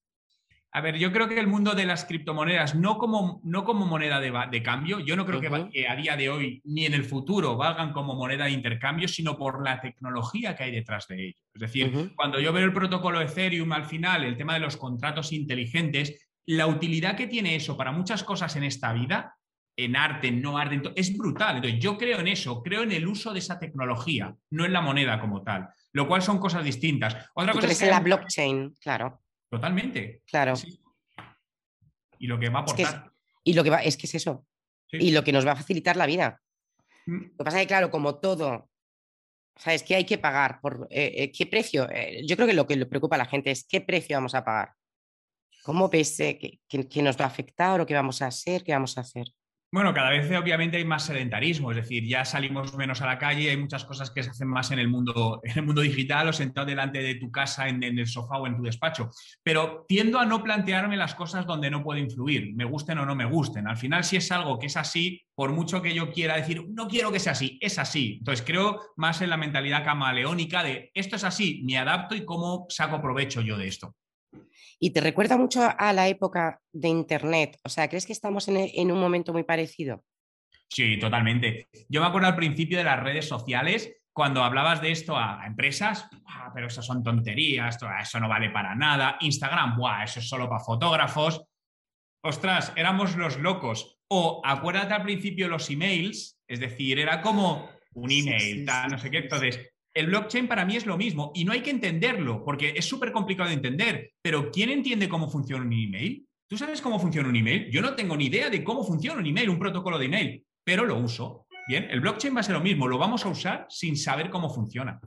A 0.73 0.81
ver, 0.81 0.97
yo 0.97 1.13
creo 1.13 1.29
que 1.29 1.39
el 1.39 1.47
mundo 1.47 1.75
de 1.75 1.85
las 1.85 2.07
criptomonedas, 2.07 2.75
no 2.75 2.97
como, 2.97 3.43
no 3.45 3.65
como 3.65 3.85
moneda 3.85 4.19
de, 4.19 4.33
de 4.51 4.63
cambio, 4.63 5.01
yo 5.01 5.15
no 5.17 5.27
creo 5.27 5.41
que, 5.43 5.87
a 5.89 5.97
día 5.97 6.17
de 6.17 6.31
hoy 6.31 6.63
ni 6.65 6.87
en 6.87 6.95
el 6.95 7.05
futuro 7.05 7.57
valgan 7.59 7.93
como 7.93 8.15
moneda 8.15 8.45
de 8.47 8.53
intercambio, 8.53 9.09
sino 9.09 9.37
por 9.37 9.63
la 9.63 9.79
tecnología 9.81 10.57
que 10.57 10.63
hay 10.65 10.71
detrás 10.71 11.07
de 11.09 11.27
ello. 11.27 11.37
Es 11.53 11.61
decir, 11.61 12.13
cuando 12.17 12.41
yo 12.41 12.53
veo 12.55 12.65
el 12.65 12.73
protocolo 12.73 13.21
Ethereum 13.21 13.71
al 13.73 13.85
final, 13.85 14.25
el 14.25 14.39
tema 14.39 14.55
de 14.55 14.61
los 14.61 14.77
contratos 14.79 15.33
inteligentes, 15.33 16.31
la 16.47 16.67
utilidad 16.67 17.15
que 17.17 17.27
tiene 17.27 17.57
eso 17.57 17.77
para 17.77 17.93
muchas 17.93 18.25
cosas 18.25 18.55
en 18.57 18.65
esta 18.65 18.93
vida, 18.95 19.35
en 19.85 19.97
arte, 19.97 20.29
en 20.29 20.43
no 20.43 20.59
arte, 20.59 20.81
es 20.97 21.17
brutal. 21.17 21.57
Entonces, 21.57 21.81
yo 21.81 21.97
creo 21.97 22.21
en 22.21 22.29
eso, 22.29 22.63
creo 22.63 22.83
en 22.83 22.93
el 22.93 23.07
uso 23.07 23.33
de 23.33 23.39
esa 23.39 23.59
tecnología, 23.59 24.35
no 24.51 24.65
en 24.65 24.73
la 24.73 24.81
moneda 24.81 25.21
como 25.21 25.43
tal, 25.43 25.69
lo 25.93 26.07
cual 26.07 26.23
son 26.23 26.39
cosas 26.39 26.65
distintas. 26.65 27.15
Otra 27.35 27.53
Tú 27.53 27.59
cosa 27.59 27.73
es 27.73 27.79
que 27.79 27.85
en 27.85 27.91
la 27.91 28.01
blockchain, 28.01 28.75
claro, 28.81 29.23
Totalmente. 29.49 30.23
claro. 30.27 30.57
Sí. 30.57 30.81
Y 32.19 32.27
lo 32.27 32.39
que 32.39 32.49
va 32.49 32.61
a 32.61 32.65
Es 32.65 32.75
que 32.75 32.83
es- 32.83 32.89
aportar. 32.89 33.13
Y 33.43 33.55
lo 33.55 33.65
que 33.65 33.71
va, 33.71 33.83
es 33.83 33.97
que 33.97 34.07
es 34.07 34.15
eso. 34.15 34.47
Sí. 34.91 34.99
Y 35.01 35.11
lo 35.13 35.25
que 35.25 35.33
nos 35.33 35.47
va 35.47 35.53
a 35.53 35.57
facilitar 35.57 35.97
la 35.97 36.07
vida. 36.07 36.41
Mm. 37.07 37.23
Lo 37.23 37.39
que 37.39 37.45
pasa 37.45 37.59
es 37.59 37.63
que, 37.65 37.69
claro, 37.69 37.91
como 37.91 38.17
todo 38.17 38.71
¿Sabes 39.61 39.83
qué 39.83 39.95
hay 39.95 40.07
que 40.07 40.17
pagar? 40.17 40.59
¿Por 40.63 40.87
eh, 40.91 41.31
qué 41.33 41.45
precio? 41.45 41.87
yo 42.25 42.35
creo 42.35 42.49
que 42.49 42.55
lo 42.55 42.67
que 42.67 42.77
le 42.77 42.87
preocupa 42.87 43.17
a 43.17 43.19
la 43.19 43.27
gente 43.27 43.51
es 43.51 43.65
qué 43.65 43.83
precio 43.83 44.17
vamos 44.17 44.35
a 44.35 44.43
pagar. 44.43 44.73
¿Cómo 45.63 45.91
ves 45.91 46.17
que, 46.17 47.03
nos 47.03 47.21
va 47.21 47.25
a 47.25 47.29
afectar 47.29 47.79
o 47.79 47.85
qué 47.85 47.93
vamos 47.93 48.23
a 48.23 48.29
hacer? 48.29 48.65
¿Qué 48.65 48.73
vamos 48.73 48.97
a 48.97 49.03
hacer? 49.03 49.27
Bueno, 49.73 49.95
cada 49.95 50.11
vez 50.11 50.29
obviamente 50.37 50.79
hay 50.79 50.85
más 50.85 51.07
sedentarismo, 51.07 51.71
es 51.71 51.77
decir, 51.77 52.05
ya 52.05 52.25
salimos 52.25 52.75
menos 52.75 53.03
a 53.03 53.07
la 53.07 53.19
calle, 53.19 53.51
hay 53.51 53.57
muchas 53.57 53.85
cosas 53.85 54.11
que 54.11 54.21
se 54.25 54.31
hacen 54.31 54.49
más 54.49 54.73
en 54.73 54.81
el 54.81 54.89
mundo, 54.89 55.41
en 55.45 55.59
el 55.59 55.65
mundo 55.65 55.81
digital 55.81 56.27
o 56.29 56.33
sentado 56.33 56.67
delante 56.67 57.01
de 57.01 57.15
tu 57.15 57.31
casa, 57.31 57.69
en, 57.69 57.81
el 57.85 58.09
sofá 58.09 58.39
o 58.39 58.49
en 58.49 58.57
tu 58.57 58.65
despacho. 58.65 59.11
Pero 59.45 59.85
tiendo 59.87 60.19
a 60.19 60.27
no 60.27 60.43
plantearme 60.43 60.97
las 60.97 61.15
cosas 61.15 61.47
donde 61.47 61.71
no 61.71 61.85
puedo 61.85 62.01
influir, 62.01 62.53
me 62.57 62.65
gusten 62.65 62.99
o 62.99 63.07
no 63.07 63.15
me 63.15 63.27
gusten. 63.27 63.69
Al 63.69 63.77
final, 63.77 64.03
si 64.03 64.17
es 64.17 64.33
algo 64.33 64.59
que 64.59 64.67
es 64.67 64.77
así, 64.77 65.23
por 65.37 65.53
mucho 65.53 65.81
que 65.81 65.95
yo 65.95 66.11
quiera 66.11 66.35
decir, 66.35 66.65
no 66.71 66.89
quiero 66.89 67.13
que 67.13 67.21
sea 67.21 67.33
así, 67.33 67.57
es 67.61 67.79
así. 67.79 68.17
Entonces, 68.19 68.45
creo 68.45 68.81
más 68.97 69.23
en 69.23 69.31
la 69.31 69.37
mentalidad 69.37 69.85
camaleónica 69.85 70.65
de 70.65 70.91
esto 70.95 71.15
es 71.15 71.23
así, 71.23 71.63
me 71.65 71.79
adapto 71.79 72.17
y 72.17 72.25
cómo 72.25 72.67
saco 72.71 73.01
provecho 73.01 73.41
yo 73.41 73.57
de 73.57 73.69
esto. 73.69 73.95
Y 74.83 74.91
te 74.91 75.03
recuerda 75.03 75.37
mucho 75.37 75.61
a 75.77 75.93
la 75.93 76.09
época 76.09 76.59
de 76.73 76.89
Internet. 76.89 77.59
O 77.65 77.69
sea, 77.69 77.89
¿crees 77.89 78.07
que 78.07 78.15
estamos 78.15 78.49
en, 78.49 78.91
un 78.91 78.99
momento 78.99 79.35
muy 79.35 79.45
parecido? 79.45 80.03
Sí, 80.69 80.99
totalmente. 80.99 81.69
Yo 81.89 82.01
me 82.01 82.07
acuerdo 82.07 82.29
al 82.29 82.37
principio 82.37 82.79
de 82.79 82.85
las 82.85 83.03
redes 83.03 83.29
sociales, 83.29 83.93
cuando 84.11 84.43
hablabas 84.43 84.81
de 84.81 84.91
esto 84.91 85.19
a, 85.19 85.43
empresas, 85.47 86.09
pero 86.55 86.69
eso 86.69 86.81
son 86.81 87.03
tonterías, 87.03 87.79
eso 88.01 88.21
no 88.21 88.29
vale 88.29 88.49
para 88.51 88.75
nada. 88.75 89.19
Instagram, 89.21 89.77
Buah, 89.77 90.05
eso 90.05 90.21
es 90.21 90.29
solo 90.29 90.49
para 90.49 90.65
fotógrafos. 90.65 91.45
Ostras, 92.25 92.73
éramos 92.75 93.17
los 93.17 93.39
locos. 93.39 93.99
O 94.09 94.41
acuérdate 94.43 94.95
al 94.95 95.03
principio 95.03 95.49
los 95.49 95.69
emails, 95.69 96.39
es 96.49 96.59
decir, 96.59 96.99
era 96.99 97.21
como 97.21 97.69
un 97.93 98.11
email, 98.11 98.65
tal, 98.65 98.93
no 98.93 98.99
sé 98.99 99.11
qué. 99.11 99.19
Entonces, 99.19 99.61
el 99.95 100.07
blockchain 100.07 100.47
para 100.47 100.65
mí 100.65 100.77
es 100.77 100.87
lo 100.87 100.97
mismo 100.97 101.33
y 101.35 101.45
no 101.45 101.53
hay 101.53 101.63
que 101.63 101.71
entenderlo 101.71 102.45
porque 102.45 102.75
es 102.77 102.85
súper 102.85 103.13
complicado 103.13 103.49
de 103.49 103.57
entender. 103.57 104.13
Pero 104.23 104.51
¿quién 104.51 104.71
entiende 104.71 105.09
cómo 105.09 105.29
funciona 105.29 105.65
un 105.65 105.73
email? 105.73 106.27
¿Tú 106.49 106.57
sabes 106.57 106.81
cómo 106.81 106.99
funciona 106.99 107.29
un 107.29 107.37
email? 107.37 107.71
Yo 107.71 107.81
no 107.81 107.95
tengo 107.95 108.17
ni 108.17 108.27
idea 108.27 108.51
de 108.51 108.65
cómo 108.65 108.85
funciona 108.85 109.21
un 109.21 109.27
email, 109.27 109.51
un 109.51 109.59
protocolo 109.59 109.99
de 109.99 110.07
email, 110.07 110.45
pero 110.65 110.85
lo 110.85 110.99
uso. 110.99 111.47
Bien, 111.69 111.89
el 111.91 112.01
blockchain 112.01 112.35
va 112.35 112.41
a 112.41 112.43
ser 112.43 112.55
lo 112.55 112.61
mismo, 112.61 112.89
lo 112.89 112.99
vamos 112.99 113.25
a 113.25 113.29
usar 113.29 113.67
sin 113.69 113.97
saber 113.97 114.31
cómo 114.31 114.53
funciona. 114.53 115.01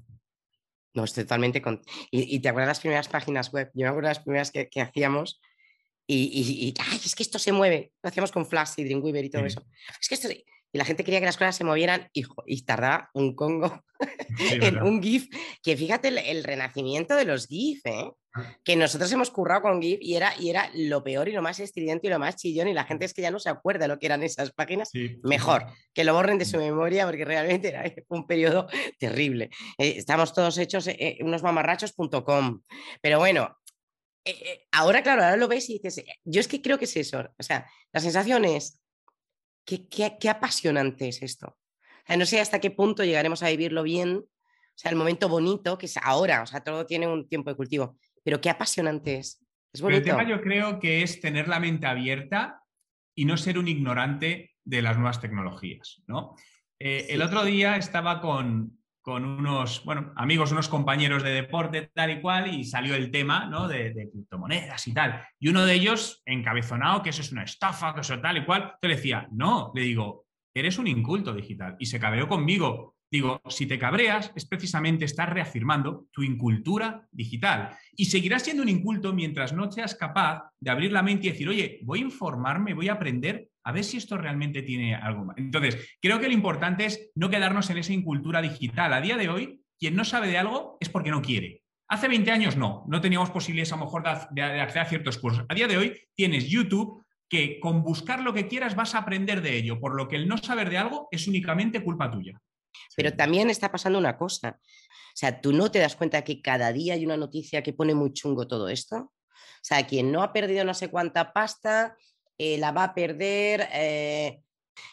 No, 0.93 1.03
estoy 1.03 1.23
totalmente 1.23 1.61
con... 1.61 1.81
Y, 2.11 2.39
te 2.39 2.49
acuerdas 2.49 2.69
las 2.69 2.79
primeras 2.79 3.07
páginas 3.07 3.51
web, 3.51 3.71
yo 3.73 3.83
me 3.83 3.89
acuerdo 3.89 4.09
las 4.09 4.19
primeras 4.19 4.51
que, 4.51 4.81
hacíamos 4.81 5.41
y, 6.05 6.73
ay, 6.79 6.99
es 7.03 7.15
que 7.15 7.23
esto 7.23 7.39
se 7.39 7.51
mueve, 7.51 7.93
lo 8.03 8.09
hacíamos 8.09 8.31
con 8.31 8.45
Flash 8.45 8.73
y 8.77 8.83
Dreamweaver 8.83 9.25
y 9.25 9.29
todo 9.29 9.45
eso. 9.45 9.65
Es 9.99 10.07
que 10.07 10.15
esto 10.15 10.29
y 10.73 10.77
la 10.79 10.85
gente 10.85 11.03
quería 11.03 11.19
que 11.19 11.27
las 11.27 11.37
cosas 11.37 11.55
se 11.55 11.63
movieran 11.63 12.09
y, 12.13 12.25
y 12.47 12.65
tardaba 12.65 13.11
un 13.13 13.35
congo 13.35 13.83
en 14.51 14.81
un 14.81 15.01
GIF. 15.01 15.27
Que 15.61 15.77
fíjate 15.77 16.07
el, 16.07 16.43
renacimiento 16.43 17.15
de 17.15 17.25
los 17.25 17.47
GIF, 17.47 17.85
¿eh? 17.85 18.11
Ah. 18.35 18.57
que 18.63 18.75
nosotros 18.75 19.11
hemos 19.11 19.29
currado 19.29 19.61
con 19.61 19.79
GIF 19.79 19.99
y 20.01 20.15
era, 20.15 20.33
y 20.39 20.49
era 20.49 20.71
lo 20.73 21.03
peor 21.03 21.29
y 21.29 21.33
lo 21.33 21.43
más 21.43 21.59
estridente 21.59 22.07
y 22.07 22.09
lo 22.09 22.17
más 22.17 22.35
chillón. 22.37 22.67
Y 22.67 22.73
la 22.73 22.85
gente 22.85 23.05
es 23.05 23.13
que 23.13 23.21
ya 23.21 23.29
no 23.29 23.37
se 23.37 23.49
acuerda 23.49 23.87
lo 23.87 23.99
que 23.99 24.07
eran 24.07 24.23
esas 24.23 24.51
páginas. 24.51 24.89
Mejor 25.21 25.67
que 25.93 26.03
lo 26.03 26.15
borren 26.15 26.39
de 26.39 26.45
su 26.45 26.57
memoria 26.57 27.05
porque 27.05 27.23
realmente 27.23 27.67
era 27.67 27.83
un 28.09 28.25
periodo 28.25 28.67
terrible. 28.97 29.51
Eh, 29.77 29.93
estamos 29.97 30.33
todos 30.33 30.57
hechos 30.57 30.87
eh, 30.87 31.19
unos 31.21 31.43
mamarrachos.com. 31.43 32.61
Pero 32.99 33.19
bueno, 33.19 33.55
ahora, 34.71 35.03
claro, 35.03 35.23
ahora 35.23 35.37
lo 35.37 35.47
ves 35.47 35.69
y 35.69 35.73
dices, 35.73 36.03
yo 36.23 36.39
es 36.39 36.47
que 36.47 36.63
creo 36.63 36.79
que 36.79 36.85
es 36.85 36.97
eso. 36.97 37.29
O 37.37 37.43
sea, 37.43 37.67
la 37.91 37.99
sensación 37.99 38.45
es, 38.45 38.79
qué, 39.65 40.29
apasionante 40.29 41.07
es 41.07 41.21
esto. 41.21 41.57
no 42.17 42.25
sé 42.25 42.39
hasta 42.39 42.59
qué 42.59 42.71
punto 42.71 43.03
llegaremos 43.03 43.43
a 43.43 43.49
vivirlo 43.49 43.83
bien, 43.83 44.17
o 44.17 44.77
sea, 44.77 44.91
el 44.91 44.97
momento 44.97 45.29
bonito 45.29 45.77
que 45.77 45.85
es 45.85 45.97
ahora, 45.97 46.41
o 46.41 46.45
sea, 46.45 46.61
todo 46.61 46.85
tiene 46.85 47.07
un 47.07 47.27
tiempo 47.27 47.49
de 47.49 47.55
cultivo, 47.55 47.97
pero 48.23 48.41
qué 48.41 48.49
apasionante 48.49 49.17
es. 49.17 49.39
Es 49.71 49.81
el 49.81 50.03
tema 50.03 50.27
yo 50.27 50.41
creo 50.41 50.79
que 50.79 51.01
es 51.01 51.19
tener 51.19 51.47
la 51.47 51.59
mente 51.59 51.87
abierta 51.87 52.61
y 53.15 53.25
no 53.25 53.37
ser 53.37 53.57
un 53.57 53.67
ignorante 53.67 54.51
de 54.63 54.81
las 54.81 54.97
nuevas 54.97 55.19
tecnologías, 55.19 56.03
¿no? 56.07 56.35
Eh, 56.79 57.07
el 57.09 57.21
otro 57.21 57.43
día 57.43 57.77
estaba 57.77 58.21
con, 58.21 58.82
con 59.03 59.25
unos, 59.25 59.83
bueno, 59.83 60.13
amigos, 60.15 60.53
unos 60.53 60.69
compañeros 60.69 61.23
de 61.23 61.31
deporte, 61.31 61.91
tal 61.93 62.11
y 62.11 62.21
cual, 62.21 62.55
y 62.55 62.63
salió 62.63 62.95
el 62.95 63.11
tema, 63.11 63.45
¿no? 63.47 63.67
De, 63.67 63.93
criptomonedas 64.09 64.87
y 64.87 64.93
tal. 64.93 65.21
Y 65.39 65.49
uno 65.49 65.65
de 65.65 65.73
ellos, 65.73 66.23
encabezonado, 66.25 67.03
que 67.03 67.09
eso 67.09 67.21
es 67.21 67.33
una 67.33 67.43
estafa, 67.43 67.93
que 67.93 67.99
eso 67.99 68.19
tal 68.21 68.37
y 68.37 68.45
cual, 68.45 68.75
te 68.79 68.87
decía, 68.87 69.27
no, 69.33 69.73
le 69.75 69.81
digo, 69.81 70.25
eres 70.55 70.77
un 70.77 70.87
inculto 70.87 71.33
digital. 71.33 71.75
Y 71.79 71.85
se 71.85 71.99
cabreó 71.99 72.29
conmigo. 72.29 72.95
Digo, 73.11 73.41
si 73.49 73.67
te 73.67 73.77
cabreas, 73.77 74.31
es 74.35 74.45
precisamente 74.45 75.03
estar 75.03 75.31
reafirmando 75.33 76.07
tu 76.09 76.23
incultura 76.23 77.05
digital. 77.11 77.77
Y 77.97 78.05
seguirás 78.05 78.43
siendo 78.43 78.63
un 78.63 78.69
inculto 78.69 79.11
mientras 79.11 79.51
no 79.51 79.69
seas 79.69 79.95
capaz 79.95 80.49
de 80.61 80.71
abrir 80.71 80.93
la 80.93 81.03
mente 81.03 81.27
y 81.27 81.31
decir, 81.31 81.49
oye, 81.49 81.81
voy 81.83 81.99
a 81.99 82.03
informarme, 82.03 82.73
voy 82.73 82.87
a 82.87 82.93
aprender 82.93 83.49
a 83.63 83.71
ver 83.71 83.83
si 83.83 83.97
esto 83.97 84.17
realmente 84.17 84.61
tiene 84.61 84.95
algo 84.95 85.25
más. 85.25 85.37
Entonces, 85.37 85.95
creo 86.01 86.19
que 86.19 86.27
lo 86.27 86.33
importante 86.33 86.85
es 86.85 87.11
no 87.15 87.29
quedarnos 87.29 87.69
en 87.69 87.77
esa 87.77 87.93
incultura 87.93 88.41
digital. 88.41 88.93
A 88.93 89.01
día 89.01 89.17
de 89.17 89.29
hoy, 89.29 89.61
quien 89.79 89.95
no 89.95 90.05
sabe 90.05 90.27
de 90.27 90.37
algo 90.37 90.77
es 90.79 90.89
porque 90.89 91.11
no 91.11 91.21
quiere. 91.21 91.63
Hace 91.87 92.07
20 92.07 92.31
años 92.31 92.57
no, 92.57 92.85
no 92.87 93.01
teníamos 93.01 93.29
posibilidades 93.29 93.73
a 93.73 93.77
lo 93.77 93.85
mejor 93.85 94.03
de, 94.31 94.41
acceder 94.41 94.85
a 94.85 94.89
ciertos 94.89 95.17
cursos. 95.17 95.45
A 95.47 95.53
día 95.53 95.67
de 95.67 95.77
hoy 95.77 96.01
tienes 96.15 96.47
YouTube 96.47 97.03
que 97.29 97.59
con 97.59 97.83
buscar 97.83 98.21
lo 98.21 98.33
que 98.33 98.47
quieras 98.47 98.75
vas 98.75 98.95
a 98.95 98.99
aprender 98.99 99.41
de 99.41 99.57
ello, 99.57 99.79
por 99.79 99.95
lo 99.95 100.07
que 100.07 100.15
el 100.15 100.27
no 100.27 100.37
saber 100.37 100.69
de 100.69 100.77
algo 100.77 101.07
es 101.11 101.27
únicamente 101.27 101.83
culpa 101.83 102.11
tuya. 102.11 102.39
Pero 102.95 103.13
también 103.13 103.49
está 103.49 103.71
pasando 103.71 103.99
una 103.99 104.17
cosa. 104.17 104.59
O 104.59 105.15
sea, 105.15 105.41
tú 105.41 105.53
no 105.53 105.71
te 105.71 105.79
das 105.79 105.95
cuenta 105.95 106.23
que 106.23 106.41
cada 106.41 106.71
día 106.73 106.95
hay 106.95 107.05
una 107.05 107.17
noticia 107.17 107.63
que 107.63 107.73
pone 107.73 107.95
muy 107.95 108.13
chungo 108.13 108.47
todo 108.47 108.69
esto. 108.69 108.97
O 108.97 109.65
sea, 109.65 109.85
quien 109.85 110.11
no 110.11 110.23
ha 110.23 110.33
perdido 110.33 110.65
no 110.65 110.73
sé 110.73 110.89
cuánta 110.89 111.33
pasta 111.33 111.95
eh, 112.37 112.57
la 112.57 112.71
va 112.71 112.85
a 112.85 112.93
perder. 112.93 113.67
Eh, 113.73 114.39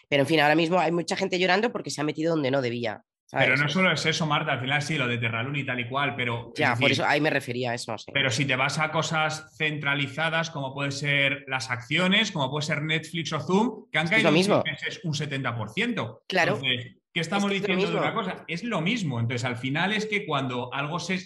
pero 0.08 0.22
en 0.22 0.26
fin, 0.26 0.40
ahora 0.40 0.54
mismo 0.54 0.78
hay 0.78 0.92
mucha 0.92 1.16
gente 1.16 1.38
llorando 1.38 1.72
porque 1.72 1.90
se 1.90 2.00
ha 2.00 2.04
metido 2.04 2.34
donde 2.34 2.50
no 2.50 2.62
debía. 2.62 3.04
Pero 3.32 3.56
no 3.56 3.68
solo 3.68 3.92
es 3.92 4.04
eso, 4.06 4.26
Marta, 4.26 4.52
al 4.52 4.60
final 4.60 4.82
sí, 4.82 4.98
lo 4.98 5.06
de 5.06 5.18
Terralun 5.18 5.54
y 5.54 5.64
tal 5.64 5.78
y 5.78 5.88
cual, 5.88 6.16
pero... 6.16 6.52
Ya, 6.56 6.74
por 6.74 6.90
eso 6.90 7.04
ahí 7.06 7.20
me 7.20 7.30
refería 7.30 7.70
a 7.70 7.74
eso. 7.74 7.94
Pero 8.12 8.30
si 8.30 8.44
te 8.44 8.56
vas 8.56 8.78
a 8.78 8.90
cosas 8.90 9.56
centralizadas, 9.56 10.50
como 10.50 10.74
puede 10.74 10.90
ser 10.90 11.44
las 11.46 11.70
acciones, 11.70 12.32
como 12.32 12.50
puede 12.50 12.66
ser 12.66 12.82
Netflix 12.82 13.32
o 13.32 13.40
Zoom, 13.40 13.88
que 13.90 13.98
han 13.98 14.08
caído 14.08 14.32
mismo. 14.32 14.64
un 15.04 15.14
70%. 15.14 16.20
Claro. 16.26 16.54
Entonces, 16.56 16.96
¿qué 17.12 17.20
estamos 17.20 17.50
diciendo 17.50 17.88
de 17.88 17.96
una 17.96 18.14
cosa? 18.14 18.44
Es 18.48 18.64
lo 18.64 18.80
mismo. 18.80 19.20
Entonces, 19.20 19.44
al 19.44 19.56
final 19.56 19.92
es 19.92 20.06
que 20.06 20.26
cuando 20.26 20.74
algo 20.74 20.98
se 20.98 21.20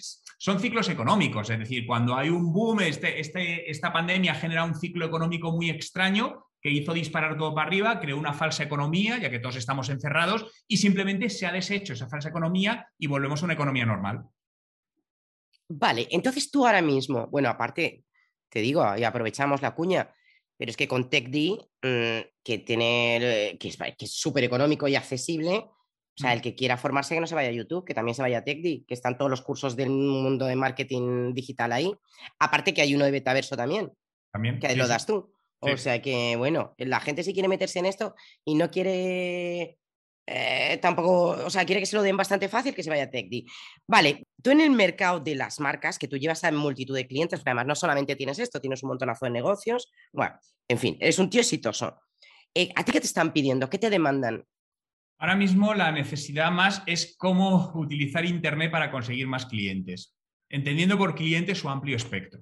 son 0.45 0.59
ciclos 0.59 0.87
económicos, 0.89 1.49
es 1.49 1.57
decir, 1.57 1.87
cuando 1.87 2.15
hay 2.15 2.29
un 2.29 2.53
boom, 2.53 2.81
este, 2.81 3.19
este, 3.19 3.67
esta 3.71 3.91
pandemia 3.91 4.35
genera 4.35 4.63
un 4.63 4.75
ciclo 4.75 5.03
económico 5.03 5.51
muy 5.51 5.71
extraño 5.71 6.45
que 6.61 6.69
hizo 6.69 6.93
disparar 6.93 7.35
todo 7.35 7.55
para 7.55 7.65
arriba, 7.65 7.99
creó 7.99 8.15
una 8.15 8.31
falsa 8.31 8.61
economía, 8.61 9.17
ya 9.17 9.31
que 9.31 9.39
todos 9.39 9.55
estamos 9.55 9.89
encerrados, 9.89 10.45
y 10.67 10.77
simplemente 10.77 11.31
se 11.31 11.47
ha 11.47 11.51
deshecho 11.51 11.93
esa 11.93 12.07
falsa 12.07 12.29
economía 12.29 12.87
y 12.99 13.07
volvemos 13.07 13.41
a 13.41 13.45
una 13.45 13.55
economía 13.55 13.87
normal. 13.87 14.23
Vale, 15.67 16.07
entonces 16.11 16.51
tú 16.51 16.67
ahora 16.67 16.83
mismo, 16.83 17.25
bueno, 17.31 17.49
aparte, 17.49 18.03
te 18.47 18.59
digo, 18.59 18.85
y 18.95 19.03
aprovechamos 19.03 19.63
la 19.63 19.73
cuña, 19.73 20.11
pero 20.57 20.69
es 20.69 20.77
que 20.77 20.87
con 20.87 21.09
TechD, 21.09 21.57
mm, 21.81 22.19
que 22.43 22.59
tiene, 22.59 23.57
que 23.59 23.67
es 23.97 24.13
súper 24.13 24.43
económico 24.43 24.87
y 24.87 24.95
accesible, 24.95 25.65
o 26.17 26.21
sea, 26.21 26.33
el 26.33 26.41
que 26.41 26.55
quiera 26.55 26.77
formarse 26.77 27.13
que 27.13 27.21
no 27.21 27.27
se 27.27 27.35
vaya 27.35 27.49
a 27.49 27.51
YouTube, 27.51 27.85
que 27.85 27.93
también 27.93 28.15
se 28.15 28.21
vaya 28.21 28.37
a 28.37 28.43
TechDi, 28.43 28.85
que 28.87 28.93
están 28.93 29.17
todos 29.17 29.29
los 29.29 29.41
cursos 29.41 29.75
del 29.75 29.89
mundo 29.89 30.45
de 30.45 30.55
marketing 30.55 31.33
digital 31.33 31.73
ahí. 31.73 31.93
Aparte 32.39 32.73
que 32.73 32.81
hay 32.81 32.95
uno 32.95 33.03
de 33.03 33.11
Betaverso 33.11 33.57
también. 33.57 33.91
También. 34.31 34.59
Que 34.59 34.75
lo 34.75 34.87
das 34.87 35.05
tú. 35.05 35.33
O 35.59 35.77
sea 35.77 36.01
que, 36.01 36.35
bueno, 36.35 36.75
la 36.77 36.99
gente 36.99 37.23
si 37.23 37.33
quiere 37.33 37.47
meterse 37.47 37.79
en 37.79 37.85
esto 37.85 38.15
y 38.45 38.55
no 38.55 38.69
quiere 38.69 39.79
eh, 40.27 40.79
tampoco, 40.81 41.45
o 41.45 41.49
sea, 41.49 41.65
quiere 41.65 41.81
que 41.81 41.85
se 41.85 41.95
lo 41.95 42.01
den 42.01 42.17
bastante 42.17 42.49
fácil, 42.49 42.73
que 42.73 42.83
se 42.83 42.89
vaya 42.89 43.03
a 43.03 43.09
TechDi. 43.09 43.45
Vale, 43.87 44.23
tú 44.41 44.51
en 44.51 44.61
el 44.61 44.71
mercado 44.71 45.19
de 45.19 45.35
las 45.35 45.59
marcas, 45.59 45.99
que 45.99 46.07
tú 46.07 46.17
llevas 46.17 46.43
a 46.43 46.51
multitud 46.51 46.95
de 46.95 47.07
clientes, 47.07 47.41
pero 47.41 47.51
además 47.51 47.67
no 47.67 47.75
solamente 47.75 48.15
tienes 48.15 48.39
esto, 48.39 48.59
tienes 48.59 48.81
un 48.83 48.89
montonazo 48.89 49.25
de 49.25 49.31
negocios. 49.31 49.91
Bueno, 50.11 50.39
en 50.67 50.77
fin, 50.77 50.97
eres 50.99 51.19
un 51.19 51.29
tío 51.29 51.41
exitoso. 51.41 51.99
Eh, 52.53 52.71
¿A 52.75 52.83
ti 52.83 52.91
qué 52.91 53.01
te 53.01 53.07
están 53.07 53.33
pidiendo? 53.33 53.69
¿Qué 53.69 53.77
te 53.77 53.89
demandan? 53.89 54.45
Ahora 55.17 55.35
mismo 55.35 55.73
la 55.73 55.91
necesidad 55.91 56.51
más 56.51 56.83
es 56.85 57.15
cómo 57.17 57.71
utilizar 57.75 58.25
Internet 58.25 58.71
para 58.71 58.91
conseguir 58.91 59.27
más 59.27 59.45
clientes, 59.45 60.15
entendiendo 60.49 60.97
por 60.97 61.15
cliente 61.15 61.55
su 61.55 61.69
amplio 61.69 61.95
espectro. 61.95 62.41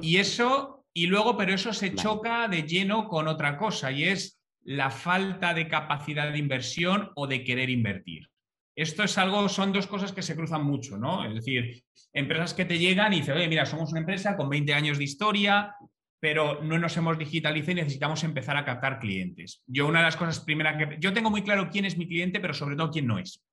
Y 0.00 0.16
eso, 0.16 0.86
y 0.94 1.06
luego, 1.06 1.36
pero 1.36 1.52
eso 1.52 1.72
se 1.72 1.94
choca 1.94 2.48
de 2.48 2.62
lleno 2.62 3.06
con 3.08 3.28
otra 3.28 3.58
cosa, 3.58 3.92
y 3.92 4.04
es 4.04 4.40
la 4.64 4.90
falta 4.90 5.52
de 5.52 5.68
capacidad 5.68 6.32
de 6.32 6.38
inversión 6.38 7.10
o 7.14 7.26
de 7.26 7.44
querer 7.44 7.68
invertir. 7.68 8.28
Esto 8.74 9.02
es 9.02 9.18
algo, 9.18 9.48
son 9.50 9.72
dos 9.72 9.86
cosas 9.86 10.12
que 10.12 10.22
se 10.22 10.34
cruzan 10.34 10.64
mucho, 10.64 10.96
¿no? 10.96 11.26
Es 11.26 11.34
decir, 11.34 11.82
empresas 12.14 12.54
que 12.54 12.64
te 12.64 12.78
llegan 12.78 13.12
y 13.12 13.16
dicen, 13.16 13.36
oye, 13.36 13.48
mira, 13.48 13.66
somos 13.66 13.90
una 13.90 14.00
empresa 14.00 14.34
con 14.34 14.48
20 14.48 14.72
años 14.72 14.96
de 14.96 15.04
historia, 15.04 15.74
pero 16.22 16.62
no 16.62 16.78
nos 16.78 16.96
hemos 16.96 17.18
digitalizado 17.18 17.72
y 17.72 17.74
necesitamos 17.74 18.22
empezar 18.22 18.56
a 18.56 18.64
captar 18.64 19.00
clientes. 19.00 19.60
Yo 19.66 19.88
una 19.88 19.98
de 19.98 20.04
las 20.04 20.16
cosas 20.16 20.38
primeras 20.38 20.76
que... 20.76 20.96
Yo 21.00 21.12
tengo 21.12 21.30
muy 21.30 21.42
claro 21.42 21.68
quién 21.68 21.84
es 21.84 21.98
mi 21.98 22.06
cliente, 22.06 22.38
pero 22.38 22.54
sobre 22.54 22.76
todo 22.76 22.92
quién 22.92 23.08
no 23.08 23.18
es. 23.18 23.44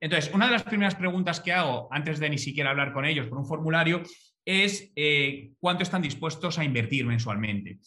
Entonces, 0.00 0.32
una 0.32 0.46
de 0.46 0.52
las 0.52 0.62
primeras 0.62 0.94
preguntas 0.94 1.40
que 1.40 1.52
hago 1.52 1.86
antes 1.90 2.18
de 2.18 2.30
ni 2.30 2.38
siquiera 2.38 2.70
hablar 2.70 2.94
con 2.94 3.04
ellos 3.04 3.26
por 3.26 3.36
un 3.36 3.44
formulario 3.44 4.02
es 4.42 4.90
eh, 4.96 5.50
cuánto 5.60 5.82
están 5.82 6.00
dispuestos 6.00 6.58
a 6.58 6.64
invertir 6.64 7.04
mensualmente. 7.04 7.80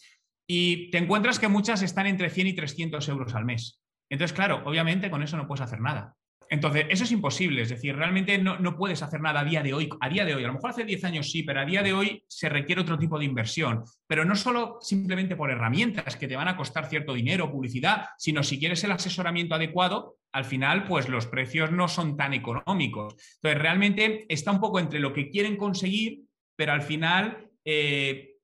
Y 0.48 0.92
te 0.92 1.00
encuentras 1.00 1.40
que 1.40 1.48
muchas 1.48 1.82
están 1.82 2.06
entre 2.06 2.30
100 2.30 2.48
y 2.48 2.54
300 2.54 3.10
euros 3.10 3.34
al 3.34 3.44
mes. 3.44 3.82
Entonces, 4.08 4.36
claro, 4.36 4.62
obviamente 4.66 5.10
con 5.10 5.24
eso 5.24 5.36
no 5.36 5.48
puedes 5.48 5.62
hacer 5.62 5.82
nada. 5.82 6.14
Entonces, 6.50 6.86
eso 6.90 7.04
es 7.04 7.12
imposible, 7.12 7.62
es 7.62 7.70
decir, 7.70 7.96
realmente 7.96 8.38
no, 8.38 8.78
puedes 8.78 9.02
hacer 9.02 9.22
nada 9.22 9.42
a 9.42 9.46
día 9.46 9.64
de 9.64 9.74
hoy. 9.74 9.90
A 10.00 10.10
día 10.10 10.26
de 10.26 10.36
hoy, 10.36 10.44
a 10.44 10.48
lo 10.48 10.54
mejor 10.54 10.70
hace 10.70 10.86
10 10.86 11.04
años 11.04 11.32
sí, 11.32 11.44
pero 11.44 11.62
a 11.62 11.66
día 11.66 11.84
de 11.84 11.94
hoy 11.94 12.24
se 12.28 12.50
requiere 12.50 12.82
otro 12.82 12.98
tipo 12.98 13.20
de 13.20 13.26
inversión. 13.26 13.84
Pero 14.08 14.26
no 14.26 14.36
solo 14.36 14.78
simplemente 14.82 15.36
por 15.36 15.52
herramientas 15.52 16.16
que 16.16 16.28
te 16.28 16.36
van 16.36 16.48
a 16.48 16.58
costar 16.58 16.90
cierto 16.90 17.14
dinero, 17.14 17.52
publicidad, 17.52 18.08
sino 18.18 18.44
si 18.44 18.60
quieres 18.60 18.84
el 18.84 18.92
asesoramiento 18.92 19.56
adecuado, 19.56 20.18
al 20.32 20.46
final, 20.46 20.86
pues 20.86 21.10
los 21.10 21.28
precios 21.28 21.72
no 21.72 21.88
son 21.88 22.16
tan 22.16 22.34
económicos. 22.34 23.16
Entonces, 23.36 23.62
realmente 23.62 24.26
está 24.30 24.52
un 24.52 24.60
poco 24.60 24.80
entre 24.80 25.00
lo 25.00 25.14
que 25.14 25.30
quieren 25.30 25.58
conseguir, 25.58 26.22
pero 26.56 26.74
al 26.74 26.82
final 26.82 27.50
eh, 27.66 28.38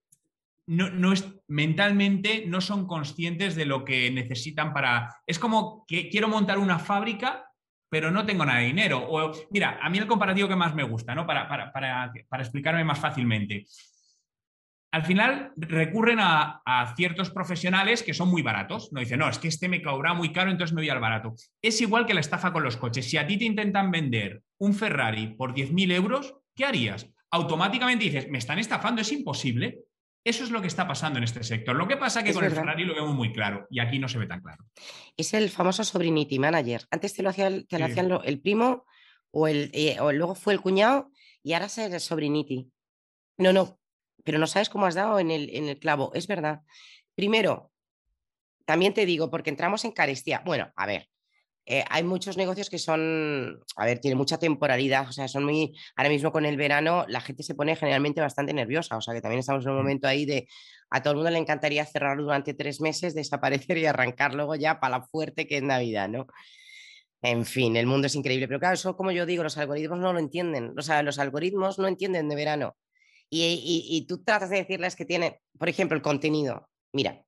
no, 0.68 1.14
es, 1.14 1.26
mentalmente 1.48 2.46
no 2.48 2.62
son 2.62 2.88
conscientes 2.88 3.56
de 3.56 3.66
lo 3.66 3.84
que 3.84 4.12
necesitan 4.12 4.74
para... 4.74 5.16
Es 5.28 5.40
como 5.40 5.86
que 5.88 6.10
quiero 6.10 6.28
montar 6.28 6.58
una 6.58 6.80
fábrica, 6.80 7.50
pero 7.94 8.10
no 8.10 8.26
tengo 8.26 8.44
nada 8.44 8.58
de 8.58 8.66
dinero. 8.66 9.06
O, 9.08 9.32
mira, 9.52 9.78
a 9.80 9.88
mí 9.88 10.00
el 10.00 10.08
comparativo 10.08 10.48
que 10.48 10.56
más 10.56 10.74
me 10.74 10.82
gusta, 10.82 11.14
¿no? 11.14 11.28
Para, 11.28 11.48
para, 11.48 12.12
explicarme 12.40 12.84
más 12.84 12.98
fácilmente. 12.98 13.68
Al 14.92 15.04
final 15.04 15.52
recurren 15.56 16.18
a, 16.20 16.94
ciertos 16.96 17.30
profesionales 17.30 18.02
que 18.02 18.16
son 18.16 18.30
muy 18.30 18.42
baratos. 18.42 18.92
No 18.92 19.00
dicen, 19.00 19.20
no, 19.20 19.30
es 19.30 19.38
que 19.38 19.48
este 19.48 19.70
me 19.70 19.84
cobra 19.84 20.16
muy 20.16 20.34
caro, 20.34 20.50
entonces 20.50 20.74
me 20.74 20.82
voy 20.82 20.90
al 20.90 21.00
barato. 21.00 21.36
Es 21.62 21.80
igual 21.82 22.08
que 22.08 22.16
la 22.16 22.22
estafa 22.22 22.52
con 22.52 22.64
los 22.64 22.78
coches. 22.78 23.08
Si 23.08 23.18
a 23.18 23.28
ti 23.28 23.38
te 23.38 23.46
intentan 23.46 23.92
vender 23.92 24.42
un 24.58 24.74
Ferrari 24.74 25.28
por 25.28 25.54
10.000 25.54 25.92
euros, 25.92 26.34
¿qué 26.56 26.66
harías? 26.66 27.08
Automáticamente 27.30 28.06
dices, 28.06 28.28
me 28.28 28.40
están 28.40 28.58
estafando, 28.58 29.02
es 29.02 29.12
imposible. 29.12 29.82
Eso 30.24 30.44
es 30.44 30.52
lo 30.52 30.62
que 30.62 30.68
está 30.68 30.88
pasando 30.88 31.18
en 31.18 31.26
este 31.26 31.44
sector. 31.44 31.76
Lo 31.76 31.88
que 31.88 31.98
pasa 31.98 32.20
es 32.20 32.26
que 32.26 32.34
con 32.34 32.46
el 32.46 32.52
Ferrari 32.52 32.86
lo 32.86 32.96
vemos 32.96 33.14
muy 33.14 33.34
claro 33.34 33.68
y 33.70 33.80
aquí 33.80 34.00
no 34.00 34.08
se 34.08 34.18
ve 34.18 34.26
tan 34.26 34.42
claro. 34.42 34.64
Es 35.18 35.34
el 35.34 35.50
famoso 35.50 35.84
Sobrinity 35.84 36.40
Manager. 36.40 36.86
Antes 36.92 37.14
te 37.14 37.24
lo, 37.24 37.30
hacía, 37.30 37.50
te 37.66 37.80
lo 37.80 37.86
hacían 37.86 38.10
el 38.24 38.40
primo 38.40 38.86
o, 39.32 39.48
el, 39.48 39.70
eh, 39.74 40.00
o 40.00 40.12
luego 40.14 40.36
fue 40.36 40.54
el 40.54 40.62
cuñado 40.62 41.12
y 41.42 41.54
ahora 41.54 41.66
es 41.66 41.78
el 41.78 42.00
Sobrinity. 42.00 42.72
No, 43.38 43.52
no, 43.52 43.80
pero 44.24 44.38
no 44.38 44.48
sabes 44.48 44.70
cómo 44.70 44.86
has 44.86 44.96
dado 44.96 45.20
en 45.20 45.30
el, 45.30 45.50
en 45.50 45.68
el 45.68 45.78
clavo. 45.78 46.12
Es 46.14 46.28
verdad. 46.28 46.62
Primero, 47.16 47.72
también 48.66 48.94
te 48.94 49.06
digo, 49.06 49.30
porque 49.30 49.50
entramos 49.50 49.84
en 49.84 49.92
carestía. 49.92 50.42
Bueno, 50.46 50.72
a 50.76 50.86
ver, 50.86 51.10
eh, 51.66 51.86
hay 51.90 52.04
muchos 52.04 52.36
negocios 52.36 52.70
que 52.70 52.78
son, 52.78 53.60
a 53.78 53.86
ver, 53.86 54.00
tienen 54.00 54.18
mucha 54.18 54.38
temporalidad, 54.38 55.08
o 55.08 55.14
sea, 55.14 55.30
son 55.30 55.46
muy, 55.46 55.74
ahora 55.96 56.10
mismo 56.10 56.32
con 56.34 56.46
el 56.46 56.58
verano 56.58 57.06
la 57.08 57.22
gente 57.22 57.42
se 57.42 57.56
pone 57.56 57.76
generalmente 57.78 58.20
bastante 58.20 58.54
nerviosa, 58.54 58.98
o 58.98 59.02
sea, 59.02 59.14
que 59.14 59.22
también 59.22 59.40
estamos 59.40 59.66
en 59.66 59.72
un 59.72 59.78
mm. 59.78 59.80
momento 59.80 60.08
ahí 60.08 60.26
de, 60.26 60.48
a 60.90 61.02
todo 61.02 61.12
el 61.12 61.18
mundo 61.18 61.32
le 61.32 61.38
encantaría 61.38 61.86
cerrarlo 61.86 62.24
durante 62.24 62.54
tres 62.54 62.82
meses, 62.82 63.16
desaparecer 63.16 63.78
y 63.78 63.86
arrancar 63.86 64.34
luego 64.34 64.56
ya 64.56 64.80
para 64.82 65.00
la 65.00 65.04
fuerte 65.06 65.48
que 65.48 65.58
es 65.58 65.64
Navidad, 65.64 66.10
¿no? 66.10 66.28
En 67.22 67.46
fin, 67.46 67.78
el 67.78 67.88
mundo 67.88 68.08
es 68.08 68.16
increíble, 68.16 68.48
pero 68.48 68.60
claro, 68.60 68.74
eso 68.74 68.98
como 68.98 69.12
yo 69.12 69.26
digo, 69.26 69.44
los 69.44 69.58
algoritmos 69.58 70.00
no 70.00 70.12
lo 70.12 70.20
entienden, 70.20 70.74
o 70.78 70.82
sea, 70.82 71.02
los 71.02 71.18
algoritmos 71.18 71.80
no 71.80 71.88
entienden 71.88 72.28
de 72.28 72.36
verano. 72.36 72.76
Y, 73.30 73.42
y, 73.44 73.98
y 73.98 74.06
tú 74.06 74.22
tratas 74.24 74.50
de 74.50 74.58
decirles 74.58 74.96
que 74.96 75.06
tiene, 75.06 75.40
por 75.58 75.70
ejemplo, 75.70 75.96
el 75.96 76.04
contenido. 76.04 76.70
Mira, 76.92 77.24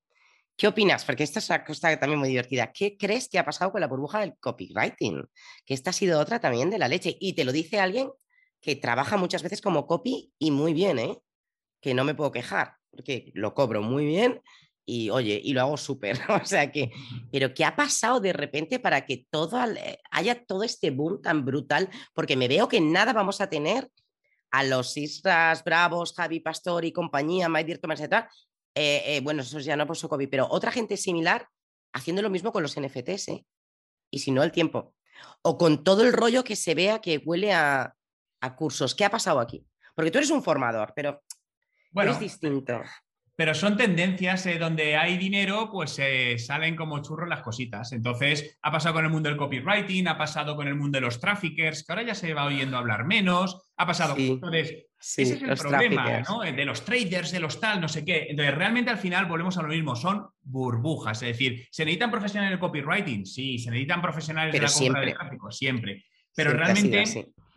¿Qué 0.57 0.67
opinas? 0.67 1.03
Porque 1.03 1.23
esta 1.23 1.39
es 1.39 1.49
una 1.49 1.65
cosa 1.65 1.97
también 1.99 2.19
muy 2.19 2.29
divertida. 2.29 2.71
¿Qué 2.71 2.97
crees 2.97 3.27
que 3.27 3.37
ha 3.39 3.45
pasado 3.45 3.71
con 3.71 3.81
la 3.81 3.87
burbuja 3.87 4.21
del 4.21 4.37
copywriting? 4.39 5.27
Que 5.65 5.73
esta 5.73 5.89
ha 5.89 5.93
sido 5.93 6.19
otra 6.19 6.39
también 6.39 6.69
de 6.69 6.79
la 6.79 6.87
leche. 6.87 7.17
Y 7.19 7.33
te 7.33 7.43
lo 7.43 7.51
dice 7.51 7.79
alguien 7.79 8.09
que 8.61 8.75
trabaja 8.75 9.17
muchas 9.17 9.43
veces 9.43 9.61
como 9.61 9.85
copy 9.85 10.31
y 10.39 10.51
muy 10.51 10.73
bien, 10.73 10.97
¿eh? 10.99 11.17
Que 11.81 11.93
no 11.93 12.05
me 12.05 12.15
puedo 12.15 12.31
quejar, 12.31 12.75
porque 12.89 13.31
lo 13.33 13.53
cobro 13.53 13.81
muy 13.81 14.05
bien 14.05 14.41
y 14.85 15.09
oye, 15.09 15.41
y 15.43 15.53
lo 15.53 15.61
hago 15.61 15.77
súper. 15.77 16.17
o 16.41 16.45
sea 16.45 16.71
que, 16.71 16.91
pero 17.31 17.53
¿qué 17.53 17.65
ha 17.65 17.75
pasado 17.75 18.19
de 18.19 18.33
repente 18.33 18.79
para 18.79 19.05
que 19.05 19.25
todo 19.29 19.59
haya 20.11 20.45
todo 20.45 20.63
este 20.63 20.91
boom 20.91 21.21
tan 21.21 21.43
brutal? 21.43 21.89
Porque 22.13 22.37
me 22.37 22.47
veo 22.47 22.67
que 22.67 22.79
nada 22.79 23.11
vamos 23.13 23.41
a 23.41 23.49
tener 23.49 23.89
a 24.51 24.63
los 24.63 24.95
Isras 24.95 25.63
Bravos, 25.63 26.13
Javi 26.13 26.39
Pastor 26.39 26.85
y 26.85 26.93
compañía, 26.93 27.49
My 27.49 27.65
Thomas 27.77 27.99
y 27.99 28.07
tal, 28.07 28.29
eh, 28.75 29.03
eh, 29.05 29.21
bueno, 29.21 29.41
eso 29.41 29.59
ya 29.59 29.77
no 29.77 29.87
por 29.87 29.97
COVID, 29.97 30.29
pero 30.29 30.47
otra 30.49 30.71
gente 30.71 30.97
similar 30.97 31.47
haciendo 31.93 32.21
lo 32.21 32.29
mismo 32.29 32.51
con 32.51 32.61
los 32.61 32.77
NFTs, 32.79 33.29
¿eh? 33.29 33.45
y 34.11 34.19
si 34.19 34.31
no, 34.31 34.43
el 34.43 34.51
tiempo. 34.51 34.93
O 35.41 35.57
con 35.57 35.83
todo 35.83 36.03
el 36.03 36.11
rollo 36.11 36.43
que 36.43 36.57
se 36.57 36.75
vea 36.75 36.99
que 36.99 37.17
huele 37.17 37.53
a, 37.53 37.95
cursos. 38.57 38.93
¿Qué 38.93 39.03
ha 39.03 39.09
pasado 39.09 39.39
aquí? 39.39 39.65
Porque 39.95 40.11
tú 40.11 40.19
eres 40.19 40.29
un 40.29 40.43
formador, 40.43 40.93
pero 40.95 41.23
bueno, 41.91 42.11
es 42.11 42.19
distinto. 42.19 42.79
Pero 43.37 43.53
son 43.53 43.75
tendencias 43.75 44.47
donde 44.59 44.95
hay 44.95 45.17
dinero, 45.17 45.69
pues 45.71 45.99
salen 46.37 46.75
como 46.75 47.01
churros 47.01 47.27
las 47.27 47.41
cositas. 47.41 47.91
Entonces, 47.91 48.57
ha 48.61 48.71
pasado 48.71 48.95
con 48.95 49.05
el 49.05 49.11
mundo 49.11 49.27
del 49.27 49.37
copywriting, 49.37 50.07
ha 50.07 50.17
pasado 50.17 50.55
con 50.55 50.67
el 50.67 50.75
mundo 50.75 50.97
de 50.97 51.01
los 51.01 51.19
traffickers, 51.19 51.83
que 51.83 51.91
ahora 51.91 52.03
ya 52.03 52.15
se 52.15 52.33
va 52.33 52.45
oyendo 52.45 52.77
hablar 52.77 53.05
menos, 53.05 53.69
ha 53.75 53.85
pasado. 53.85 54.15
Entonces, 54.17 54.85
ese 54.99 55.23
es 55.23 55.41
el 55.41 55.57
problema, 55.57 56.21
¿no? 56.21 56.41
De 56.41 56.65
los 56.65 56.85
traders, 56.85 57.31
de 57.31 57.41
los 57.41 57.59
tal, 57.59 57.81
no 57.81 57.89
sé 57.89 58.05
qué. 58.05 58.27
Entonces, 58.29 58.55
realmente 58.55 58.89
al 58.89 58.97
final 58.97 59.25
volvemos 59.25 59.57
a 59.57 59.61
lo 59.61 59.67
mismo, 59.67 59.95
son 59.95 60.27
burbujas. 60.41 61.21
Es 61.21 61.37
decir, 61.37 61.67
¿se 61.69 61.83
necesitan 61.83 62.11
profesionales 62.11 62.51
del 62.51 62.59
copywriting? 62.59 63.25
Sí, 63.25 63.59
se 63.59 63.69
necesitan 63.69 64.01
profesionales 64.01 64.53
de 64.53 64.61
la 64.61 64.71
compra 64.71 65.01
de 65.01 65.11
tráfico, 65.11 65.51
siempre. 65.51 66.05
Pero 66.33 66.51
realmente 66.51 67.03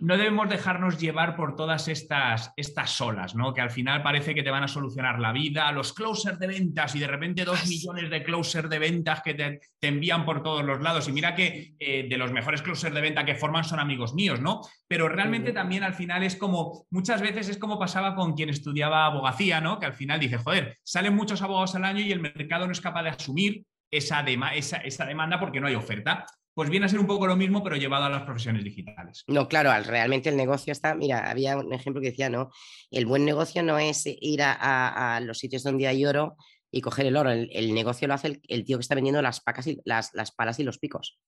no 0.00 0.16
debemos 0.16 0.48
dejarnos 0.48 0.98
llevar 0.98 1.34
por 1.34 1.56
todas 1.56 1.88
estas, 1.88 2.52
estas 2.56 3.00
olas, 3.00 3.34
¿no? 3.34 3.52
Que 3.52 3.60
al 3.60 3.70
final 3.70 4.02
parece 4.02 4.32
que 4.34 4.44
te 4.44 4.50
van 4.50 4.62
a 4.62 4.68
solucionar 4.68 5.18
la 5.18 5.32
vida, 5.32 5.72
los 5.72 5.92
closers 5.92 6.38
de 6.38 6.46
ventas 6.46 6.94
y 6.94 7.00
de 7.00 7.08
repente 7.08 7.44
dos 7.44 7.66
millones 7.66 8.08
de 8.08 8.22
closers 8.22 8.70
de 8.70 8.78
ventas 8.78 9.22
que 9.22 9.34
te, 9.34 9.60
envían 9.80 10.24
por 10.24 10.42
todos 10.42 10.64
los 10.64 10.80
lados. 10.80 11.08
Y 11.08 11.12
mira 11.12 11.34
que 11.34 11.74
eh, 11.80 12.06
de 12.08 12.16
los 12.16 12.30
mejores 12.30 12.62
closers 12.62 12.94
de 12.94 13.00
venta 13.00 13.24
que 13.24 13.34
forman 13.34 13.64
son 13.64 13.80
amigos 13.80 14.14
míos, 14.14 14.40
¿no? 14.40 14.60
Pero 14.86 15.08
realmente 15.08 15.52
también 15.52 15.82
al 15.82 15.94
final 15.94 16.22
es 16.22 16.36
como, 16.36 16.86
muchas 16.90 17.20
veces 17.20 17.48
es 17.48 17.58
como 17.58 17.78
pasaba 17.78 18.14
con 18.14 18.34
quien 18.34 18.50
estudiaba 18.50 19.04
abogacía, 19.04 19.60
¿no? 19.60 19.80
Que 19.80 19.86
al 19.86 19.94
final 19.94 20.20
dice, 20.20 20.38
joder, 20.38 20.78
salen 20.84 21.16
muchos 21.16 21.42
abogados 21.42 21.74
al 21.74 21.84
año 21.84 22.00
y 22.00 22.12
el 22.12 22.20
mercado 22.20 22.66
no 22.66 22.72
es 22.72 22.80
capaz 22.80 23.02
de 23.02 23.10
asumir 23.10 23.64
esa, 23.90 24.20
esa, 24.54 24.76
esa 24.78 25.06
demanda 25.06 25.40
porque 25.40 25.60
no 25.60 25.66
hay 25.66 25.74
oferta 25.74 26.24
pues 26.58 26.70
viene 26.70 26.86
a 26.86 26.88
ser 26.88 26.98
un 26.98 27.06
poco 27.06 27.28
lo 27.28 27.36
mismo, 27.36 27.62
pero 27.62 27.76
llevado 27.76 28.06
a 28.06 28.10
las 28.10 28.24
profesiones 28.24 28.64
digitales. 28.64 29.22
No, 29.28 29.46
claro, 29.46 29.70
realmente 29.84 30.28
el 30.28 30.36
negocio 30.36 30.72
está, 30.72 30.96
mira, 30.96 31.30
había 31.30 31.56
un 31.56 31.72
ejemplo 31.72 32.02
que 32.02 32.10
decía, 32.10 32.30
no, 32.30 32.50
el 32.90 33.06
buen 33.06 33.24
negocio 33.24 33.62
no 33.62 33.78
es 33.78 34.02
ir 34.06 34.40
a, 34.42 35.20
los 35.22 35.38
sitios 35.38 35.62
donde 35.62 35.86
hay 35.86 36.04
oro 36.04 36.36
y 36.72 36.80
coger 36.80 37.06
el 37.06 37.16
oro, 37.16 37.30
el, 37.30 37.72
negocio 37.74 38.08
lo 38.08 38.14
hace 38.14 38.40
el, 38.48 38.64
tío 38.64 38.76
que 38.76 38.80
está 38.80 38.96
vendiendo 38.96 39.22
las, 39.22 39.38
pacas 39.40 39.68
y, 39.68 39.80
las, 39.84 40.10
palas 40.36 40.58
y 40.58 40.64
los 40.64 40.78
picos. 40.78 41.20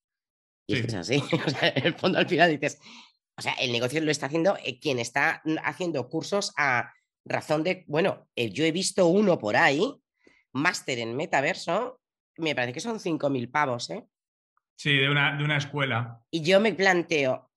Y 0.66 0.78
es 0.78 0.94
así, 0.94 1.22
en 1.76 1.86
el 1.86 1.94
fondo 1.94 2.18
al 2.18 2.28
final 2.28 2.50
dices, 2.50 2.80
o 3.38 3.40
sea, 3.40 3.52
el 3.52 3.70
negocio 3.70 4.00
lo 4.00 4.10
está 4.10 4.26
haciendo 4.26 4.56
eh, 4.64 4.80
quien 4.80 4.98
está 4.98 5.44
haciendo 5.62 6.08
cursos 6.08 6.52
a 6.56 6.92
razón 7.24 7.62
de, 7.62 7.84
bueno, 7.86 8.26
eh, 8.34 8.50
yo 8.50 8.64
he 8.64 8.72
visto 8.72 9.06
uno 9.06 9.38
por 9.38 9.56
ahí, 9.56 9.94
máster 10.52 10.98
en 10.98 11.14
metaverso, 11.14 12.00
me 12.36 12.56
parece 12.56 12.72
que 12.72 12.80
son 12.80 12.98
5.000 12.98 13.48
pavos, 13.48 13.90
¿eh? 13.90 14.04
Sí, 14.80 14.96
de 14.96 15.10
una, 15.10 15.36
de 15.36 15.44
una 15.44 15.58
escuela. 15.58 16.22
Y 16.30 16.40
yo 16.40 16.58
me 16.58 16.72
planteo 16.72 17.50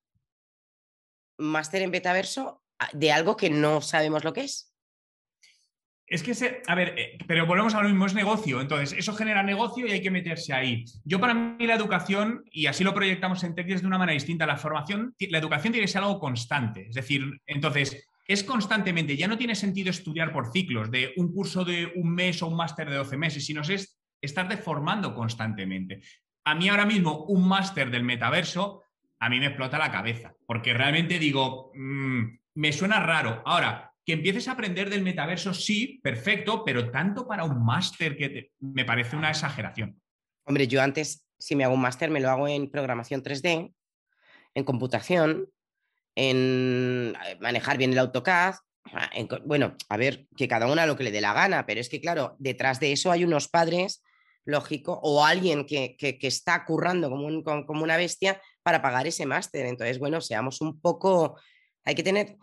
máster 1.38 1.80
en 1.80 1.90
betaverso 1.90 2.62
ah, 2.78 2.90
de 2.92 3.12
algo 3.12 3.34
que 3.34 3.48
no 3.48 3.80
sabemos 3.80 4.24
lo 4.24 4.34
que 4.34 4.42
es. 4.42 4.74
Es 6.06 6.22
que, 6.22 6.34
se, 6.34 6.60
a 6.66 6.74
ver, 6.74 6.94
eh, 6.98 7.16
pero 7.26 7.46
volvemos 7.46 7.74
a 7.74 7.80
lo 7.80 7.88
mismo, 7.88 8.04
es 8.04 8.12
negocio. 8.12 8.60
Entonces, 8.60 8.92
eso 8.98 9.14
genera 9.14 9.42
negocio 9.42 9.86
y 9.86 9.92
hay 9.92 10.02
que 10.02 10.10
meterse 10.10 10.52
ahí. 10.52 10.84
Yo 11.02 11.18
para 11.18 11.32
mí 11.32 11.66
la 11.66 11.76
educación, 11.76 12.44
y 12.52 12.66
así 12.66 12.84
lo 12.84 12.92
proyectamos 12.92 13.42
en 13.42 13.54
TEC, 13.54 13.68
de 13.68 13.86
una 13.86 13.96
manera 13.96 14.12
distinta. 14.12 14.44
La 14.44 14.58
formación, 14.58 15.14
la 15.18 15.38
educación 15.38 15.72
tiene 15.72 15.86
que 15.86 15.92
ser 15.92 16.02
algo 16.02 16.20
constante. 16.20 16.88
Es 16.88 16.94
decir, 16.94 17.22
entonces, 17.46 18.06
es 18.28 18.44
constantemente, 18.44 19.16
ya 19.16 19.28
no 19.28 19.38
tiene 19.38 19.54
sentido 19.54 19.88
estudiar 19.88 20.30
por 20.30 20.52
ciclos 20.52 20.90
de 20.90 21.14
un 21.16 21.32
curso 21.32 21.64
de 21.64 21.90
un 21.96 22.14
mes 22.14 22.42
o 22.42 22.48
un 22.48 22.56
máster 22.56 22.90
de 22.90 22.96
12 22.96 23.16
meses, 23.16 23.46
sino 23.46 23.62
es 23.62 23.98
estar 24.20 24.46
deformando 24.46 25.14
constantemente 25.14 26.02
a 26.44 26.54
mí 26.54 26.68
ahora 26.68 26.86
mismo 26.86 27.24
un 27.24 27.48
máster 27.48 27.90
del 27.90 28.04
metaverso, 28.04 28.82
a 29.18 29.28
mí 29.28 29.40
me 29.40 29.46
explota 29.46 29.78
la 29.78 29.90
cabeza, 29.90 30.34
porque 30.46 30.74
realmente 30.74 31.18
digo, 31.18 31.72
mm, 31.74 32.22
me 32.54 32.72
suena 32.72 33.00
raro. 33.00 33.42
Ahora, 33.46 33.92
que 34.04 34.12
empieces 34.12 34.48
a 34.48 34.52
aprender 34.52 34.90
del 34.90 35.02
metaverso, 35.02 35.54
sí, 35.54 36.00
perfecto, 36.02 36.62
pero 36.64 36.90
tanto 36.90 37.26
para 37.26 37.44
un 37.44 37.64
máster 37.64 38.16
que 38.16 38.50
me 38.60 38.84
parece 38.84 39.16
una 39.16 39.30
exageración. 39.30 39.98
Hombre, 40.44 40.68
yo 40.68 40.82
antes, 40.82 41.26
si 41.38 41.56
me 41.56 41.64
hago 41.64 41.74
un 41.74 41.80
máster, 41.80 42.10
me 42.10 42.20
lo 42.20 42.28
hago 42.28 42.46
en 42.46 42.70
programación 42.70 43.22
3D, 43.22 43.72
en 44.54 44.64
computación, 44.64 45.48
en 46.14 47.16
eh, 47.26 47.38
manejar 47.40 47.78
bien 47.78 47.92
el 47.92 47.98
AutoCAD. 47.98 48.56
bueno, 49.46 49.74
a 49.88 49.96
ver, 49.96 50.26
que 50.36 50.48
cada 50.48 50.70
una 50.70 50.84
lo 50.84 50.96
que 50.96 51.04
le 51.04 51.10
dé 51.10 51.22
la 51.22 51.32
gana, 51.32 51.64
pero 51.64 51.80
es 51.80 51.88
que, 51.88 52.02
claro, 52.02 52.36
detrás 52.38 52.80
de 52.80 52.92
eso 52.92 53.10
hay 53.10 53.24
unos 53.24 53.48
padres 53.48 54.02
lógico, 54.44 54.98
o 55.02 55.24
alguien 55.24 55.66
que, 55.66 55.96
está 56.20 56.64
currando 56.64 57.10
como, 57.10 57.42
como, 57.66 57.82
una 57.82 57.96
bestia 57.96 58.40
para 58.62 58.82
pagar 58.82 59.06
ese 59.06 59.26
máster. 59.26 59.66
Entonces, 59.66 59.98
bueno, 59.98 60.20
seamos 60.20 60.60
un 60.60 60.80
poco, 60.80 61.38
hay 61.84 61.94
que 61.94 62.02
tener, 62.02 62.36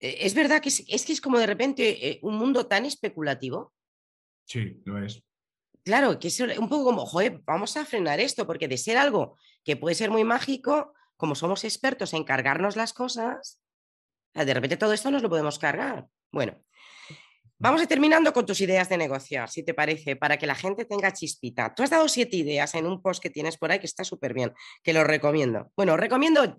eh, 0.00 0.18
es 0.20 0.34
verdad 0.34 0.60
que 0.60 0.68
es, 0.68 1.04
que 1.04 1.12
es 1.12 1.20
como 1.20 1.38
de 1.38 1.46
repente 1.46 2.08
eh, 2.08 2.18
un 2.22 2.36
mundo 2.36 2.66
tan 2.66 2.84
especulativo. 2.84 3.72
Sí, 4.44 4.80
lo 4.84 5.02
es. 5.04 5.22
Claro, 5.82 6.18
que 6.18 6.28
es 6.28 6.40
un 6.40 6.68
poco 6.68 6.84
como, 6.84 7.06
joder, 7.06 7.40
vamos 7.44 7.76
a 7.76 7.84
frenar 7.84 8.18
esto, 8.18 8.46
porque 8.46 8.68
de 8.68 8.76
ser 8.76 8.96
algo 8.96 9.38
que 9.64 9.76
puede 9.76 9.94
ser 9.94 10.10
muy 10.10 10.24
mágico, 10.24 10.92
como 11.16 11.34
somos 11.34 11.64
expertos 11.64 12.12
en 12.12 12.24
cargarnos 12.24 12.76
las 12.76 12.92
cosas, 12.92 13.60
de 14.34 14.52
repente 14.52 14.76
todo 14.76 14.92
esto 14.92 15.10
nos 15.10 15.22
lo 15.22 15.30
podemos 15.30 15.58
cargar. 15.58 16.06
Bueno, 16.32 16.60
vamos 17.58 17.82
a 17.82 17.86
terminando 17.86 18.32
con 18.32 18.46
tus 18.46 18.60
ideas 18.60 18.88
de 18.88 18.96
negociar, 18.96 19.48
si 19.48 19.62
te 19.62 19.74
parece, 19.74 20.16
para 20.16 20.36
que 20.36 20.46
la 20.46 20.54
gente 20.54 20.84
tenga 20.84 21.12
chispita. 21.12 21.74
Tú 21.74 21.82
has 21.82 21.90
dado 21.90 22.08
siete 22.08 22.36
ideas 22.36 22.74
en 22.74 22.86
un 22.86 23.00
post 23.00 23.22
que 23.22 23.30
tienes 23.30 23.56
por 23.56 23.70
ahí 23.70 23.78
que 23.78 23.86
está 23.86 24.04
súper 24.04 24.34
bien, 24.34 24.52
que 24.82 24.92
lo 24.92 25.04
recomiendo. 25.04 25.70
Bueno, 25.76 25.96
recomiendo, 25.96 26.56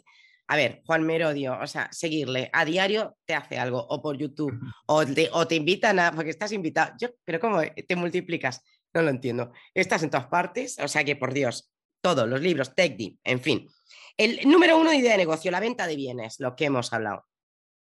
a 0.47 0.55
ver, 0.55 0.81
Juan 0.85 1.03
Merodio, 1.03 1.57
o 1.59 1.67
sea, 1.67 1.89
seguirle 1.91 2.49
a 2.53 2.65
diario 2.65 3.17
te 3.25 3.35
hace 3.35 3.57
algo, 3.59 3.85
o 3.89 4.01
por 4.01 4.17
YouTube, 4.17 4.59
o 4.87 5.05
te, 5.05 5.29
o 5.31 5.47
te 5.47 5.55
invitan 5.55 5.99
a, 5.99 6.11
porque 6.11 6.31
estás 6.31 6.51
invitado, 6.51 6.93
yo, 6.99 7.09
pero 7.23 7.39
¿cómo 7.39 7.61
te 7.61 7.95
multiplicas? 7.95 8.63
No 8.93 9.01
lo 9.01 9.09
entiendo. 9.09 9.51
Estás 9.73 10.03
en 10.03 10.09
todas 10.09 10.27
partes, 10.27 10.79
o 10.79 10.87
sea 10.87 11.03
que 11.03 11.15
por 11.15 11.33
Dios, 11.33 11.71
todos 12.01 12.27
los 12.27 12.41
libros, 12.41 12.73
TechDeep, 12.73 13.17
en 13.23 13.41
fin. 13.41 13.67
El 14.15 14.49
número 14.49 14.77
uno, 14.77 14.93
idea 14.93 15.11
de 15.11 15.17
negocio, 15.17 15.51
la 15.51 15.59
venta 15.59 15.85
de 15.85 15.95
bienes, 15.95 16.39
lo 16.39 16.55
que 16.55 16.65
hemos 16.65 16.91
hablado. 16.91 17.25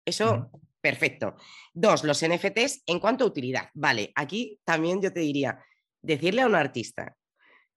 Eso, 0.05 0.51
perfecto. 0.87 1.35
Dos, 1.73 2.03
los 2.03 2.25
NFTs 2.25 2.83
en 2.85 2.99
cuanto 2.99 3.25
a 3.25 3.27
utilidad. 3.27 3.69
Vale, 3.73 4.11
aquí 4.15 4.59
también 4.63 5.01
yo 5.01 5.11
te 5.11 5.19
diría, 5.19 5.59
decirle 6.01 6.41
a 6.43 6.47
un 6.47 6.55
artista 6.55 7.15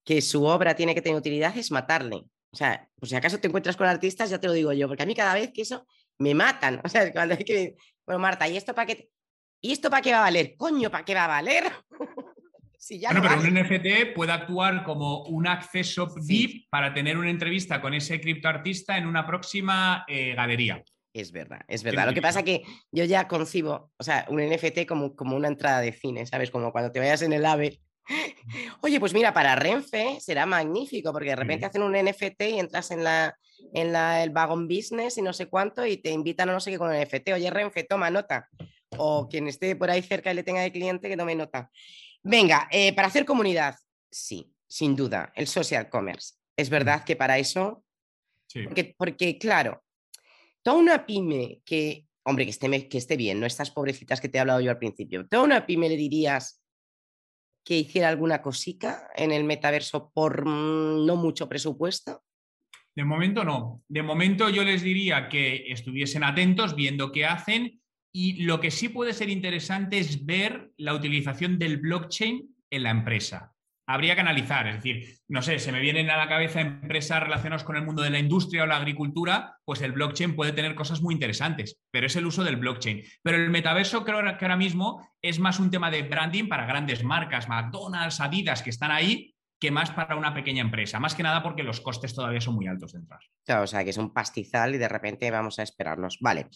que 0.05 0.23
su 0.23 0.45
obra 0.45 0.75
tiene 0.75 0.95
que 0.95 1.03
tener 1.03 1.19
utilidad 1.19 1.57
es 1.57 1.71
matarle. 1.71 2.23
O 2.53 2.57
sea, 2.57 2.89
por 2.99 3.09
si 3.09 3.17
acaso 3.17 3.39
te 3.39 3.49
encuentras 3.49 3.77
con 3.77 3.87
artistas, 3.87 4.31
ya 4.31 4.39
te 4.39 4.47
lo 4.47 4.53
digo 4.53 4.73
yo, 4.73 4.87
porque 4.87 5.03
a 5.03 5.07
mí 5.07 5.15
cada 5.15 5.35
vez 5.35 5.51
que 5.53 5.63
eso 5.63 5.87
me 6.19 6.35
matan. 6.35 6.81
O 6.85 6.89
sea, 6.89 7.13
cuando 7.13 7.35
hay 7.35 7.45
que. 7.45 7.77
Bueno, 8.07 8.21
Marta, 8.21 8.49
¿y 8.49 8.57
esto 8.57 8.75
para 8.75 8.87
qué? 8.87 9.09
¿Y 9.61 9.73
esto 9.73 9.91
para 9.91 10.03
qué 10.03 10.13
va 10.13 10.19
a 10.19 10.23
valer? 10.23 10.55
Coño, 10.57 10.91
¿para 10.91 11.05
qué 11.05 11.15
va 11.15 11.25
a 11.25 11.29
valer? 11.29 11.65
si 12.79 12.99
ya 12.99 13.11
bueno, 13.11 13.29
pero 13.29 13.41
un 13.41 13.55
NFT 13.55 14.15
puede 14.15 14.33
actuar 14.33 14.85
como 14.85 15.25
un 15.25 15.47
acceso 15.47 16.15
VIP 16.17 16.71
para 16.71 16.95
tener 16.95 17.19
una 17.19 17.31
entrevista 17.31 17.81
con 17.81 17.93
ese 17.93 18.21
criptoartista 18.21 18.97
en 18.97 19.07
una 19.07 19.27
próxima 19.27 20.05
eh, 20.09 20.35
galería. 20.35 20.83
Es 21.13 21.33
verdad, 21.33 21.63
es 21.67 21.83
verdad. 21.83 22.07
Lo 22.07 22.15
que 22.15 22.23
pasa 22.23 22.41
es 22.41 22.45
que 22.45 22.63
yo 22.93 23.05
ya 23.05 23.27
concibo, 23.27 23.91
o 23.99 24.03
sea, 24.03 24.27
un 24.29 24.41
NFT 24.41 24.87
como, 24.87 25.17
como 25.17 25.37
una 25.37 25.49
entrada 25.49 25.81
de 25.81 25.93
cine, 25.93 26.25
¿sabes? 26.25 26.51
Como 26.51 26.71
cuando 26.71 26.93
te 26.93 27.01
vayas 27.01 27.23
en 27.23 27.33
el 27.33 27.45
AVE. 27.45 27.81
Oye, 28.81 29.01
pues 29.01 29.13
mira, 29.13 29.33
para 29.33 29.57
Renfe 29.57 30.19
será 30.21 30.47
magnífico 30.47 31.13
porque 31.13 31.31
de 31.31 31.37
repente 31.37 31.67
hacen 31.67 31.83
un 31.83 31.93
NFT 31.93 32.43
y 32.43 32.59
entras 32.61 32.91
en, 32.93 33.03
la, 33.03 33.37
en 33.73 33.93
la, 33.93 34.23
el 34.23 34.31
wagon 34.31 34.69
business 34.69 35.19
y 35.19 35.23
no 35.23 35.33
sé 35.33 35.47
cuánto 35.47 35.85
y 35.85 35.97
te 35.97 36.11
invitan 36.11 36.49
a 36.49 36.53
no 36.53 36.61
sé 36.61 36.71
qué 36.71 36.79
con 36.79 36.93
el 36.93 37.05
NFT. 37.05 37.31
Oye, 37.35 37.51
Renfe, 37.51 37.85
toma 37.85 38.11
nota. 38.11 38.49
O 38.97 39.29
quien 39.29 39.49
esté 39.49 39.77
por 39.77 39.91
ahí 39.91 40.03
cerca 40.03 40.31
y 40.31 40.35
le 40.35 40.43
tenga 40.43 40.63
de 40.63 40.73
cliente 40.73 41.09
que 41.09 41.17
tome 41.17 41.35
nota. 41.35 41.71
Venga, 42.23 42.69
eh, 42.71 42.95
para 42.95 43.09
hacer 43.09 43.25
comunidad, 43.25 43.77
sí, 44.11 44.53
sin 44.69 44.95
duda, 44.95 45.33
el 45.35 45.47
social 45.47 45.89
commerce. 45.89 46.35
Es 46.57 46.69
verdad 46.71 47.05
que 47.05 47.17
para 47.17 47.39
eso, 47.39 47.85
sí. 48.47 48.63
porque, 48.65 48.95
porque 48.97 49.39
claro, 49.39 49.83
toda 50.63 50.77
una 50.77 51.07
pyme 51.07 51.61
que, 51.65 52.07
hombre, 52.25 52.45
que 52.45 52.51
esté, 52.51 52.89
que 52.89 52.99
esté 52.99 53.17
bien, 53.17 53.41
no 53.41 53.47
estas 53.47 53.71
pobrecitas 53.71 54.21
que 54.21 54.29
te 54.29 54.39
he 54.39 54.41
hablado 54.41 54.61
yo 54.61 54.71
al 54.71 54.79
principio, 54.79 55.27
toda 55.27 55.43
una 55.43 55.67
pyme 55.67 55.89
le 55.89 55.97
dirías 55.97 56.63
que 57.65 57.79
hiciera 57.79 58.09
alguna 58.09 58.43
cosica 58.43 59.09
en 59.15 59.33
el 59.33 59.45
metaverso 59.45 60.11
por 60.13 60.47
mm, 60.47 61.07
no 61.07 61.17
mucho 61.17 61.49
presupuesto? 61.49 62.23
De 62.95 63.05
momento 63.05 63.45
no. 63.45 63.83
De 63.89 64.03
momento 64.03 64.51
yo 64.51 64.65
les 64.65 64.83
diría 64.83 65.29
que 65.29 65.71
estuviesen 65.71 66.25
atentos 66.25 66.75
viendo 66.75 67.13
qué 67.13 67.27
hacen 67.27 67.81
y 68.13 68.43
lo 68.43 68.61
que 68.61 68.71
sí 68.71 68.89
puede 68.89 69.13
ser 69.13 69.29
interesante 69.29 69.99
es 69.99 70.25
ver 70.25 70.73
la 70.77 70.95
utilización 70.95 71.59
del 71.59 71.77
blockchain 71.77 72.57
en 72.71 72.83
la 72.83 72.91
empresa 72.91 73.55
habría 73.93 74.15
que 74.15 74.21
analizar. 74.21 74.67
Es 74.69 74.77
decir, 74.77 75.19
no 75.29 75.43
sé, 75.43 75.59
se 75.59 75.73
me 75.73 75.81
vienen 75.81 76.11
a 76.11 76.17
la 76.17 76.29
cabeza 76.29 76.61
empresas 76.61 77.23
relacionadas 77.23 77.65
con 77.65 77.77
el 77.77 77.85
mundo 77.85 78.03
de 78.03 78.11
la 78.11 78.19
industria 78.19 78.63
o 78.63 78.67
la 78.67 78.77
agricultura, 78.77 79.59
pues 79.65 79.83
el 79.83 79.93
blockchain 79.93 80.37
puede 80.37 80.53
tener 80.53 80.75
cosas 80.75 81.03
muy 81.03 81.15
interesantes, 81.15 81.81
pero 81.91 82.07
es 82.07 82.17
el 82.17 82.27
uso 82.27 82.45
del 82.45 82.57
blockchain. 82.57 83.03
Pero 83.23 83.37
el 83.37 83.51
metaverso 83.51 84.05
creo 84.05 84.23
que 84.39 84.45
ahora 84.45 84.57
mismo 84.57 85.07
es 85.21 85.39
más 85.39 85.59
un 85.59 85.71
tema 85.71 85.91
de 85.91 86.03
branding 86.03 86.49
para 86.49 86.67
grandes 86.67 87.03
marcas, 87.03 87.49
McDonald's, 87.49 88.21
Adidas, 88.21 88.63
que 88.63 88.71
están 88.71 88.91
ahí, 88.91 89.35
que 89.59 89.71
más 89.71 89.91
para 89.91 90.17
una 90.17 90.33
pequeña 90.33 90.63
empresa. 90.63 91.01
Más 91.01 91.15
que 91.15 91.23
nada 91.23 91.43
porque 91.43 91.63
los 91.63 91.81
costes 91.81 92.15
todavía 92.15 92.41
son 92.41 92.55
muy 92.55 92.67
altos 92.67 92.93
de 92.93 93.01
entrar. 93.01 93.21
Claro, 93.45 93.65
o 93.65 93.67
sea, 93.67 93.85
que 93.85 93.91
es 93.91 93.99
un 93.99 94.13
pastizal 94.13 94.75
y 94.75 94.79
de 94.79 94.89
repente 94.89 95.31
vamos 95.31 95.59
a 95.59 95.63
esperarnos. 95.63 96.19
Vale. 96.21 96.49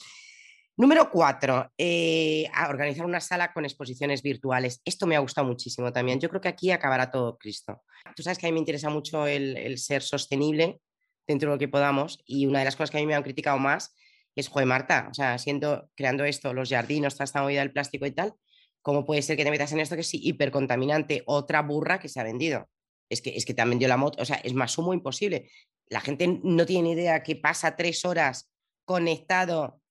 Número 0.76 1.08
cuatro, 1.08 1.70
eh, 1.78 2.50
organizar 2.68 3.06
una 3.06 3.20
sala 3.20 3.52
con 3.52 3.64
exposiciones 3.64 4.22
virtuales. 4.22 4.82
Esto 4.84 5.06
me 5.06 5.14
ha 5.14 5.20
gustado 5.20 5.46
muchísimo 5.46 5.92
también. 5.92 6.18
Yo 6.18 6.28
creo 6.28 6.40
que 6.40 6.48
aquí 6.48 6.72
acabará 6.72 7.12
todo 7.12 7.38
Cristo. 7.38 7.84
Tú 8.16 8.24
sabes 8.24 8.38
que 8.38 8.46
a 8.46 8.48
mí 8.48 8.54
me 8.54 8.58
interesa 8.58 8.90
mucho 8.90 9.28
el, 9.28 9.78
ser 9.78 10.02
sostenible 10.02 10.80
dentro 11.28 11.48
de 11.48 11.54
lo 11.54 11.58
que 11.60 11.68
podamos 11.68 12.18
y 12.26 12.46
una 12.46 12.58
de 12.58 12.64
las 12.64 12.74
cosas 12.74 12.90
que 12.90 12.98
a 12.98 13.00
mí 13.00 13.06
me 13.06 13.14
han 13.14 13.22
criticado 13.22 13.56
más 13.56 13.94
es, 14.34 14.48
joder, 14.48 14.66
Marta, 14.66 15.06
o 15.12 15.14
sea, 15.14 15.38
siendo, 15.38 15.90
creando 15.94 16.24
esto, 16.24 16.52
los 16.52 16.70
jardinos, 16.70 17.14
toda 17.14 17.24
esta 17.24 17.40
movida 17.40 17.60
del 17.60 17.72
plástico 17.72 18.04
y 18.06 18.10
tal, 18.10 18.34
¿cómo 18.82 19.04
puede 19.04 19.22
ser 19.22 19.36
que 19.36 19.44
te 19.44 19.52
metas 19.52 19.70
en 19.70 19.78
esto 19.78 19.94
que 19.94 20.00
es 20.00 20.12
hipercontaminante? 20.12 21.22
Otra 21.26 21.62
burra 21.62 22.00
que 22.00 22.08
se 22.08 22.18
ha 22.18 22.24
vendido. 22.24 22.68
Es 23.08 23.22
que, 23.22 23.36
es 23.36 23.44
que 23.44 23.54
han 23.58 23.70
vendido 23.70 23.88
la 23.88 23.96
moto, 23.96 24.20
o 24.20 24.24
sea, 24.24 24.36
es 24.36 24.54
más 24.54 24.72
sumo 24.72 24.92
imposible. 24.92 25.48
La 25.86 26.00
gente 26.00 26.40
no 26.42 26.66
tiene 26.66 26.90
idea 26.90 27.22
que 27.22 27.36
pasa 27.36 27.76
tres 27.76 28.04
horas 28.04 28.50
conectado 28.84 29.83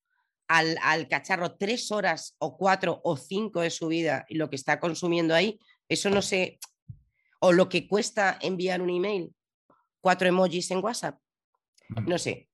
al, 0.47 1.07
cacharro 1.07 1.55
tres 1.55 1.91
horas 1.91 2.35
o 2.39 2.57
cuatro 2.57 3.01
o 3.03 3.17
cinco 3.17 3.61
de 3.61 3.69
su 3.69 3.87
vida 3.87 4.25
y 4.29 4.35
lo 4.35 4.49
que 4.49 4.55
está 4.55 4.79
consumiendo 4.79 5.33
ahí, 5.33 5.59
eso 5.87 6.09
no 6.09 6.21
sé, 6.21 6.59
o 7.39 7.51
lo 7.51 7.69
que 7.69 7.87
cuesta 7.87 8.37
enviar 8.41 8.81
un 8.81 8.89
email, 8.89 9.33
cuatro 10.01 10.27
emojis 10.27 10.71
en 10.71 10.83
WhatsApp, 10.83 11.19
no 12.07 12.17
sé, 12.17 12.49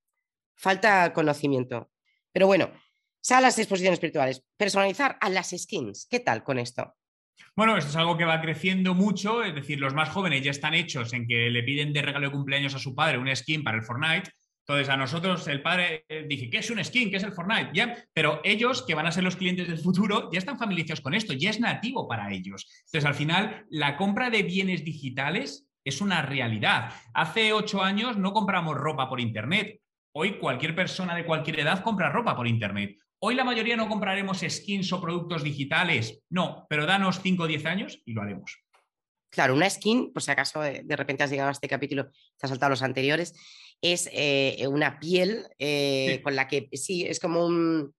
falta 0.56 1.14
conocimiento. 1.14 1.92
Pero 2.32 2.48
bueno, 2.48 2.72
salas 3.22 3.56
de 3.56 3.64
exposiciones 3.64 4.00
virtuales, 4.00 4.44
personalizar 4.58 5.18
a 5.22 5.30
las 5.30 5.50
skins, 5.50 6.08
¿qué 6.10 6.20
tal 6.20 6.44
con 6.44 6.60
esto? 6.60 6.96
Bueno, 7.56 7.78
esto 7.78 7.90
es 7.90 7.96
algo 7.96 8.18
que 8.18 8.26
va 8.26 8.42
creciendo 8.42 8.94
mucho, 8.94 9.44
es 9.44 9.56
decir, 9.56 9.80
los 9.80 9.94
más 9.94 10.10
jóvenes 10.10 10.44
ya 10.44 10.52
están 10.52 10.74
hechos 10.74 11.14
en 11.14 11.28
que 11.28 11.50
le 11.50 11.64
piden 11.64 11.94
de 11.94 12.02
regalo 12.02 12.28
de 12.28 12.34
cumpleaños 12.34 12.76
a 12.76 12.80
su 12.80 12.96
padre 12.96 13.18
una 13.18 13.36
skin 13.36 13.64
para 13.64 13.78
el 13.78 13.84
Fortnite 13.84 14.32
entonces, 14.70 14.94
a 14.94 14.98
nosotros 14.98 15.48
el 15.48 15.64
padre 15.64 16.06
eh, 16.08 16.26
dice, 16.30 16.48
¿qué 16.48 16.60
es 16.60 16.70
un 16.70 16.84
skin? 16.84 17.10
¿Qué 17.10 17.18
es 17.18 17.24
el 17.24 17.32
Fortnite? 17.32 17.72
¿Ya? 17.74 18.06
Pero 18.14 18.40
ellos, 18.44 18.84
que 18.84 18.94
van 18.94 19.08
a 19.08 19.12
ser 19.12 19.24
los 19.24 19.36
clientes 19.36 19.68
del 19.68 19.80
futuro, 19.80 20.30
ya 20.32 20.38
están 20.38 20.60
familiarizados 20.60 21.02
con 21.02 21.16
esto, 21.16 21.34
ya 21.34 21.50
es 21.50 21.60
nativo 21.60 22.08
para 22.08 22.32
ellos. 22.32 22.68
Entonces, 22.86 23.06
al 23.06 23.16
final, 23.16 23.66
la 23.72 23.98
compra 23.98 24.30
de 24.30 24.44
bienes 24.44 24.86
digitales 24.86 25.68
es 25.84 26.02
una 26.02 26.22
realidad. 26.22 26.94
Hace 27.16 27.52
ocho 27.52 27.82
años 27.82 28.18
no 28.18 28.32
compramos 28.32 28.78
ropa 28.78 29.10
por 29.10 29.20
Internet. 29.20 29.82
Hoy 30.12 30.38
cualquier 30.38 30.76
persona 30.76 31.16
de 31.16 31.26
cualquier 31.26 31.62
edad 31.62 31.82
compra 31.82 32.12
ropa 32.12 32.36
por 32.36 32.48
Internet. 32.48 32.96
Hoy 33.24 33.34
la 33.34 33.46
mayoría 33.46 33.76
no 33.76 33.90
compraremos 33.90 34.46
skins 34.48 34.94
o 34.94 35.02
productos 35.02 35.44
digitales. 35.44 36.22
No, 36.30 36.68
pero 36.70 36.86
danos 36.86 37.22
5 37.24 37.42
o 37.42 37.48
10 37.48 37.66
años 37.66 38.04
y 38.06 38.14
lo 38.14 38.22
haremos. 38.22 38.56
Claro, 39.32 39.56
una 39.56 39.70
skin, 39.70 40.12
por 40.12 40.22
si 40.22 40.32
acaso 40.32 40.62
de, 40.62 40.84
de 40.84 40.96
repente 40.96 41.24
has 41.24 41.30
llegado 41.30 41.50
a 41.50 41.54
este 41.54 41.68
capítulo, 41.68 42.06
te 42.06 42.44
has 42.44 42.50
saltado 42.50 42.72
los 42.72 42.82
anteriores, 42.82 43.34
es 43.82 44.10
eh, 44.12 44.66
una 44.68 45.00
piel 45.00 45.48
eh, 45.58 46.22
con 46.24 46.36
la 46.36 46.48
que, 46.48 46.70
sí, 46.74 47.06
es 47.06 47.20
como 47.20 47.46
un... 47.46 47.94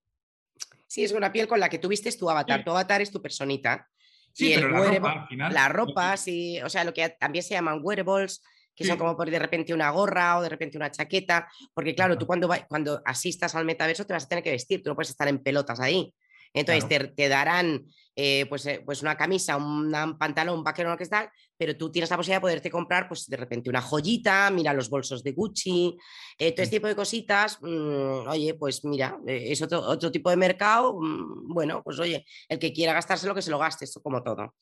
Sí, 0.87 1.05
es 1.05 1.13
una 1.13 1.33
piel 1.33 1.47
con 1.47 1.61
la 1.61 1.69
que 1.69 1.79
tú 1.79 1.89
vistes 1.89 2.19
tu 2.19 2.29
avatar. 2.29 2.65
Tu 2.65 2.71
avatar 2.71 3.01
es 3.01 3.11
tu 3.11 3.23
personita. 3.23 3.89
Sí, 4.33 4.53
pero 4.55 4.71
la 4.71 4.81
ropa, 4.81 5.13
al 5.13 5.29
final. 5.29 5.55
La 5.55 5.69
ropa, 5.69 6.17
sí, 6.17 6.61
o 6.63 6.69
sea, 6.69 6.85
lo 6.85 6.93
que 6.93 7.09
también 7.11 7.45
se 7.45 7.55
llaman 7.55 7.81
wearables, 7.83 8.43
que 8.75 8.85
son 8.85 8.97
como 8.97 9.17
por 9.17 9.31
de 9.31 9.39
repente 9.39 9.75
una 9.75 9.91
gorra 9.91 10.39
o 10.39 10.43
de 10.43 10.49
repente 10.49 10.77
una 10.77 10.91
chaqueta, 10.91 11.49
porque 11.75 11.95
claro, 11.95 12.17
tú 12.17 12.27
cuando, 12.27 12.49
cuando 12.69 13.03
asistas 13.05 13.55
al 13.55 13.65
metaverso 13.65 14.07
te 14.07 14.15
vas 14.15 14.25
a 14.25 14.29
tener 14.29 14.43
que 14.43 14.51
vestir, 14.51 14.83
tú 14.83 14.91
no 14.91 14.95
puedes 14.97 15.11
estar 15.11 15.29
en 15.29 15.43
pelotas 15.43 15.81
ahí. 15.81 16.13
Entonces 16.53 17.15
te, 17.15 17.29
darán 17.29 17.87
eh, 18.17 18.47
pues, 18.49 18.67
eh, 18.67 18.83
pues 18.85 19.03
una 19.03 19.17
camisa, 19.17 19.57
un 19.57 20.17
pantalón, 20.19 20.59
un 20.59 20.65
vaquero, 20.65 20.91
lo 20.91 20.97
que 20.97 21.07
tal, 21.07 21.31
pero 21.57 21.77
tú 21.77 21.91
tienes 21.93 22.11
la 22.11 22.17
posibilidad 22.17 22.39
de 22.39 22.43
poderte 22.43 22.71
comprar 22.71 23.07
pues 23.07 23.29
de 23.29 23.37
repente 23.37 23.71
una 23.71 23.81
joyita, 23.81 24.51
mira 24.51 24.75
los 24.75 24.91
bolsos 24.91 25.23
de 25.23 25.33
Gucci, 25.33 25.97
eh, 26.39 26.53
todo 26.53 26.65
este 26.65 26.77
tipo 26.77 26.89
de 26.89 26.97
cositas, 26.97 27.59
mm, 27.63 28.29
oye, 28.29 28.55
pues 28.55 28.85
mira, 28.85 29.19
es 29.27 29.63
otro, 29.63 29.81
otro 29.81 30.11
tipo 30.11 30.29
de 30.31 30.37
mercado, 30.37 30.99
mm, 31.01 31.53
bueno, 31.55 31.83
pues 31.85 31.99
oye, 32.01 32.27
el 32.49 32.59
que 32.59 32.73
quiera 32.73 32.93
gastarse 32.93 33.29
lo 33.29 33.35
que 33.35 33.43
se 33.43 33.51
lo 33.51 33.59
gaste, 33.59 33.85
esto 33.85 34.03
como 34.03 34.23
todo. 34.23 34.55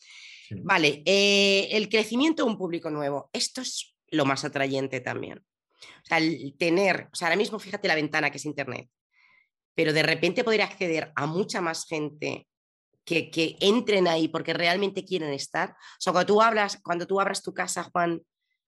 Vale, 0.62 1.02
el 1.04 1.88
crecimiento 1.90 2.42
de 2.42 2.50
un 2.50 2.56
público 2.56 2.90
nuevo, 2.90 3.28
esto 3.34 3.60
es 3.60 3.94
lo 4.10 4.24
más 4.24 4.44
atrayente 4.44 5.00
también. 5.00 5.38
O 5.38 6.06
sea, 6.06 6.18
el 6.18 6.54
tener, 6.56 7.08
o 7.12 7.14
sea, 7.14 7.28
ahora 7.28 7.36
mismo 7.36 7.58
fíjate 7.58 7.86
la 7.86 7.94
ventana 7.94 8.30
que 8.30 8.38
es 8.38 8.46
Internet 8.46 8.88
pero 9.78 9.92
de 9.92 10.02
repente 10.02 10.42
poder 10.42 10.62
acceder 10.62 11.12
a 11.14 11.26
mucha 11.26 11.60
más 11.60 11.86
gente 11.86 12.48
que, 13.04 13.30
que, 13.30 13.56
entren 13.60 14.08
ahí 14.08 14.26
porque 14.26 14.52
realmente 14.52 15.04
quieren 15.04 15.32
estar. 15.32 15.70
O 15.70 16.00
sea, 16.00 16.12
cuando 16.12 16.34
tú 16.34 16.42
hablas, 16.42 16.80
cuando 16.82 17.06
tú 17.06 17.20
abras 17.20 17.44
tu 17.44 17.54
casa, 17.54 17.84
Juan, 17.84 18.20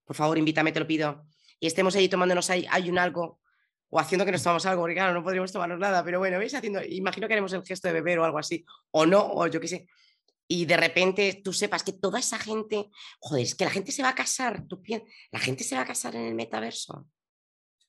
por 0.04 0.14
favor, 0.14 0.38
invítame, 0.38 0.70
te 0.70 0.78
lo 0.78 0.86
pido. 0.86 1.26
y 1.58 1.66
estemos 1.66 1.96
ahí 1.96 2.08
tomándonos 2.08 2.48
ahí, 2.48 2.64
hay 2.70 2.88
un 2.88 2.96
algo 2.96 3.40
o 3.88 3.98
haciendo 3.98 4.24
que 4.24 4.30
nos 4.30 4.40
tomamos 4.40 4.64
algo, 4.66 4.82
porque 4.82 4.94
claro, 4.94 5.12
no 5.12 5.24
podríamos 5.24 5.50
tomarnos 5.50 5.80
nada, 5.80 6.04
pero 6.04 6.20
bueno, 6.20 6.38
¿veis? 6.38 6.54
Haciendo, 6.54 6.80
imagino 6.80 7.26
que 7.26 7.34
haremos 7.34 7.52
el 7.54 7.64
gesto 7.64 7.88
de 7.88 7.94
beber 7.94 8.20
o 8.20 8.24
algo 8.24 8.38
así, 8.38 8.64
o 8.92 9.04
no, 9.04 9.32
o 9.32 9.48
yo 9.48 9.60
qué 9.60 9.66
sé. 9.66 9.88
Y 10.46 10.64
de 10.64 10.76
repente 10.76 11.40
tú 11.42 11.52
sepas 11.52 11.82
que 11.82 11.94
toda 11.94 12.20
esa 12.20 12.38
gente, 12.38 12.88
joder, 13.18 13.42
es 13.42 13.56
que 13.56 13.64
la 13.64 13.72
gente 13.72 13.90
se 13.90 14.04
va 14.04 14.10
a 14.10 14.14
casar, 14.14 14.64
tú 14.68 14.80
la 15.32 15.40
gente 15.40 15.64
se 15.64 15.74
va 15.74 15.82
a 15.82 15.86
casar 15.86 16.14
en 16.14 16.22
el 16.26 16.36
metaverso. 16.36 17.08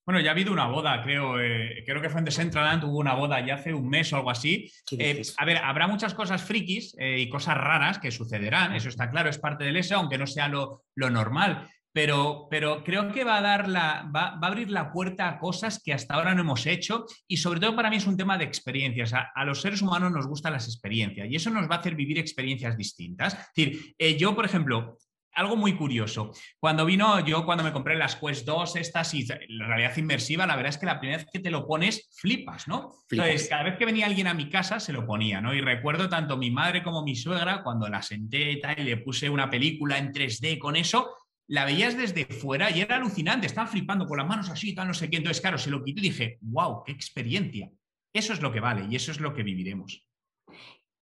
Bueno, 0.05 0.19
ya 0.19 0.31
ha 0.31 0.33
habido 0.33 0.51
una 0.51 0.65
boda, 0.65 1.01
creo. 1.03 1.39
Eh, 1.39 1.83
creo 1.85 2.01
que 2.01 2.09
fue 2.09 2.19
en 2.19 2.25
Decentraland, 2.25 2.83
hubo 2.85 2.97
una 2.97 3.13
boda 3.13 3.45
ya 3.45 3.55
hace 3.55 3.73
un 3.73 3.87
mes 3.87 4.11
o 4.11 4.17
algo 4.17 4.31
así. 4.31 4.71
Eh, 4.97 5.21
a 5.37 5.45
ver, 5.45 5.57
habrá 5.57 5.87
muchas 5.87 6.13
cosas 6.15 6.41
frikis 6.41 6.95
eh, 6.97 7.19
y 7.19 7.29
cosas 7.29 7.55
raras 7.57 7.99
que 7.99 8.11
sucederán, 8.11 8.73
eso 8.73 8.89
está 8.89 9.09
claro, 9.09 9.29
es 9.29 9.37
parte 9.37 9.63
del 9.63 9.77
eso, 9.77 9.95
aunque 9.95 10.17
no 10.17 10.25
sea 10.25 10.47
lo, 10.47 10.83
lo 10.95 11.09
normal. 11.09 11.69
Pero, 11.93 12.47
pero, 12.49 12.85
creo 12.85 13.11
que 13.11 13.25
va 13.25 13.37
a, 13.37 13.41
dar 13.41 13.67
la, 13.67 14.09
va, 14.15 14.39
va, 14.41 14.47
a 14.47 14.49
abrir 14.49 14.71
la 14.71 14.93
puerta 14.93 15.27
a 15.27 15.37
cosas 15.37 15.81
que 15.83 15.93
hasta 15.93 16.13
ahora 16.15 16.33
no 16.33 16.41
hemos 16.41 16.65
hecho 16.65 17.05
y 17.27 17.35
sobre 17.35 17.59
todo 17.59 17.75
para 17.75 17.89
mí 17.89 17.97
es 17.97 18.07
un 18.07 18.15
tema 18.15 18.37
de 18.37 18.45
experiencias. 18.45 19.13
A, 19.13 19.29
a 19.35 19.43
los 19.43 19.59
seres 19.59 19.81
humanos 19.81 20.09
nos 20.11 20.25
gustan 20.25 20.53
las 20.53 20.67
experiencias 20.67 21.27
y 21.29 21.35
eso 21.35 21.49
nos 21.49 21.69
va 21.69 21.75
a 21.75 21.79
hacer 21.79 21.95
vivir 21.95 22.17
experiencias 22.17 22.77
distintas. 22.77 23.33
Es 23.33 23.49
decir, 23.53 23.95
yo, 24.17 24.33
por 24.33 24.45
ejemplo, 24.45 24.97
algo 25.33 25.55
muy 25.55 25.75
curioso. 25.75 26.31
Cuando 26.59 26.85
vino, 26.85 27.25
yo 27.25 27.45
cuando 27.45 27.63
me 27.63 27.71
compré 27.71 27.95
las 27.95 28.15
Quest 28.15 28.45
2, 28.45 28.75
estas 28.75 29.13
y 29.13 29.25
la 29.49 29.67
realidad 29.67 29.95
inmersiva, 29.97 30.45
la 30.45 30.55
verdad 30.55 30.71
es 30.71 30.77
que 30.77 30.85
la 30.85 30.99
primera 30.99 31.19
vez 31.19 31.27
que 31.31 31.39
te 31.39 31.51
lo 31.51 31.65
pones, 31.65 32.09
flipas, 32.19 32.67
¿no? 32.67 32.93
Entonces, 33.09 33.47
cada 33.47 33.63
vez 33.63 33.77
que 33.77 33.85
venía 33.85 34.05
alguien 34.05 34.27
a 34.27 34.33
mi 34.33 34.49
casa, 34.49 34.79
se 34.79 34.93
lo 34.93 35.05
ponía, 35.05 35.41
¿no? 35.41 35.53
Y 35.53 35.61
recuerdo 35.61 36.09
tanto 36.09 36.37
mi 36.37 36.51
madre 36.51 36.83
como 36.83 37.03
mi 37.03 37.15
suegra, 37.15 37.63
cuando 37.63 37.87
la 37.87 38.01
senté 38.01 38.51
y, 38.51 38.59
tal, 38.59 38.79
y 38.79 38.83
le 38.83 38.97
puse 38.97 39.29
una 39.29 39.49
película 39.49 39.97
en 39.97 40.11
3D 40.11 40.57
con 40.59 40.75
eso, 40.75 41.15
la 41.47 41.65
veías 41.65 41.97
desde 41.97 42.25
fuera 42.25 42.71
y 42.71 42.81
era 42.81 42.95
alucinante, 42.95 43.47
estaban 43.47 43.69
flipando 43.69 44.05
con 44.05 44.17
las 44.17 44.27
manos 44.27 44.49
así, 44.49 44.73
tal, 44.73 44.87
no 44.87 44.93
sé 44.93 45.09
qué. 45.09 45.17
Entonces, 45.17 45.41
claro, 45.41 45.57
se 45.57 45.69
lo 45.69 45.83
quité 45.83 45.99
y 45.99 46.03
dije, 46.03 46.37
wow, 46.41 46.83
qué 46.85 46.91
experiencia. 46.91 47.69
Eso 48.13 48.33
es 48.33 48.41
lo 48.41 48.51
que 48.51 48.59
vale 48.59 48.87
y 48.89 48.95
eso 48.95 49.11
es 49.11 49.19
lo 49.19 49.33
que 49.33 49.43
viviremos. 49.43 50.05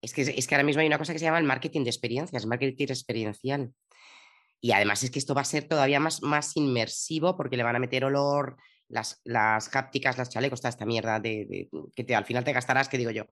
Es 0.02 0.14
que, 0.14 0.22
es 0.22 0.46
que 0.46 0.54
ahora 0.56 0.64
mismo 0.64 0.82
hay 0.82 0.88
una 0.88 1.00
cosa 1.00 1.14
que 1.14 1.20
se 1.20 1.26
llama 1.26 1.40
el 1.40 1.46
marketing 1.46 1.84
de 1.84 1.90
experiencias, 1.90 2.46
marketing 2.46 2.86
experiencial. 2.90 3.74
Y 4.66 4.72
además 4.72 5.04
es 5.04 5.12
que 5.12 5.20
esto 5.20 5.36
va 5.36 5.42
a 5.42 5.46
ser 5.46 5.68
todavía 5.68 6.00
más, 6.00 6.24
más 6.24 6.58
inmersivo 6.58 7.38
porque 7.38 7.56
le 7.56 7.62
van 7.62 7.76
a 7.76 7.80
meter 7.80 8.04
olor, 8.04 8.58
las, 8.88 9.22
las 9.24 9.76
hápticas, 9.76 10.18
las 10.18 10.32
chalecos, 10.32 10.60
toda 10.60 10.72
esta 10.72 10.88
mierda 10.88 11.20
de, 11.20 11.70
que 11.96 12.04
te, 12.04 12.16
al 12.16 12.26
final 12.26 12.44
te 12.44 12.52
gastarás, 12.52 12.90
que 12.90 12.98
digo 12.98 13.12
yo, 13.12 13.26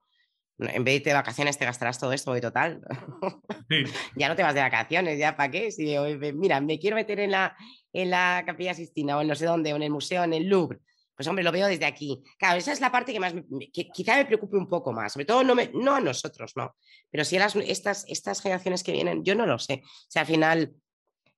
en 0.58 0.84
vez 0.84 0.92
de 0.92 0.94
irte 0.94 1.10
de 1.10 1.14
vacaciones 1.14 1.58
te 1.58 1.64
gastarás 1.64 1.98
todo 1.98 2.12
esto 2.12 2.32
de 2.34 2.40
total. 2.40 2.82
ya 4.16 4.28
no 4.28 4.36
te 4.36 4.44
vas 4.44 4.54
de 4.54 4.60
vacaciones, 4.60 5.18
ya 5.18 5.36
para 5.36 5.50
qué. 5.50 5.72
Si, 5.72 5.92
mira, 6.34 6.60
me 6.60 6.78
quiero 6.78 6.94
meter 6.94 7.18
en 7.18 7.32
la, 7.32 7.56
en 7.92 8.10
la 8.10 8.44
Capilla 8.46 8.72
Sistina 8.72 9.18
o 9.18 9.20
en 9.20 9.26
no 9.26 9.34
sé 9.34 9.46
dónde, 9.46 9.72
o 9.72 9.76
en 9.76 9.82
el 9.82 9.90
museo, 9.90 10.22
en 10.22 10.34
el 10.34 10.48
Louvre. 10.48 10.78
Pues 11.16 11.26
hombre, 11.26 11.42
lo 11.42 11.50
veo 11.50 11.66
desde 11.66 11.84
aquí. 11.84 12.22
Claro, 12.38 12.58
esa 12.58 12.70
es 12.70 12.80
la 12.80 12.92
parte 12.92 13.12
que 13.12 13.18
más 13.18 13.34
que 13.72 13.88
quizá 13.88 14.14
me 14.16 14.26
preocupe 14.26 14.56
un 14.56 14.68
poco 14.68 14.92
más, 14.92 15.12
sobre 15.12 15.26
todo 15.26 15.42
no, 15.42 15.56
me, 15.56 15.72
no 15.74 15.96
a 15.96 16.00
nosotros, 16.00 16.52
no. 16.54 16.76
Pero 17.10 17.24
si 17.24 17.38
las, 17.38 17.56
estas, 17.56 18.04
estas 18.06 18.40
generaciones 18.40 18.84
que 18.84 18.92
vienen, 18.92 19.24
yo 19.24 19.34
no 19.34 19.46
lo 19.46 19.58
sé. 19.58 19.82
O 19.84 20.06
sea, 20.08 20.22
al 20.22 20.28
final, 20.28 20.74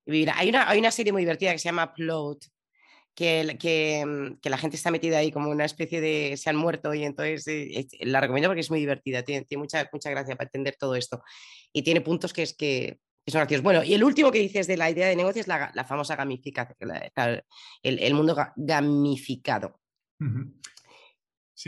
hay 0.07 0.48
una, 0.48 0.68
hay 0.68 0.78
una 0.78 0.90
serie 0.90 1.12
muy 1.12 1.22
divertida 1.22 1.52
que 1.52 1.59
se 1.59 1.68
llama 1.68 1.92
Upload, 1.92 2.38
que, 3.14 3.57
que, 3.59 4.04
mm, 4.07 4.40
que, 4.40 4.50
la 4.50 4.59
gente 4.59 4.76
está 4.76 4.90
metida 4.90 5.18
ahí 5.18 5.32
como 5.32 5.50
una 5.50 5.64
especie 5.64 6.00
de 6.00 6.36
se 6.36 6.50
han 6.50 6.57
muerto 6.57 6.94
y 6.94 7.04
entonces 7.04 7.46
eh, 7.48 7.86
la 8.00 8.20
recomiendo 8.20 8.48
porque 8.48 8.61
es 8.61 8.70
muy 8.70 8.78
divertida, 8.78 9.22
tiene, 9.22 9.44
tiene, 9.44 9.62
mucha, 9.62 9.88
mucha 9.92 10.11
gracia 10.11 10.36
para 10.36 10.48
entender 10.48 10.76
todo 10.78 10.94
esto 10.94 11.22
y 11.72 11.82
tiene 11.82 12.02
puntos 12.02 12.32
que, 12.32 12.42
es, 12.42 12.54
que, 12.54 12.98
son 13.26 13.40
graciosos. 13.40 13.64
Bueno, 13.64 13.82
y 13.82 13.94
el 13.94 14.04
último 14.04 14.30
que 14.30 14.38
dices 14.38 14.66
de 14.66 14.76
la 14.76 14.90
idea 14.90 15.09
de 15.09 15.16
negocio 15.16 15.40
es 15.40 15.48
la, 15.48 15.72
la 15.74 15.84
famosa 15.84 16.14
gamificación, 16.14 16.76
el, 17.82 17.98
el, 17.98 18.14
mundo 18.14 18.36
gamificado. 18.54 19.80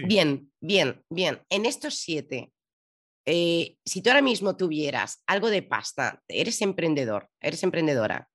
Bien, 0.07 0.53
bien, 0.61 1.03
bien. 1.09 1.41
En 1.49 1.67
estos 1.67 1.95
siete, 1.95 2.53
eh, 3.31 3.77
si 3.85 4.01
tú 4.01 4.09
ahora 4.09 4.23
mismo 4.23 4.57
tuvieras 4.57 5.23
algo 5.27 5.51
de 5.51 5.61
pasta, 5.61 6.23
eres 6.29 6.63
emprendedor, 6.63 7.29
eres 7.41 7.63
emprendedora, 7.63 8.31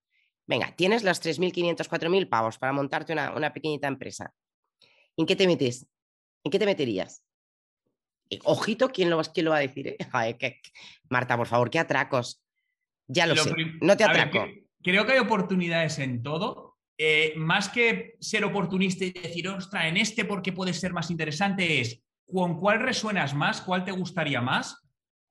venga, 0.45 0.75
tienes 0.75 1.03
los 1.03 1.19
3.500, 1.19 1.89
4.000 1.89 2.29
pavos 2.29 2.59
para 2.59 2.73
montarte 2.73 3.11
una, 3.11 3.35
una, 3.35 3.51
pequeñita 3.51 3.87
empresa. 3.87 4.31
¿En 5.17 5.25
qué 5.25 5.35
te 5.35 5.47
metes? 5.47 5.87
¿En 6.43 6.51
qué 6.51 6.59
te 6.59 6.67
meterías? 6.67 7.25
ojito, 8.43 8.89
¿quién 8.89 9.09
lo, 9.09 9.19
quién 9.23 9.45
lo 9.45 9.51
va 9.51 9.57
a 9.57 9.61
decir? 9.61 9.87
Eh? 9.87 9.97
Marta, 11.09 11.37
por 11.37 11.47
favor, 11.47 11.71
qué 11.71 11.79
atracos. 11.79 12.43
Ya 13.07 13.25
lo, 13.25 13.35
sé, 13.35 13.51
no 13.81 13.97
te 13.97 14.03
atraco. 14.03 14.45
creo 14.83 15.07
que 15.07 15.13
hay 15.13 15.19
oportunidades 15.19 15.97
en 15.97 16.21
todo. 16.21 16.77
Eh, 16.99 17.33
más 17.35 17.67
que 17.67 18.15
ser 18.19 18.45
oportunista 18.45 19.05
y 19.05 19.11
decir, 19.11 19.47
ostra, 19.47 19.87
en 19.87 19.97
este 19.97 20.23
porque 20.23 20.53
puede 20.53 20.73
ser 20.73 20.93
más 20.93 21.09
interesante, 21.09 21.81
es 21.81 22.03
con 22.31 22.59
cuál 22.59 22.79
resuenas 22.79 23.33
más, 23.33 23.59
cuál 23.59 23.83
te 23.83 23.91
gustaría 23.91 24.39
más 24.39 24.82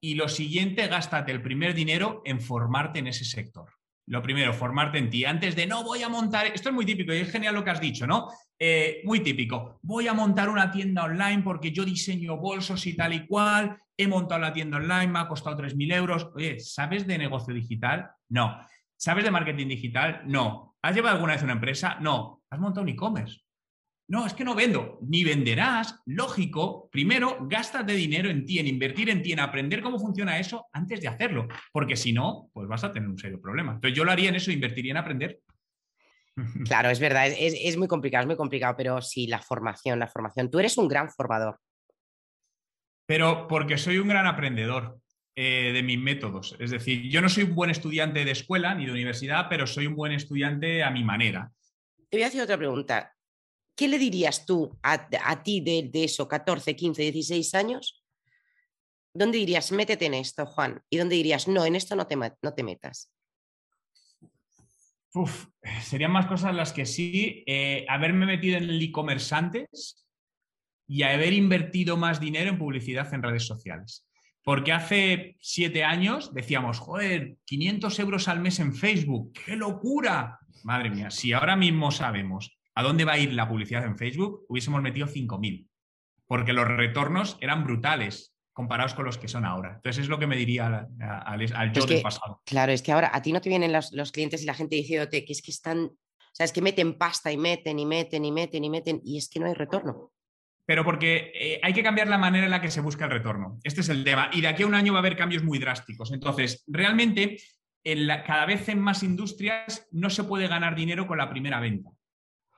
y 0.04 0.16
lo 0.16 0.28
siguiente, 0.28 0.88
gástate 0.88 1.30
el 1.30 1.40
primer 1.40 1.74
dinero 1.74 2.22
en 2.24 2.40
formarte 2.40 2.98
en 2.98 3.06
ese 3.06 3.24
sector. 3.24 3.70
Lo 4.08 4.20
primero, 4.20 4.52
formarte 4.52 4.98
en 4.98 5.08
ti. 5.08 5.24
Antes 5.24 5.54
de 5.54 5.64
no 5.64 5.84
voy 5.84 6.02
a 6.02 6.08
montar, 6.08 6.46
esto 6.46 6.70
es 6.70 6.74
muy 6.74 6.84
típico 6.84 7.14
y 7.14 7.18
es 7.18 7.30
genial 7.30 7.54
lo 7.54 7.62
que 7.62 7.70
has 7.70 7.80
dicho, 7.80 8.04
¿no? 8.04 8.28
Eh, 8.58 9.00
muy 9.04 9.20
típico. 9.20 9.78
Voy 9.82 10.08
a 10.08 10.12
montar 10.12 10.48
una 10.48 10.72
tienda 10.72 11.04
online 11.04 11.42
porque 11.44 11.70
yo 11.70 11.84
diseño 11.84 12.36
bolsos 12.36 12.84
y 12.86 12.96
tal 12.96 13.14
y 13.14 13.26
cual. 13.28 13.78
He 13.96 14.08
montado 14.08 14.40
la 14.40 14.52
tienda 14.52 14.78
online, 14.78 15.06
me 15.06 15.20
ha 15.20 15.28
costado 15.28 15.56
3.000 15.56 15.94
euros. 15.94 16.28
Oye, 16.34 16.58
¿sabes 16.58 17.06
de 17.06 17.16
negocio 17.16 17.54
digital? 17.54 18.10
No. 18.28 18.58
¿Sabes 18.96 19.22
de 19.22 19.30
marketing 19.30 19.68
digital? 19.68 20.22
No. 20.26 20.74
¿Has 20.82 20.96
llevado 20.96 21.14
alguna 21.14 21.34
vez 21.34 21.44
una 21.44 21.52
empresa? 21.52 21.96
No. 22.00 22.42
¿Has 22.50 22.58
montado 22.58 22.82
un 22.82 22.88
e-commerce? 22.88 23.41
No, 24.12 24.26
es 24.26 24.34
que 24.34 24.44
no 24.44 24.54
vendo. 24.54 24.98
Ni 25.00 25.24
venderás, 25.24 25.98
lógico. 26.04 26.90
Primero, 26.92 27.38
gástate 27.48 27.94
dinero 27.94 28.28
en 28.28 28.44
ti, 28.44 28.58
en 28.58 28.66
invertir 28.66 29.08
en 29.08 29.22
ti, 29.22 29.32
en 29.32 29.40
aprender 29.40 29.80
cómo 29.80 29.98
funciona 29.98 30.38
eso 30.38 30.66
antes 30.70 31.00
de 31.00 31.08
hacerlo. 31.08 31.48
Porque 31.72 31.96
si 31.96 32.12
no, 32.12 32.50
pues 32.52 32.68
vas 32.68 32.84
a 32.84 32.92
tener 32.92 33.08
un 33.08 33.16
serio 33.16 33.40
problema. 33.40 33.72
Entonces 33.72 33.96
yo 33.96 34.04
lo 34.04 34.12
haría 34.12 34.28
en 34.28 34.34
eso, 34.34 34.52
invertiría 34.52 34.90
en 34.90 34.98
aprender. 34.98 35.40
Claro, 36.66 36.90
es 36.90 37.00
verdad, 37.00 37.26
es, 37.28 37.76
muy 37.78 37.88
complicado, 37.88 38.22
es 38.22 38.26
muy 38.26 38.36
complicado, 38.36 38.74
pero 38.76 39.00
sí, 39.00 39.26
la 39.26 39.38
formación, 39.38 39.98
la 39.98 40.08
formación. 40.08 40.50
Tú 40.50 40.58
eres 40.58 40.76
un 40.76 40.88
gran 40.88 41.10
formador. 41.10 41.58
Pero 43.06 43.46
porque 43.48 43.78
soy 43.78 43.96
un 43.96 44.08
gran 44.08 44.26
aprendedor 44.26 44.98
eh, 45.34 45.72
de 45.72 45.82
mis 45.82 45.98
métodos. 45.98 46.54
Es 46.58 46.70
decir, 46.70 47.08
yo 47.08 47.22
no 47.22 47.30
soy 47.30 47.44
un 47.44 47.54
buen 47.54 47.70
estudiante 47.70 48.26
de 48.26 48.30
escuela 48.30 48.74
ni 48.74 48.84
de 48.84 48.92
universidad, 48.92 49.46
pero 49.48 49.66
soy 49.66 49.86
un 49.86 49.94
buen 49.94 50.12
estudiante 50.12 50.82
a 50.82 50.90
mi 50.90 51.02
manera. 51.02 51.50
Te 52.10 52.18
voy 52.18 52.24
a 52.24 52.26
hacer 52.26 52.42
otra 52.42 52.58
pregunta. 52.58 53.11
¿Qué 53.76 53.88
le 53.88 53.98
dirías 53.98 54.46
tú 54.46 54.78
a, 54.82 55.42
ti 55.42 55.60
de, 55.60 55.90
eso, 56.04 56.28
14, 56.28 56.76
15, 56.76 57.02
16 57.02 57.54
años? 57.54 58.02
¿Dónde 59.14 59.38
dirías, 59.38 59.72
métete 59.72 60.06
en 60.06 60.14
esto, 60.14 60.46
Juan? 60.46 60.82
¿Y 60.88 60.96
dónde 60.96 61.16
dirías, 61.16 61.48
no, 61.48 61.64
en 61.64 61.76
esto 61.76 61.96
no 61.96 62.06
te, 62.06 62.16
metas? 62.62 63.12
Uf, 65.14 65.46
serían 65.82 66.12
más 66.12 66.26
cosas 66.26 66.54
las 66.54 66.72
que 66.72 66.86
sí. 66.86 67.44
Eh, 67.46 67.84
haberme 67.88 68.24
metido 68.24 68.56
en 68.56 68.64
el 68.64 68.80
e-commerce 68.80 69.34
antes 69.34 70.06
y 70.86 71.02
haber 71.02 71.34
invertido 71.34 71.96
más 71.96 72.20
dinero 72.20 72.50
en 72.50 72.58
publicidad 72.58 73.12
en 73.12 73.22
redes 73.22 73.46
sociales. 73.46 74.06
Porque 74.44 74.72
hace 74.72 75.36
siete 75.40 75.84
años 75.84 76.34
decíamos, 76.34 76.78
joder, 76.78 77.36
500 77.44 77.98
euros 78.00 78.28
al 78.28 78.40
mes 78.40 78.58
en 78.58 78.74
Facebook, 78.74 79.32
¡qué 79.32 79.54
locura! 79.54 80.38
Madre 80.64 80.90
mía, 80.90 81.10
si 81.10 81.32
ahora 81.32 81.54
mismo 81.54 81.90
sabemos 81.90 82.58
a 82.74 82.82
dónde 82.82 83.04
va 83.04 83.12
a 83.12 83.18
ir 83.18 83.32
la 83.32 83.48
publicidad 83.48 83.84
en 83.84 83.96
Facebook, 83.96 84.44
hubiésemos 84.48 84.82
metido 84.82 85.06
5.000, 85.06 85.68
porque 86.26 86.52
los 86.52 86.66
retornos 86.66 87.36
eran 87.40 87.64
brutales 87.64 88.34
comparados 88.52 88.94
con 88.94 89.04
los 89.04 89.18
que 89.18 89.28
son 89.28 89.44
ahora. 89.44 89.74
Entonces 89.76 90.04
es 90.04 90.08
lo 90.08 90.18
que 90.18 90.26
me 90.26 90.36
diría 90.36 90.88
al, 91.26 91.72
yo 91.72 91.86
del 91.86 92.02
pasado. 92.02 92.42
Claro, 92.44 92.72
es 92.72 92.82
que 92.82 92.92
ahora 92.92 93.10
a 93.12 93.22
ti 93.22 93.32
no 93.32 93.40
te 93.40 93.48
vienen 93.48 93.72
los, 93.72 94.12
clientes 94.12 94.42
y 94.42 94.46
la 94.46 94.54
gente 94.54 94.76
diciéndote 94.76 95.24
que 95.24 95.32
es 95.32 95.42
que 95.42 95.50
están, 95.50 95.84
o 95.84 96.34
sea, 96.34 96.44
es 96.44 96.52
que 96.52 96.62
meten 96.62 96.98
pasta 96.98 97.32
y 97.32 97.36
meten 97.36 97.78
y 97.78 97.86
meten 97.86 98.24
y 98.24 98.32
meten 98.32 98.64
y 98.64 98.70
meten 98.70 99.00
y 99.04 99.18
es 99.18 99.28
que 99.28 99.40
no 99.40 99.46
hay 99.46 99.54
retorno. 99.54 100.12
Pero 100.64 100.84
porque 100.84 101.32
eh, 101.34 101.60
hay 101.62 101.72
que 101.72 101.82
cambiar 101.82 102.08
la 102.08 102.18
manera 102.18 102.44
en 102.44 102.50
la 102.50 102.60
que 102.60 102.70
se 102.70 102.80
busca 102.80 103.06
el 103.06 103.10
retorno. 103.10 103.58
Este 103.64 103.80
es 103.80 103.88
el 103.88 104.04
tema. 104.04 104.30
Y 104.32 104.40
de 104.42 104.48
aquí 104.48 104.62
a 104.62 104.66
un 104.66 104.74
año 104.74 104.92
va 104.92 105.00
a 105.00 105.00
haber 105.00 105.16
cambios 105.16 105.42
muy 105.42 105.58
drásticos. 105.58 106.12
Entonces, 106.12 106.62
realmente, 106.68 107.38
en 107.82 108.06
cada 108.06 108.46
vez 108.46 108.68
en 108.68 108.80
más 108.80 109.02
industrias 109.02 109.88
no 109.90 110.08
se 110.08 110.22
puede 110.22 110.46
ganar 110.46 110.76
dinero 110.76 111.06
con 111.06 111.18
la 111.18 111.28
primera 111.28 111.58
venta. 111.58 111.90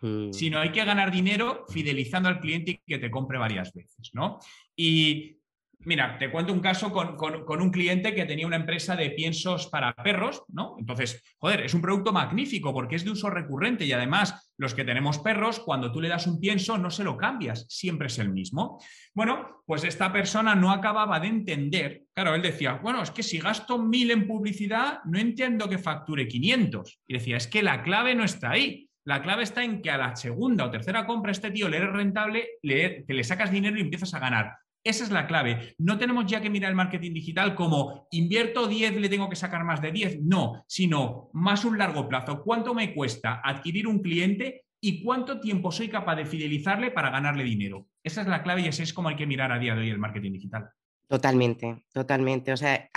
Mm. 0.05 0.35
sino 0.35 0.59
hay 0.59 0.71
que 0.71 0.85
ganar 0.85 1.11
dinero 1.11 1.65
fidelizando 1.67 2.29
al 2.29 2.39
cliente 2.39 2.73
y 2.73 2.81
que 2.87 2.99
te 2.99 3.11
compre 3.11 3.39
varias 3.39 3.73
veces, 3.73 4.11
¿no? 4.13 4.39
Y 4.77 5.39
mira, 5.79 6.19
te 6.19 6.31
cuento 6.31 6.53
un 6.53 6.61
caso 6.61 6.93
con, 6.93 7.63
un 7.63 7.71
cliente 7.71 8.15
que 8.15 8.27
tenía 8.27 8.47
una 8.47 8.57
empresa 8.57 8.97
de 8.97 9.11
piensos 9.13 9.69
para 9.69 9.95
perros, 9.95 10.43
¿no? 10.49 10.77
Entonces, 10.79 11.23
joder, 11.39 11.63
es 11.63 11.73
un 11.73 11.81
producto 11.81 12.13
magnífico 12.13 12.75
porque 12.75 12.97
es 12.97 13.05
de 13.05 13.13
uso 13.13 13.31
recurrente 13.31 13.87
y 13.87 13.93
además 13.93 14.53
los 14.59 14.75
que 14.75 14.85
tenemos 14.85 15.21
perros, 15.21 15.61
cuando 15.61 15.91
tú 15.91 16.03
le 16.03 16.11
das 16.11 16.27
un 16.27 16.39
pienso, 16.39 16.77
no 16.77 16.91
se 16.91 17.03
lo 17.03 17.17
cambias, 17.17 17.65
siempre 17.71 18.09
es 18.09 18.19
el 18.19 18.31
mismo. 18.31 18.79
Bueno, 19.15 19.63
pues 19.65 19.85
esta 19.85 20.13
persona 20.13 20.55
no 20.55 20.71
acababa 20.71 21.19
de 21.19 21.29
entender, 21.29 22.03
claro, 22.13 22.35
él 22.35 22.43
decía, 22.43 22.75
bueno, 22.83 23.03
es 23.03 23.11
que 23.11 23.23
si 23.23 23.39
gasto 23.39 23.79
mil 23.79 24.11
en 24.11 24.27
publicidad, 24.27 24.99
no 25.07 25.19
entiendo 25.19 25.67
que 25.67 25.79
facture 25.79 26.29
500. 26.29 27.01
Y 27.07 27.15
decía, 27.15 27.39
es 27.39 27.47
que 27.47 27.63
la 27.63 27.83
clave 27.83 28.15
no 28.15 28.25
está 28.25 28.51
ahí 28.51 28.91
La 29.05 29.23
clave 29.23 29.43
está 29.43 29.63
en 29.63 29.83
que 29.83 29.91
a 29.91 29.99
la 29.99 30.17
segunda 30.17 30.65
o 30.65 30.71
tercera 30.71 31.07
compra 31.07 31.33
este 31.33 31.51
tío 31.51 31.69
le 31.69 31.77
eres 31.77 31.93
rentable, 31.93 32.49
le, 32.63 33.05
le 33.07 33.25
sacas 33.25 33.51
dinero 33.51 33.77
y 33.77 33.83
empiezas 33.83 34.15
a 34.15 34.19
ganar. 34.19 34.57
Esa 34.83 35.05
es 35.05 35.11
la 35.11 35.27
clave. 35.27 35.75
No 35.79 35.99
tenemos 35.99 36.27
ya 36.27 36.41
que 36.41 36.51
mirar 36.51 36.71
el 36.71 36.77
marketing 36.77 37.13
digital 37.13 37.55
como 37.55 38.07
invierto 38.11 38.67
10, 38.67 38.97
le 38.97 39.09
tengo 39.09 39.31
que 39.31 39.37
sacar 39.37 39.65
más 39.65 39.81
de 39.81 39.93
10. 39.93 40.21
No, 40.23 40.65
sino 40.67 41.31
más 41.33 41.65
un 41.65 41.79
largo 41.79 42.07
plazo. 42.09 42.43
¿Cuánto 42.43 42.75
me 42.75 42.95
cuesta 42.95 43.41
adquirir 43.43 43.87
un 43.87 44.01
cliente 44.01 44.65
y 44.81 45.03
cuánto 45.03 45.41
tiempo 45.41 45.73
soy 45.73 45.89
capaz 45.89 46.17
de 46.17 46.27
fidelizarle 46.27 46.91
para 46.91 47.11
ganarle 47.11 47.45
dinero? 47.45 47.89
Esa 48.03 48.21
es 48.21 48.27
la 48.27 48.43
clave 48.43 48.61
y 48.61 48.69
así 48.69 48.83
es 48.83 48.93
como 48.93 49.09
hay 49.09 49.17
que 49.17 49.27
mirar 49.27 49.53
a 49.53 49.59
día 49.59 49.75
de 49.75 49.81
hoy 49.81 49.91
el 49.91 49.99
marketing 49.99 50.33
digital. 50.33 50.69
Totalmente, 51.09 51.85
totalmente. 51.93 52.53
O 52.53 52.57
sea, 52.57 52.91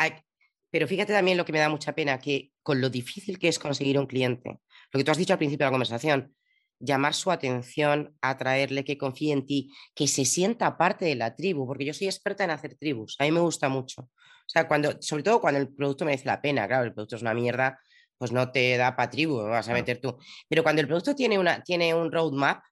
pero 0.70 0.88
fíjate 0.88 1.14
también 1.14 1.38
lo 1.38 1.46
que 1.46 1.54
me 1.54 1.60
da 1.60 1.70
mucha 1.70 1.96
pena, 1.96 2.20
que 2.20 2.52
con 2.62 2.82
lo 2.82 2.90
difícil 2.90 3.40
que 3.40 3.48
es 3.48 3.60
conseguir 3.60 3.98
un 3.98 4.08
cliente, 4.08 4.60
lo 4.92 4.98
que 4.98 5.04
tú 5.04 5.12
has 5.12 5.18
dicho 5.18 5.34
al 5.34 5.40
principio 5.40 5.66
de 5.66 5.68
la 5.68 5.72
conversación, 5.72 6.36
llamar 6.80 7.14
su 7.14 7.32
atención, 7.32 8.16
atraerle, 8.22 8.84
que 8.84 8.98
confíe 8.98 9.34
en 9.34 9.46
ti, 9.46 9.72
que 9.96 10.08
se 10.08 10.26
sienta 10.26 10.78
parte 10.78 11.06
de 11.06 11.16
la 11.16 11.36
tribu, 11.36 11.66
porque 11.66 11.86
yo 11.86 11.94
soy 11.94 12.08
experta 12.08 12.44
en 12.44 12.52
hacer 12.52 12.76
tribus, 12.76 13.16
a 13.20 13.24
mí 13.24 13.32
me 13.32 13.40
gusta 13.40 13.70
mucho. 13.70 14.02
O 14.02 14.50
sea, 14.50 14.68
cuando, 14.68 15.02
sobre 15.02 15.24
todo 15.24 15.42
cuando 15.42 15.60
el 15.60 15.74
producto 15.74 16.06
merece 16.06 16.26
la 16.26 16.42
pena, 16.42 16.68
claro, 16.68 16.86
el 16.86 16.94
producto 16.94 17.18
es 17.18 17.22
una 17.22 17.34
mierda, 17.34 17.80
pues 18.18 18.32
no 18.32 18.52
te 18.52 18.78
da 18.78 18.96
para 18.96 19.10
tribu, 19.10 19.38
vas 19.44 19.68
a 19.68 19.74
meter 19.74 20.00
tú. 20.00 20.18
Pero 20.48 20.64
cuando 20.64 20.82
el 20.82 20.88
producto 20.88 21.16
tiene, 21.16 21.38
una, 21.38 21.62
tiene 21.64 21.94
un 21.94 22.12
roadmap, 22.12 22.64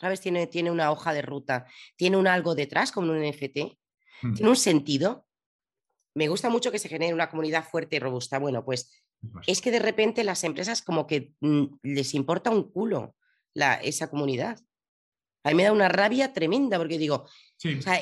¿sabes? 0.00 0.20
Tiene, 0.20 0.46
tiene 0.46 0.70
una 0.70 0.90
hoja 0.90 1.12
de 1.12 1.22
ruta, 1.22 1.66
tiene 1.96 2.16
un 2.16 2.26
algo 2.26 2.54
detrás, 2.54 2.92
como 2.92 3.10
un 3.10 3.22
NFT, 3.22 3.58
mm. 4.22 4.34
tiene 4.34 4.48
un 4.48 4.56
sentido. 4.56 5.26
Me 6.14 6.28
gusta 6.28 6.48
mucho 6.48 6.70
que 6.70 6.78
se 6.78 6.88
genere 6.88 7.12
una 7.12 7.28
comunidad 7.28 7.64
fuerte 7.64 7.96
y 7.96 7.98
robusta. 7.98 8.38
Bueno, 8.38 8.64
pues 8.64 9.03
es 9.46 9.60
que 9.60 9.70
de 9.70 9.78
repente 9.78 10.24
las 10.24 10.44
empresas 10.44 10.82
como 10.82 11.06
que 11.06 11.32
mm, 11.40 11.64
les 11.82 12.14
importa 12.14 12.50
un 12.50 12.70
culo 12.70 13.14
esa 13.82 14.10
comunidad. 14.10 14.58
A 15.44 15.50
mí 15.50 15.54
me 15.54 15.64
da 15.64 15.72
una 15.72 15.88
rabia 15.88 16.32
tremenda 16.32 16.78
porque 16.78 16.98
digo, 16.98 17.28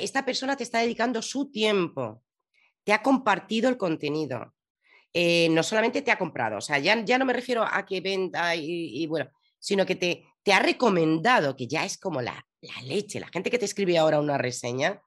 esta 0.00 0.24
persona 0.24 0.56
te 0.56 0.62
está 0.62 0.78
dedicando 0.78 1.20
su 1.22 1.50
tiempo, 1.50 2.22
te 2.84 2.92
ha 2.92 3.02
compartido 3.02 3.68
el 3.68 3.76
contenido, 3.76 4.54
eh, 5.12 5.48
no 5.50 5.62
solamente 5.62 6.02
te 6.02 6.10
ha 6.10 6.18
comprado, 6.18 6.58
o 6.58 6.60
sea, 6.60 6.78
ya, 6.78 7.04
ya 7.04 7.18
no 7.18 7.24
me 7.24 7.32
refiero 7.32 7.64
a 7.64 7.84
que 7.84 8.00
venda 8.00 8.54
y, 8.56 9.06
bueno, 9.06 9.30
sino 9.58 9.84
que 9.84 9.96
te, 9.96 10.24
te, 10.42 10.52
ha 10.52 10.60
recomendado, 10.60 11.56
que 11.56 11.66
ya 11.66 11.84
es 11.84 11.98
como 11.98 12.22
la, 12.22 12.46
la 12.60 12.82
leche, 12.82 13.20
la 13.20 13.28
gente 13.28 13.50
que 13.50 13.58
te 13.58 13.64
escribe 13.64 13.98
ahora 13.98 14.20
una 14.20 14.38
reseña, 14.38 15.02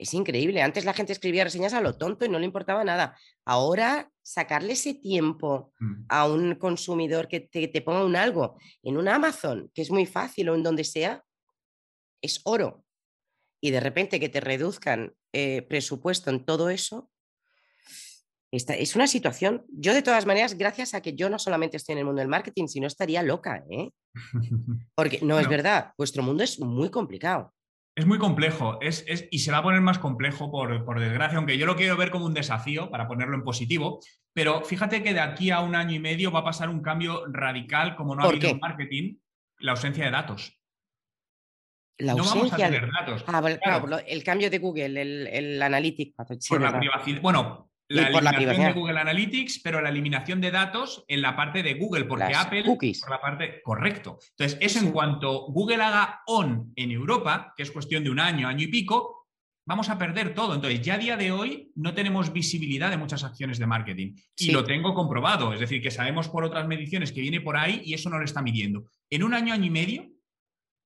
es 0.00 0.14
increíble. 0.14 0.62
Antes 0.62 0.86
la 0.86 0.94
gente 0.94 1.12
escribía 1.12 1.44
reseñas 1.44 1.74
a 1.74 1.82
lo 1.82 1.98
tonto 1.98 2.24
y 2.24 2.28
no 2.30 2.38
le 2.38 2.46
importaba 2.46 2.82
nada. 2.84 3.18
Ahora, 3.44 4.10
sacarle 4.22 4.72
ese 4.72 4.94
tiempo 4.94 5.72
mm. 5.78 6.04
a 6.08 6.26
un 6.26 6.54
consumidor 6.54 7.28
que 7.28 7.40
te, 7.40 7.82
ponga 7.82 8.04
un 8.04 8.16
algo 8.16 8.58
en 8.82 8.96
un 8.96 9.08
Amazon, 9.08 9.70
que 9.74 9.82
es 9.82 9.90
muy 9.90 10.06
fácil 10.06 10.48
o 10.48 10.54
en 10.54 10.62
donde 10.62 10.84
sea, 10.84 11.22
es 12.22 12.40
oro. 12.44 12.82
Y 13.60 13.72
de 13.72 13.80
repente 13.80 14.18
que 14.18 14.30
te 14.30 14.40
reduzcan 14.40 15.12
eh, 15.34 15.60
presupuesto 15.62 16.30
en 16.30 16.46
todo 16.46 16.70
eso, 16.70 17.10
esta, 18.50 18.74
es 18.74 18.96
una 18.96 19.06
situación. 19.06 19.66
Yo, 19.68 19.92
de 19.92 20.02
todas 20.02 20.24
maneras, 20.24 20.56
gracias 20.56 20.94
a 20.94 21.02
que 21.02 21.14
yo 21.14 21.28
no 21.28 21.38
solamente 21.38 21.76
estoy 21.76 21.92
en 21.92 21.98
el 21.98 22.04
mundo 22.06 22.20
del 22.20 22.28
marketing, 22.28 22.68
sino 22.68 22.86
estaría 22.86 23.22
loca, 23.22 23.62
¿eh? 23.70 23.90
Porque 24.94 25.20
no 25.22 25.38
es 25.38 25.46
verdad, 25.46 25.92
vuestro 25.98 26.22
mundo 26.22 26.42
es 26.42 26.58
muy 26.58 26.90
complicado. 26.90 27.52
Es 28.00 28.06
muy 28.06 28.16
complejo 28.16 28.78
es, 28.80 29.04
y 29.30 29.40
se 29.40 29.52
va 29.52 29.58
a 29.58 29.62
poner 29.62 29.82
más 29.82 29.98
complejo 29.98 30.50
por, 30.50 30.98
desgracia, 30.98 31.36
aunque 31.36 31.58
yo 31.58 31.66
lo 31.66 31.76
quiero 31.76 31.98
ver 31.98 32.10
como 32.10 32.24
un 32.24 32.32
desafío 32.32 32.90
para 32.90 33.06
ponerlo 33.06 33.36
en 33.36 33.44
positivo, 33.44 34.00
pero 34.32 34.64
fíjate 34.64 35.02
que 35.02 35.12
de 35.12 35.20
aquí 35.20 35.50
a 35.50 35.60
un 35.60 35.74
año 35.74 35.96
y 35.96 35.98
medio 35.98 36.32
va 36.32 36.38
a 36.38 36.44
pasar 36.44 36.70
un 36.70 36.80
cambio 36.80 37.26
radical 37.26 37.96
como 37.96 38.14
no 38.14 38.22
ha 38.22 38.28
habido 38.28 38.48
en 38.48 38.58
marketing, 38.58 39.16
la 39.58 39.72
ausencia 39.72 40.06
de 40.06 40.12
datos. 40.12 40.58
La 41.98 42.14
no 42.14 42.24
vamos 42.24 42.50
a 42.54 42.56
tener 42.56 42.88
datos. 42.90 43.22
Ah, 43.26 44.00
el 44.06 44.24
cambio 44.24 44.48
de 44.48 44.58
Google, 44.58 45.02
el, 45.02 45.26
el 45.26 45.62
Analytics. 45.62 46.14
Por 46.48 46.62
la 46.62 46.78
privacidad. 46.78 47.20
Bueno, 47.20 47.69
la 47.90 48.30
eliminación 48.30 48.66
de 48.66 48.72
Google 48.72 49.00
Analytics, 49.00 49.60
pero 49.62 49.80
la 49.80 49.88
eliminación 49.88 50.40
de 50.40 50.50
datos 50.50 51.04
en 51.08 51.22
la 51.22 51.36
parte 51.36 51.62
de 51.62 51.74
Google, 51.74 52.04
porque 52.04 52.34
Apple 52.34 52.64
cookies. 52.64 53.00
por 53.00 53.10
la 53.10 53.20
parte 53.20 53.60
correcto. 53.62 54.18
Entonces, 54.30 54.58
eso 54.60 54.78
en 54.78 54.92
cuanto 54.92 55.46
Google 55.48 55.82
haga 55.82 56.22
on 56.26 56.72
en 56.76 56.90
Europa, 56.92 57.52
que 57.56 57.64
es 57.64 57.70
cuestión 57.70 58.04
de 58.04 58.10
un 58.10 58.20
año, 58.20 58.46
año 58.46 58.64
y 58.64 58.68
pico, 58.68 59.26
vamos 59.66 59.90
a 59.90 59.98
perder 59.98 60.34
todo. 60.34 60.54
Entonces, 60.54 60.80
ya 60.82 60.94
a 60.94 60.98
día 60.98 61.16
de 61.16 61.32
hoy 61.32 61.72
no 61.74 61.92
tenemos 61.92 62.32
visibilidad 62.32 62.90
de 62.90 62.96
muchas 62.96 63.24
acciones 63.24 63.58
de 63.58 63.66
marketing. 63.66 64.14
Y 64.36 64.52
lo 64.52 64.64
tengo 64.64 64.94
comprobado, 64.94 65.52
es 65.52 65.60
decir, 65.60 65.82
que 65.82 65.90
sabemos 65.90 66.28
por 66.28 66.44
otras 66.44 66.66
mediciones 66.68 67.12
que 67.12 67.20
viene 67.20 67.40
por 67.40 67.56
ahí 67.56 67.82
y 67.84 67.94
eso 67.94 68.08
no 68.08 68.18
lo 68.18 68.24
está 68.24 68.40
midiendo. 68.40 68.84
En 69.10 69.24
un 69.24 69.34
año, 69.34 69.52
año 69.52 69.66
y 69.66 69.70
medio, 69.70 70.08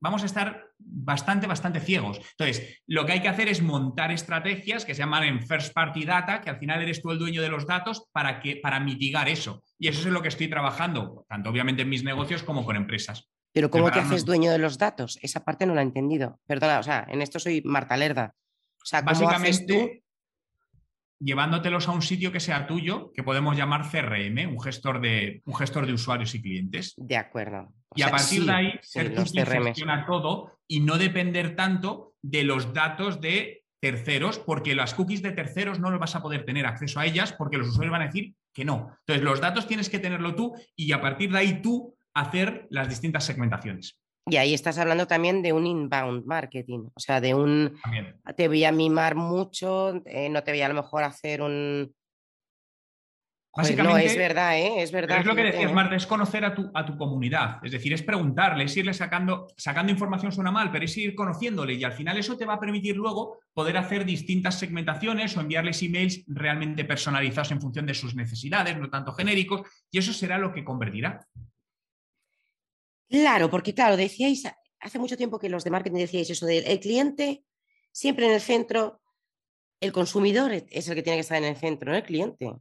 vamos 0.00 0.22
a 0.22 0.26
estar 0.26 0.63
bastante, 0.78 1.46
bastante 1.46 1.80
ciegos. 1.80 2.20
Entonces, 2.38 2.82
lo 2.86 3.06
que 3.06 3.12
hay 3.12 3.20
que 3.20 3.28
hacer 3.28 3.48
es 3.48 3.62
montar 3.62 4.12
estrategias 4.12 4.84
que 4.84 4.94
se 4.94 5.00
llaman 5.00 5.24
en 5.24 5.46
first 5.46 5.72
party 5.72 6.04
data, 6.04 6.40
que 6.40 6.50
al 6.50 6.58
final 6.58 6.82
eres 6.82 7.00
tú 7.02 7.10
el 7.10 7.18
dueño 7.18 7.42
de 7.42 7.48
los 7.48 7.66
datos 7.66 8.08
para, 8.12 8.40
que, 8.40 8.56
para 8.56 8.80
mitigar 8.80 9.28
eso. 9.28 9.62
Y 9.78 9.88
eso 9.88 10.00
es 10.00 10.12
lo 10.12 10.22
que 10.22 10.28
estoy 10.28 10.48
trabajando, 10.48 11.24
tanto 11.28 11.50
obviamente 11.50 11.82
en 11.82 11.88
mis 11.88 12.04
negocios 12.04 12.42
como 12.42 12.64
con 12.64 12.76
empresas. 12.76 13.28
Pero 13.52 13.70
¿cómo 13.70 13.90
te 13.90 14.00
haces 14.00 14.24
dueño 14.24 14.50
de 14.50 14.58
los 14.58 14.78
datos? 14.78 15.18
Esa 15.22 15.44
parte 15.44 15.64
no 15.64 15.74
la 15.74 15.82
he 15.82 15.84
entendido. 15.84 16.40
Perdona, 16.46 16.80
o 16.80 16.82
sea, 16.82 17.06
en 17.08 17.22
esto 17.22 17.38
soy 17.38 17.62
Marta 17.64 17.96
Lerda. 17.96 18.34
O 18.82 18.86
sea, 18.86 19.04
¿cómo 19.04 19.30
haces 19.30 19.64
tú 19.64 19.88
llevándotelos 21.24 21.88
a 21.88 21.92
un 21.92 22.02
sitio 22.02 22.30
que 22.30 22.40
sea 22.40 22.66
tuyo, 22.66 23.10
que 23.12 23.22
podemos 23.22 23.56
llamar 23.56 23.88
CRM, 23.90 24.48
un 24.48 24.60
gestor 24.60 25.00
de, 25.00 25.42
un 25.46 25.54
gestor 25.54 25.86
de 25.86 25.94
usuarios 25.94 26.34
y 26.34 26.42
clientes. 26.42 26.94
De 26.96 27.16
acuerdo. 27.16 27.72
y 27.94 28.02
a 28.02 28.10
partir 28.10 28.44
de 28.44 28.52
ahí, 28.52 28.78
ser 28.82 29.14
tú 29.14 29.24
quien 29.24 29.46
gestiona 29.46 30.04
todo 30.06 30.58
y 30.68 30.80
no 30.80 30.98
depender 30.98 31.56
tanto 31.56 32.14
de 32.22 32.44
los 32.44 32.74
datos 32.74 33.20
de 33.20 33.64
terceros, 33.80 34.38
porque 34.38 34.74
las 34.74 34.94
cookies 34.94 35.22
de 35.22 35.32
terceros 35.32 35.78
no 35.78 35.96
vas 35.98 36.16
a 36.16 36.22
poder 36.22 36.44
tener 36.44 36.66
acceso 36.66 37.00
a 37.00 37.06
ellas 37.06 37.32
porque 37.32 37.58
los 37.58 37.68
usuarios 37.68 37.92
van 37.92 38.02
a 38.02 38.06
decir 38.06 38.34
que 38.52 38.64
no. 38.64 38.96
Entonces, 39.00 39.22
los 39.22 39.40
datos 39.40 39.66
tienes 39.66 39.90
que 39.90 39.98
tenerlo 39.98 40.34
tú 40.34 40.54
y 40.76 40.92
a 40.92 41.00
partir 41.00 41.30
de 41.32 41.38
ahí 41.38 41.60
tú 41.60 41.94
hacer 42.14 42.66
las 42.70 42.88
distintas 42.88 43.24
segmentaciones. 43.24 43.98
Y 44.26 44.36
ahí 44.36 44.54
estás 44.54 44.78
hablando 44.78 45.06
también 45.06 45.42
de 45.42 45.52
un 45.52 45.66
inbound 45.66 46.24
marketing, 46.24 46.88
o 46.94 47.00
sea, 47.00 47.20
de 47.20 47.34
un... 47.34 47.78
Te 48.36 48.48
voy 48.48 48.64
a 48.64 48.72
mimar 48.72 49.14
mucho, 49.16 50.02
eh, 50.06 50.30
no 50.30 50.42
te 50.42 50.52
voy 50.52 50.62
a, 50.62 50.68
lo 50.68 50.74
mejor 50.74 51.04
hacer 51.04 51.42
un... 51.42 51.94
Básicamente, 53.56 53.98
no, 53.98 54.04
es 54.04 54.16
verdad, 54.16 54.58
¿eh? 54.58 54.82
es 54.82 54.90
verdad. 54.90 55.20
Es 55.20 55.26
lo 55.26 55.36
que 55.36 55.44
decías, 55.44 55.70
¿eh? 55.70 55.74
Marta, 55.74 55.94
es 55.94 56.06
conocer 56.06 56.44
a 56.44 56.54
tu, 56.56 56.72
a 56.74 56.84
tu 56.84 56.96
comunidad. 56.96 57.58
Es 57.62 57.70
decir, 57.70 57.92
es 57.92 58.02
preguntarle, 58.02 58.64
es 58.64 58.76
irle 58.76 58.92
sacando, 58.92 59.46
sacando 59.56 59.92
información 59.92 60.32
suena 60.32 60.50
mal, 60.50 60.72
pero 60.72 60.86
es 60.86 60.96
ir 60.96 61.14
conociéndole 61.14 61.74
y 61.74 61.84
al 61.84 61.92
final 61.92 62.18
eso 62.18 62.36
te 62.36 62.46
va 62.46 62.54
a 62.54 62.60
permitir 62.60 62.96
luego 62.96 63.38
poder 63.52 63.76
hacer 63.76 64.04
distintas 64.04 64.58
segmentaciones 64.58 65.36
o 65.36 65.40
enviarles 65.40 65.82
emails 65.82 66.24
realmente 66.26 66.84
personalizados 66.84 67.52
en 67.52 67.60
función 67.60 67.86
de 67.86 67.94
sus 67.94 68.16
necesidades, 68.16 68.76
no 68.76 68.90
tanto 68.90 69.12
genéricos, 69.12 69.62
y 69.88 69.98
eso 69.98 70.12
será 70.12 70.38
lo 70.38 70.52
que 70.52 70.64
convertirá. 70.64 71.20
Claro, 73.08 73.50
porque 73.50 73.74
claro, 73.74 73.96
decíais, 73.96 74.44
hace 74.80 74.98
mucho 74.98 75.16
tiempo 75.16 75.38
que 75.38 75.48
los 75.48 75.64
de 75.64 75.70
marketing 75.70 75.98
decíais 75.98 76.30
eso 76.30 76.46
del 76.46 76.66
el 76.66 76.80
cliente 76.80 77.44
siempre 77.94 78.26
en 78.26 78.32
el 78.32 78.40
centro, 78.40 79.00
el 79.80 79.92
consumidor 79.92 80.52
es 80.52 80.88
el 80.88 80.94
que 80.94 81.02
tiene 81.02 81.16
que 81.16 81.20
estar 81.20 81.38
en 81.38 81.44
el 81.44 81.56
centro, 81.56 81.90
no 81.90 81.96
el 81.96 82.02
cliente. 82.02 82.44
Lo 82.44 82.60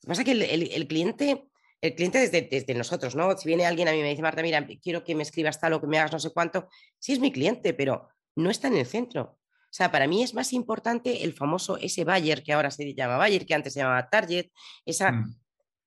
que 0.00 0.06
pasa 0.06 0.22
es 0.22 0.24
que 0.24 0.32
el, 0.32 0.86
cliente, 0.86 1.48
el 1.80 1.94
cliente 1.94 2.18
desde, 2.18 2.42
desde, 2.42 2.74
nosotros, 2.74 3.16
¿no? 3.16 3.36
Si 3.36 3.48
viene 3.48 3.66
alguien 3.66 3.88
a 3.88 3.92
mí 3.92 3.98
y 3.98 4.02
me 4.02 4.10
dice, 4.10 4.22
Marta, 4.22 4.42
mira, 4.42 4.66
quiero 4.80 5.02
que 5.02 5.14
me 5.14 5.24
escribas 5.24 5.60
tal 5.60 5.72
o 5.72 5.80
que 5.80 5.88
me 5.88 5.98
hagas 5.98 6.12
no 6.12 6.20
sé 6.20 6.30
cuánto, 6.30 6.68
sí 6.98 7.12
es 7.12 7.18
mi 7.18 7.32
cliente, 7.32 7.74
pero 7.74 8.08
no 8.36 8.48
está 8.48 8.68
en 8.68 8.76
el 8.76 8.86
centro. 8.86 9.38
O 9.42 9.72
sea, 9.72 9.90
para 9.90 10.06
mí 10.06 10.22
es 10.22 10.34
más 10.34 10.52
importante 10.52 11.24
el 11.24 11.32
famoso 11.32 11.76
ese 11.76 12.04
Bayer, 12.04 12.42
que 12.42 12.52
ahora 12.52 12.70
se 12.70 12.94
llama 12.94 13.16
Bayer, 13.16 13.46
que 13.46 13.54
antes 13.54 13.72
se 13.72 13.80
llamaba 13.80 14.08
Target, 14.08 14.50
esa, 14.84 15.12
mm. 15.12 15.36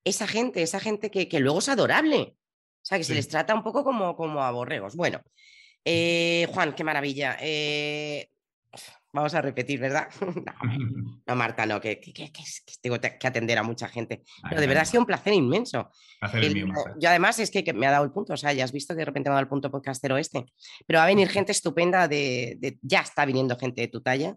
esa 0.03 0.27
gente, 0.27 0.61
esa 0.61 0.79
gente 0.79 1.09
que, 1.09 1.27
que, 1.27 1.39
luego 1.39 1.59
es 1.59 1.69
adorable. 1.69 2.35
O 2.83 2.85
sea, 2.85 2.97
que 2.97 3.05
se 3.05 3.15
les 3.15 3.29
trata 3.29 3.55
un 3.55 3.63
poco 3.63 3.81
como, 3.83 4.13
como 4.15 4.43
a 4.43 4.51
borregos. 4.51 4.95
Bueno, 4.95 5.21
eh, 5.85 6.47
Juan, 6.53 6.73
qué 6.73 6.83
maravilla. 6.83 7.37
Eh, 7.39 8.27
vamos 9.13 9.33
a 9.35 9.41
repetir, 9.41 9.79
¿verdad? 9.79 10.09
no, 11.27 11.35
Marta, 11.35 11.65
no, 11.65 11.79
que, 11.79 12.01
tengo 12.81 12.99
que 12.99 13.27
atender 13.27 13.57
a 13.57 13.63
mucha 13.63 13.87
gente. 13.87 14.23
Pero 14.49 14.59
de 14.59 14.67
verdad 14.67 14.83
ha 14.83 14.85
sido 14.85 14.99
un 15.01 15.07
placer 15.07 15.33
inmenso. 15.33 15.89
yo 16.99 17.09
además 17.09 17.39
es 17.39 17.51
que, 17.51 17.71
me 17.73 17.87
ha 17.87 17.91
dado 17.91 18.03
el 18.03 18.11
punto, 18.11 18.33
o 18.33 18.37
sea, 18.37 18.51
ya 18.51 18.65
has 18.65 18.73
visto 18.73 18.93
que 18.93 18.99
de 18.99 19.05
repente 19.05 19.29
me 19.29 19.33
ha 19.33 19.35
dado 19.35 19.43
el 19.43 19.49
punto 19.49 19.71
podcastero 19.71 20.17
este. 20.17 20.45
Pero 20.85 20.99
va 20.99 21.03
a 21.03 21.07
venir 21.07 21.29
gente 21.29 21.53
estupenda, 21.53 22.09
de, 22.09 22.77
ya 22.81 22.99
está 22.99 23.25
viniendo 23.25 23.57
gente 23.57 23.79
de 23.79 23.87
tu 23.87 24.01
talla. 24.01 24.35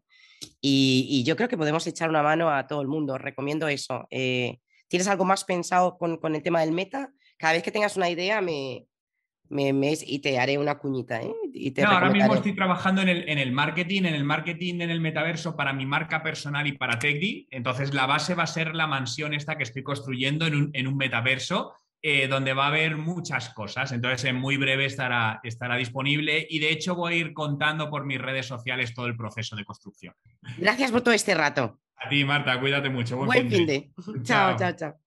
Y, 0.60 1.24
yo 1.26 1.34
creo 1.34 1.48
que 1.48 1.56
podemos 1.56 1.84
echar 1.86 2.10
una 2.10 2.22
mano 2.22 2.50
a 2.50 2.68
todo 2.68 2.82
el 2.82 2.88
mundo. 2.88 3.18
Recomiendo 3.18 3.66
eso. 3.66 4.06
Eh, 4.10 4.58
¿Tienes 4.88 5.08
algo 5.08 5.24
más 5.24 5.44
pensado 5.44 5.98
con, 5.98 6.18
con 6.18 6.36
el 6.36 6.42
tema 6.42 6.60
del 6.60 6.72
meta? 6.72 7.10
Cada 7.36 7.54
vez 7.54 7.62
que 7.62 7.70
tengas 7.70 7.96
una 7.96 8.08
idea 8.10 8.40
me, 8.40 8.86
me, 9.48 9.72
y 10.06 10.18
te 10.18 10.38
haré 10.38 10.58
una 10.58 10.78
cuñita. 10.78 11.22
¿eh? 11.22 11.32
no, 11.78 11.90
ahora 11.90 12.10
mismo 12.10 12.34
estoy 12.34 12.54
trabajando 12.54 13.02
en 13.02 13.08
el, 13.08 13.28
en 13.28 13.38
el, 13.38 13.52
marketing, 13.52 14.02
en 14.02 14.14
el 14.14 14.24
marketing 14.24 14.80
en 14.80 14.90
el 14.90 15.00
metaverso 15.00 15.56
para 15.56 15.72
mi 15.72 15.86
marca 15.86 16.22
personal 16.22 16.66
y 16.66 16.72
para 16.72 16.98
TechDi. 16.98 17.48
Entonces 17.50 17.94
la 17.94 18.06
base 18.06 18.34
va 18.34 18.44
a 18.44 18.48
ser 18.48 18.74
la 18.74 18.86
mansión 18.86 19.34
esta 19.34 19.56
que 19.56 19.62
estoy 19.62 19.82
construyendo 19.82 20.46
en 20.46 20.54
un, 20.54 20.70
en 20.72 20.86
un 20.86 20.96
metaverso 20.96 21.74
eh, 22.08 22.28
donde 22.28 22.52
va 22.52 22.66
a 22.66 22.68
haber 22.68 22.96
muchas 22.96 23.48
cosas. 23.50 23.90
Entonces, 23.90 24.22
en 24.24 24.36
muy 24.36 24.56
breve 24.58 24.84
estará, 24.84 25.40
estará 25.42 25.76
disponible 25.76 26.46
y 26.48 26.60
de 26.60 26.70
hecho 26.70 26.94
voy 26.94 27.14
a 27.14 27.16
ir 27.16 27.32
contando 27.32 27.90
por 27.90 28.04
mis 28.04 28.20
redes 28.20 28.46
sociales 28.46 28.94
todo 28.94 29.06
el 29.06 29.16
proceso 29.16 29.56
de 29.56 29.64
construcción. 29.64 30.14
Gracias 30.58 30.92
por 30.92 31.00
todo 31.00 31.14
este 31.14 31.34
rato. 31.34 31.80
A 31.96 32.08
ti, 32.08 32.24
Marta, 32.24 32.60
cuídate 32.60 32.90
mucho. 32.90 33.16
Buen, 33.16 33.50
fin 33.50 33.66
de. 33.66 33.90
chao, 34.22 34.56
chao. 34.56 34.72
chao. 34.76 35.05